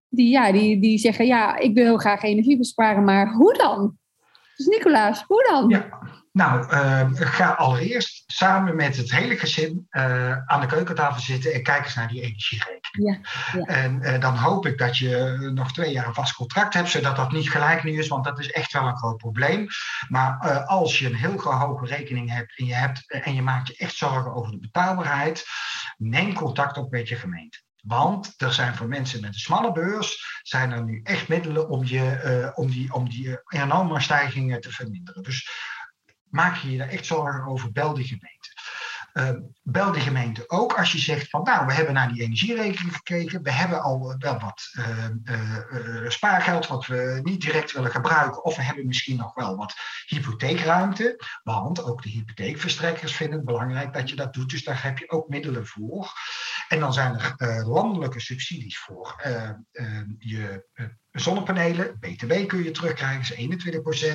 die, 0.09 0.29
ja, 0.29 0.53
die, 0.53 0.81
die 0.81 0.99
zeggen, 0.99 1.27
ja, 1.27 1.57
ik 1.57 1.75
wil 1.75 1.85
heel 1.85 1.97
graag 1.97 2.23
energie 2.23 2.59
besparen, 2.59 3.05
maar 3.05 3.33
hoe 3.33 3.59
dan? 3.59 3.99
Dus 4.57 4.67
Nicolaas, 4.67 5.23
hoe 5.23 5.49
dan? 5.51 5.69
Ja, 5.69 5.89
nou, 6.35 6.73
uh, 6.73 7.07
ga 7.15 7.51
allereerst 7.51 8.23
samen 8.27 8.77
met 8.77 8.97
het 8.97 9.11
hele 9.11 9.37
gezin 9.37 9.87
uh, 9.91 10.39
aan 10.47 10.61
de 10.61 10.67
keukentafel 10.67 11.21
zitten 11.21 11.53
en 11.53 11.63
kijk 11.63 11.85
eens 11.85 11.95
naar 11.95 12.09
die 12.09 12.21
energierekening. 12.23 13.29
Ja, 13.53 13.59
ja. 13.59 13.65
En 13.67 14.01
uh, 14.03 14.21
dan 14.21 14.37
hoop 14.37 14.67
ik 14.67 14.79
dat 14.79 14.99
je 14.99 15.37
nog 15.55 15.73
twee 15.73 15.93
jaar 15.93 16.07
een 16.07 16.15
vast 16.15 16.35
contract 16.35 16.75
hebt, 16.75 16.89
zodat 16.89 17.17
dat 17.17 17.33
niet 17.33 17.51
gelijk 17.51 17.83
nu 17.83 17.99
is, 17.99 18.09
want 18.09 18.25
dat 18.25 18.39
is 18.39 18.51
echt 18.51 18.73
wel 18.73 18.87
een 18.87 18.97
groot 18.97 19.17
probleem. 19.17 19.67
Maar 20.09 20.65
als 20.65 20.99
je 20.99 21.07
een 21.07 21.15
heel 21.15 21.41
hoge 21.41 21.87
rekening 21.87 22.31
hebt 22.31 22.59
en 22.59 22.65
je, 22.65 22.75
hebt, 22.75 23.13
en 23.13 23.35
je 23.35 23.43
maakt 23.43 23.67
je 23.67 23.77
echt 23.77 23.97
zorgen 23.97 24.35
over 24.35 24.53
de 24.53 24.59
betaalbaarheid, 24.59 25.47
neem 25.97 26.35
contact 26.35 26.77
op 26.77 26.91
met 26.91 27.09
je 27.09 27.17
gemeente. 27.17 27.63
Want 27.83 28.35
er 28.37 28.53
zijn 28.53 28.75
voor 28.75 28.89
mensen 28.89 29.21
met 29.21 29.35
een 29.35 29.41
smalle 29.41 29.73
beurs, 29.73 30.41
zijn 30.43 30.73
er 30.73 30.85
nu 30.85 31.01
echt 31.03 31.29
middelen 31.29 31.69
om, 31.69 31.85
je, 31.85 32.53
om 32.55 32.71
die, 32.71 32.93
om 32.93 33.09
die 33.09 33.39
enorme 33.49 34.01
stijgingen 34.01 34.61
te 34.61 34.71
verminderen. 34.71 35.23
Dus 35.23 35.49
maak 36.35 36.57
je 36.57 36.71
je 36.71 36.79
daar 36.79 36.89
echt 36.89 37.07
zorgen 37.07 37.45
over, 37.47 37.73
bel 37.73 37.95
de 37.95 38.05
gemeente. 38.05 38.53
Uh, 39.15 39.31
bel 39.63 39.93
de 39.93 40.01
gemeente 40.01 40.45
ook 40.47 40.79
als 40.79 40.93
je 40.93 40.99
zegt 40.99 41.31
van 41.31 41.43
nou, 41.43 41.67
we 41.67 41.73
hebben 41.73 41.95
naar 41.95 42.13
die 42.13 42.23
energierekening 42.23 42.97
gekeken, 42.97 43.43
we 43.43 43.53
hebben 43.53 43.83
al 43.83 44.15
wel 44.19 44.39
wat 44.39 44.71
uh, 44.79 45.09
uh, 45.25 46.09
spaargeld 46.09 46.67
wat 46.67 46.87
we 46.87 47.21
niet 47.23 47.41
direct 47.41 47.73
willen 47.73 47.91
gebruiken, 47.91 48.45
of 48.45 48.57
we 48.57 48.63
hebben 48.63 48.87
misschien 48.87 49.17
nog 49.17 49.35
wel 49.35 49.57
wat 49.57 49.75
hypotheekruimte, 50.07 51.25
want 51.43 51.85
ook 51.85 52.03
de 52.03 52.09
hypotheekverstrekkers 52.09 53.17
vinden 53.17 53.37
het 53.37 53.47
belangrijk 53.47 53.93
dat 53.93 54.09
je 54.09 54.17
dat 54.17 54.35
doet, 54.35 54.51
dus 54.51 54.65
daar 54.65 54.83
heb 54.83 54.99
je 54.99 55.11
ook 55.11 55.29
middelen 55.29 55.67
voor. 55.67 56.13
En 56.69 56.81
dan 56.81 56.93
zijn 56.93 57.19
er 57.37 57.67
landelijke 57.67 58.21
subsidies 58.21 58.79
voor 58.79 59.23
je 60.19 60.65
zonnepanelen, 61.21 61.99
BTW 62.01 62.47
kun 62.47 62.63
je 62.63 62.71
terugkrijgen, 62.71 63.37
is 63.37 63.59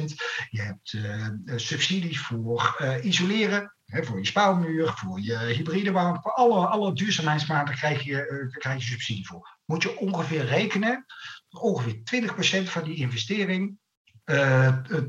21%. 0.09 0.15
Je 0.49 0.61
hebt 0.61 0.93
uh, 0.93 1.27
subsidies 1.55 2.19
voor 2.19 2.77
uh, 2.81 3.05
isoleren, 3.05 3.75
voor 3.85 4.17
je 4.17 4.25
spouwmuur, 4.25 4.93
voor 4.95 5.19
je 5.21 5.37
hybride 5.37 5.91
warmte, 5.91 6.21
voor 6.21 6.33
alle, 6.33 6.67
alle 6.67 6.93
duurzaamheidsmaten 6.93 7.75
krijg 7.75 8.03
je, 8.03 8.27
uh, 8.51 8.57
krijg 8.57 8.77
je 8.77 8.89
subsidie 8.89 9.27
voor. 9.27 9.57
Moet 9.65 9.83
je 9.83 9.97
ongeveer 9.97 10.45
rekenen, 10.45 11.05
ongeveer 11.49 11.95
20% 12.65 12.69
van 12.69 12.83
die 12.83 12.95
investering 12.95 13.77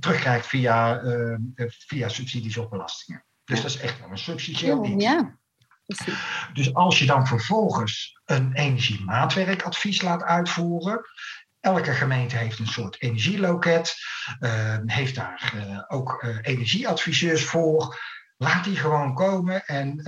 terugkrijgt 0.01 0.47
via, 0.47 1.03
via 1.86 2.09
subsidies 2.09 2.57
op 2.57 2.70
belastingen. 2.70 3.24
Dus 3.45 3.62
dat 3.62 3.70
is 3.70 3.78
echt 3.78 4.01
wel 4.01 4.11
een 4.11 4.18
subsidieel. 4.18 4.84
Ja. 4.84 5.39
Dus 6.53 6.74
als 6.74 6.99
je 6.99 7.07
dan 7.07 7.26
vervolgens 7.26 8.20
een 8.24 8.53
energiemaatwerkadvies 8.53 10.03
laat 10.03 10.22
uitvoeren, 10.22 11.05
Elke 11.61 11.93
gemeente 11.93 12.36
heeft 12.36 12.59
een 12.59 12.66
soort 12.66 13.03
energieloket, 13.03 13.97
uh, 14.41 14.76
heeft 14.86 15.14
daar 15.14 15.53
uh, 15.57 15.82
ook 15.88 16.22
uh, 16.22 16.36
energieadviseurs 16.43 17.45
voor. 17.45 17.99
Laat 18.36 18.64
die 18.64 18.76
gewoon 18.76 19.14
komen 19.14 19.66
en 19.66 20.03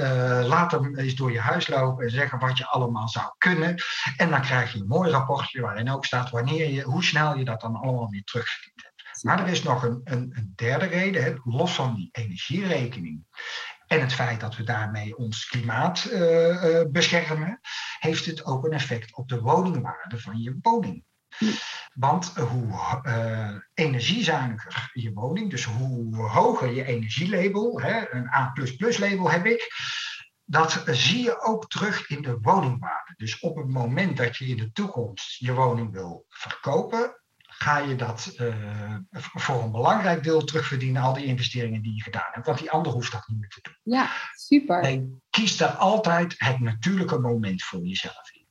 laat 0.46 0.70
hem 0.70 0.98
eens 0.98 1.14
door 1.14 1.32
je 1.32 1.40
huis 1.40 1.68
lopen 1.68 2.04
en 2.04 2.10
zeggen 2.10 2.38
wat 2.38 2.58
je 2.58 2.66
allemaal 2.66 3.08
zou 3.08 3.26
kunnen. 3.38 3.82
En 4.16 4.30
dan 4.30 4.40
krijg 4.40 4.72
je 4.72 4.78
een 4.78 4.86
mooi 4.86 5.10
rapportje 5.10 5.60
waarin 5.60 5.90
ook 5.90 6.04
staat 6.04 6.30
wanneer 6.30 6.70
je, 6.70 6.82
hoe 6.82 7.04
snel 7.04 7.36
je 7.36 7.44
dat 7.44 7.60
dan 7.60 7.76
allemaal 7.76 8.10
weer 8.10 8.24
terugverdiend 8.24 8.82
hebt. 8.82 9.22
Maar 9.22 9.40
er 9.40 9.48
is 9.48 9.62
nog 9.62 9.82
een, 9.82 10.00
een, 10.04 10.32
een 10.34 10.52
derde 10.56 10.86
reden, 10.86 11.22
hè, 11.22 11.34
los 11.44 11.74
van 11.74 11.94
die 11.94 12.08
energierekening. 12.12 13.24
En 13.92 14.00
het 14.00 14.12
feit 14.12 14.40
dat 14.40 14.56
we 14.56 14.62
daarmee 14.62 15.16
ons 15.16 15.46
klimaat 15.46 16.10
beschermen, 16.90 17.60
heeft 17.98 18.26
het 18.26 18.44
ook 18.44 18.64
een 18.64 18.72
effect 18.72 19.14
op 19.14 19.28
de 19.28 19.40
woningwaarde 19.40 20.20
van 20.20 20.38
je 20.38 20.58
woning. 20.60 21.04
Want 21.94 22.26
hoe 22.38 23.00
uh, 23.02 23.54
energiezuiniger 23.74 24.90
je 24.92 25.12
woning, 25.12 25.50
dus 25.50 25.64
hoe 25.64 26.16
hoger 26.16 26.72
je 26.72 26.84
energielabel, 26.84 27.80
hè, 27.80 28.12
een 28.12 28.28
A++ 28.34 28.52
label 28.98 29.30
heb 29.30 29.46
ik, 29.46 29.72
dat 30.44 30.82
zie 30.86 31.22
je 31.22 31.40
ook 31.40 31.68
terug 31.68 32.08
in 32.08 32.22
de 32.22 32.38
woningwaarde. 32.40 33.14
Dus 33.16 33.38
op 33.38 33.56
het 33.56 33.68
moment 33.68 34.16
dat 34.16 34.36
je 34.36 34.46
in 34.46 34.56
de 34.56 34.72
toekomst 34.72 35.38
je 35.38 35.52
woning 35.52 35.92
wil 35.92 36.24
verkopen, 36.28 37.21
ga 37.62 37.78
je 37.78 37.96
dat 37.96 38.34
uh, 38.38 38.96
voor 39.10 39.62
een 39.62 39.70
belangrijk 39.70 40.22
deel 40.22 40.44
terugverdienen, 40.44 41.02
al 41.02 41.14
die 41.14 41.24
investeringen 41.24 41.82
die 41.82 41.94
je 41.94 42.02
gedaan 42.02 42.30
hebt. 42.30 42.46
Want 42.46 42.58
die 42.58 42.70
ander 42.70 42.92
hoeft 42.92 43.12
dat 43.12 43.28
niet 43.28 43.38
meer 43.38 43.48
te 43.48 43.60
doen. 43.62 43.94
Ja, 43.94 44.10
super. 44.34 44.80
Nee, 44.80 45.20
kies 45.30 45.56
daar 45.56 45.74
altijd 45.74 46.34
het 46.38 46.60
natuurlijke 46.60 47.18
moment 47.18 47.62
voor 47.62 47.80
jezelf 47.80 48.30
in 48.32 48.41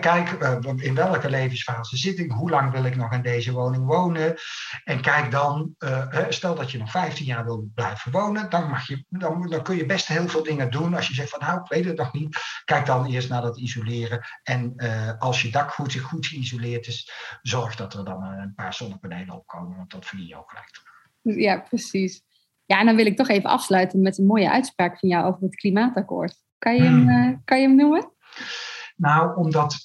kijk 0.00 0.42
uh, 0.42 0.58
in 0.76 0.94
welke 0.94 1.30
levensfase 1.30 1.96
zit 1.96 2.18
ik, 2.18 2.30
hoe 2.30 2.50
lang 2.50 2.72
wil 2.72 2.84
ik 2.84 2.96
nog 2.96 3.12
in 3.12 3.22
deze 3.22 3.52
woning 3.52 3.86
wonen. 3.86 4.36
En 4.84 5.00
kijk 5.00 5.30
dan, 5.30 5.74
uh, 5.78 6.24
stel 6.28 6.54
dat 6.54 6.70
je 6.70 6.78
nog 6.78 6.90
15 6.90 7.24
jaar 7.24 7.44
wil 7.44 7.70
blijven 7.74 8.12
wonen, 8.12 8.50
dan, 8.50 8.68
mag 8.68 8.86
je, 8.86 9.04
dan, 9.08 9.48
dan 9.48 9.62
kun 9.62 9.76
je 9.76 9.86
best 9.86 10.06
heel 10.06 10.28
veel 10.28 10.42
dingen 10.42 10.70
doen. 10.70 10.94
Als 10.94 11.08
je 11.08 11.14
zegt 11.14 11.30
van 11.30 11.40
nou, 11.40 11.60
ik 11.60 11.68
weet 11.68 11.84
het 11.84 11.96
nog 11.96 12.12
niet, 12.12 12.38
kijk 12.64 12.86
dan 12.86 13.06
eerst 13.06 13.28
naar 13.28 13.42
dat 13.42 13.58
isoleren. 13.58 14.20
En 14.42 14.72
uh, 14.76 15.18
als 15.18 15.42
je 15.42 15.50
dak 15.50 15.70
goed, 15.70 15.98
goed 15.98 16.26
geïsoleerd 16.26 16.86
is, 16.86 17.12
zorg 17.42 17.76
dat 17.76 17.94
er 17.94 18.04
dan 18.04 18.22
een 18.22 18.54
paar 18.54 18.74
zonnepanelen 18.74 19.34
opkomen, 19.34 19.76
want 19.76 19.90
dat 19.90 20.06
verdien 20.06 20.26
je 20.26 20.36
ook 20.36 20.50
gelijk 20.50 20.70
terug. 20.70 20.88
Ja, 21.22 21.58
precies. 21.58 22.22
Ja, 22.64 22.78
en 22.78 22.86
dan 22.86 22.96
wil 22.96 23.06
ik 23.06 23.16
toch 23.16 23.28
even 23.28 23.50
afsluiten 23.50 24.00
met 24.00 24.18
een 24.18 24.26
mooie 24.26 24.50
uitspraak 24.50 24.98
van 24.98 25.08
jou 25.08 25.26
over 25.26 25.42
het 25.42 25.54
klimaatakkoord. 25.54 26.34
Kan 26.58 26.74
je 26.74 26.82
hem, 26.82 27.08
hmm. 27.08 27.42
kan 27.44 27.60
je 27.60 27.66
hem 27.66 27.76
noemen? 27.76 28.12
Nou, 29.00 29.36
omdat 29.36 29.82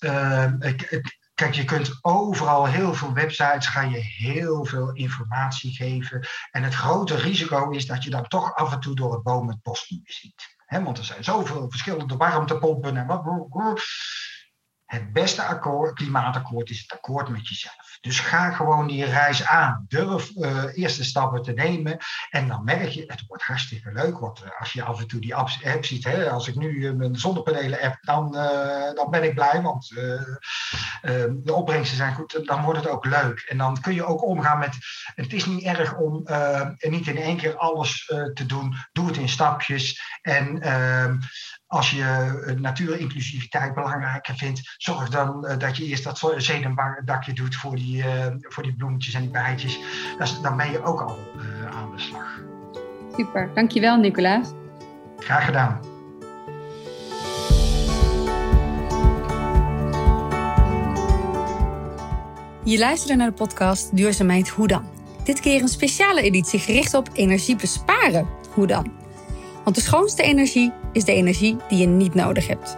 ik, 0.60 1.06
kijk, 1.34 1.54
je 1.54 1.64
kunt 1.64 2.00
overal 2.02 2.66
heel 2.66 2.94
veel 2.94 3.14
websites, 3.14 3.68
ga 3.68 3.82
je 3.82 3.98
heel 3.98 4.66
veel 4.66 4.94
informatie 4.94 5.76
geven. 5.76 6.28
En 6.52 6.64
het 6.64 6.74
grote 6.74 7.16
risico 7.16 7.70
is 7.70 7.86
dat 7.86 8.04
je 8.04 8.10
dan 8.10 8.28
toch 8.28 8.56
af 8.56 8.74
en 8.74 8.80
toe 8.80 8.96
door 8.96 9.14
het 9.14 9.24
boom 9.24 9.48
het 9.48 9.62
bos 9.62 9.90
niet 9.90 10.04
meer 10.04 10.14
ziet. 10.14 10.56
want 10.84 10.98
er 10.98 11.04
zijn 11.04 11.24
zoveel 11.24 11.70
verschillende 11.70 12.18
warmtepompen 12.18 12.98
en 12.98 13.08
wat. 13.08 13.24
Het 14.96 15.14
beste 15.14 15.44
akkoord, 15.44 15.94
klimaatakkoord 15.94 16.70
is 16.70 16.82
het 16.82 16.92
akkoord 16.92 17.30
met 17.30 17.48
jezelf. 17.48 17.98
Dus 18.02 18.20
ga 18.20 18.52
gewoon 18.52 18.88
die 18.88 19.06
reis 19.06 19.46
aan. 19.46 19.86
Durf 19.88 20.32
uh, 20.36 20.64
eerste 20.74 21.04
stappen 21.04 21.42
te 21.42 21.52
nemen. 21.52 21.98
En 22.30 22.48
dan 22.48 22.64
merk 22.64 22.90
je, 22.90 23.04
het 23.08 23.24
wordt 23.28 23.44
hartstikke 23.44 23.92
leuk. 23.92 24.20
Want 24.20 24.44
uh, 24.44 24.60
als 24.60 24.74
je 24.74 24.84
af 24.84 25.00
en 25.00 25.08
toe 25.08 25.20
die 25.20 25.36
app, 25.36 25.50
app 25.64 25.86
ziet, 25.86 26.04
hè, 26.04 26.30
als 26.30 26.48
ik 26.48 26.56
nu 26.56 26.70
uh, 26.70 26.94
mijn 26.94 27.16
zonnepanelen 27.16 27.80
heb, 27.80 27.98
dan, 28.02 28.32
dan 28.94 29.10
ben 29.10 29.24
ik 29.24 29.34
blij. 29.34 29.62
Want 29.62 29.90
de 31.44 31.54
opbrengsten 31.54 31.98
zijn 31.98 32.14
goed. 32.14 32.42
Dan 32.46 32.64
wordt 32.64 32.80
het 32.80 32.90
ook 32.90 33.06
leuk. 33.06 33.40
En 33.40 33.58
dan 33.58 33.82
kun 33.82 33.94
je 33.94 34.06
ook 34.06 34.24
omgaan 34.24 34.60
met. 34.60 34.78
Het 35.16 35.34
is 35.34 35.46
niet 35.46 35.64
erg 35.64 35.96
om 35.96 36.28
niet 36.78 37.08
in 37.08 37.18
één 37.18 37.38
keer 37.38 37.58
alles 37.58 38.06
te 38.34 38.46
doen. 38.46 38.76
Doe 38.92 39.08
het 39.08 39.18
in 39.18 39.30
stapjes. 39.30 40.02
En 40.22 40.62
ehm, 40.62 41.18
als 41.68 41.92
je 41.92 42.04
eh, 42.46 42.56
natuurinclusiviteit 42.56 43.74
belangrijker 43.74 44.36
vindt, 44.36 44.76
zorg 44.78 45.10
dan 45.10 45.46
uh, 45.46 45.58
dat 45.58 45.78
je 45.78 45.86
eerst 45.86 46.04
dat 46.04 46.34
zedenbakje 46.38 47.34
doet 47.34 47.56
voor 47.56 47.76
die, 47.76 47.98
uh, 47.98 48.26
voor 48.40 48.64
die 48.64 48.76
bloemetjes 48.76 49.14
en 49.14 49.22
die 49.22 49.30
bijtjes. 49.30 49.80
Dat, 50.18 50.40
dan 50.42 50.58
ben 50.58 50.72
je 50.72 50.84
ook 50.84 51.02
al 51.02 51.18
uh, 51.36 51.76
aan 51.76 51.92
de 51.96 52.02
slag. 52.02 52.40
Super, 53.16 53.50
dankjewel 53.54 53.98
Nicolaas. 53.98 54.52
Graag 55.18 55.46
gedaan. 55.46 55.80
Je 62.64 62.78
luisterde 62.78 63.16
naar 63.16 63.30
de 63.30 63.34
podcast 63.34 63.96
Duurzaamheid 63.96 64.50
Hoe 64.50 64.68
dan? 64.68 64.90
Dit 65.24 65.40
keer 65.40 65.62
een 65.62 65.68
speciale 65.68 66.22
editie 66.22 66.60
gericht 66.60 66.94
op 66.94 67.10
energie 67.14 67.56
besparen. 67.56 68.28
Hoe 68.54 68.68
dan? 68.68 68.92
Want 69.64 69.76
de 69.76 69.82
schoonste 69.82 70.24
energie 70.24 70.72
is 70.96 71.04
de 71.04 71.14
energie 71.14 71.58
die 71.70 71.78
je 71.78 71.88
niet 71.88 72.14
nodig 72.14 72.48
hebt. 72.48 72.78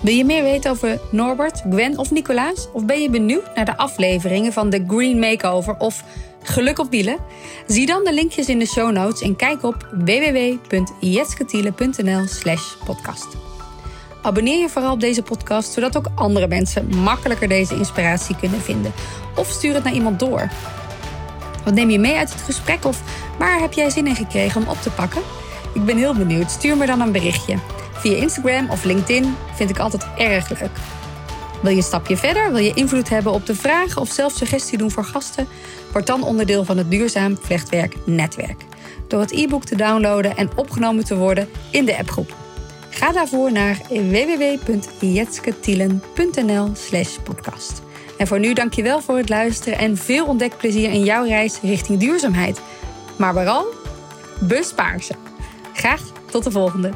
Wil 0.00 0.14
je 0.14 0.24
meer 0.24 0.42
weten 0.42 0.70
over 0.70 1.00
Norbert, 1.10 1.62
Gwen 1.70 1.98
of 1.98 2.10
Nicolaas? 2.10 2.68
Of 2.72 2.84
ben 2.84 3.00
je 3.00 3.10
benieuwd 3.10 3.54
naar 3.54 3.64
de 3.64 3.76
afleveringen 3.76 4.52
van 4.52 4.70
The 4.70 4.84
Green 4.86 5.18
Makeover 5.18 5.76
of 5.78 6.04
Geluk 6.42 6.78
op 6.78 6.90
wielen? 6.90 7.16
Zie 7.66 7.86
dan 7.86 8.04
de 8.04 8.14
linkjes 8.14 8.48
in 8.48 8.58
de 8.58 8.66
show 8.66 8.92
notes 8.92 9.20
en 9.20 9.36
kijk 9.36 9.62
op 9.62 9.88
www.jetsketiele.nl 9.92 12.26
slash 12.26 12.74
podcast. 12.84 13.26
Abonneer 14.22 14.58
je 14.58 14.68
vooral 14.68 14.92
op 14.92 15.00
deze 15.00 15.22
podcast, 15.22 15.72
zodat 15.72 15.96
ook 15.96 16.10
andere 16.14 16.48
mensen 16.48 16.96
makkelijker 16.96 17.48
deze 17.48 17.74
inspiratie 17.74 18.36
kunnen 18.36 18.60
vinden. 18.60 18.92
Of 19.36 19.48
stuur 19.48 19.74
het 19.74 19.84
naar 19.84 19.94
iemand 19.94 20.18
door. 20.18 20.48
Wat 21.64 21.74
neem 21.74 21.90
je 21.90 21.98
mee 21.98 22.16
uit 22.16 22.32
het 22.32 22.42
gesprek 22.42 22.84
of 22.84 23.02
waar 23.38 23.60
heb 23.60 23.72
jij 23.72 23.90
zin 23.90 24.06
in 24.06 24.14
gekregen 24.14 24.62
om 24.62 24.68
op 24.68 24.82
te 24.82 24.90
pakken? 24.90 25.22
Ik 25.76 25.84
ben 25.84 25.96
heel 25.96 26.14
benieuwd. 26.14 26.50
Stuur 26.50 26.76
me 26.76 26.86
dan 26.86 27.00
een 27.00 27.12
berichtje. 27.12 27.56
Via 27.92 28.16
Instagram 28.16 28.70
of 28.70 28.84
LinkedIn 28.84 29.34
vind 29.54 29.70
ik 29.70 29.78
altijd 29.78 30.06
erg 30.18 30.60
leuk. 30.60 30.70
Wil 31.62 31.70
je 31.70 31.76
een 31.76 31.82
stapje 31.82 32.16
verder? 32.16 32.52
Wil 32.52 32.62
je 32.62 32.74
invloed 32.74 33.08
hebben 33.08 33.32
op 33.32 33.46
de 33.46 33.54
vragen 33.54 34.00
of 34.00 34.08
zelf 34.08 34.32
suggestie 34.32 34.78
doen 34.78 34.90
voor 34.90 35.04
gasten? 35.04 35.48
Word 35.92 36.06
dan 36.06 36.22
onderdeel 36.22 36.64
van 36.64 36.76
het 36.76 36.90
Duurzaam 36.90 37.38
Vlechtwerk 37.40 37.96
Netwerk. 38.04 38.64
Door 39.08 39.20
het 39.20 39.32
e-book 39.32 39.64
te 39.64 39.76
downloaden 39.76 40.36
en 40.36 40.50
opgenomen 40.54 41.04
te 41.04 41.16
worden 41.16 41.48
in 41.70 41.84
de 41.84 41.98
appgroep. 41.98 42.34
Ga 42.90 43.12
daarvoor 43.12 43.52
naar 43.52 43.80
www.jetsketielen.nl 43.88 46.70
slash 46.74 47.16
podcast. 47.22 47.82
En 48.18 48.26
voor 48.26 48.38
nu 48.38 48.52
dankjewel 48.52 49.00
voor 49.00 49.16
het 49.16 49.28
luisteren 49.28 49.78
en 49.78 49.96
veel 49.96 50.26
ontdekplezier 50.26 50.90
in 50.90 51.04
jouw 51.04 51.24
reis 51.24 51.58
richting 51.62 51.98
duurzaamheid. 51.98 52.60
Maar 53.16 53.32
vooral, 53.32 53.66
bespaar 54.40 55.02
ze. 55.02 55.14
Graag 55.76 56.00
tot 56.30 56.44
de 56.44 56.50
volgende. 56.50 56.92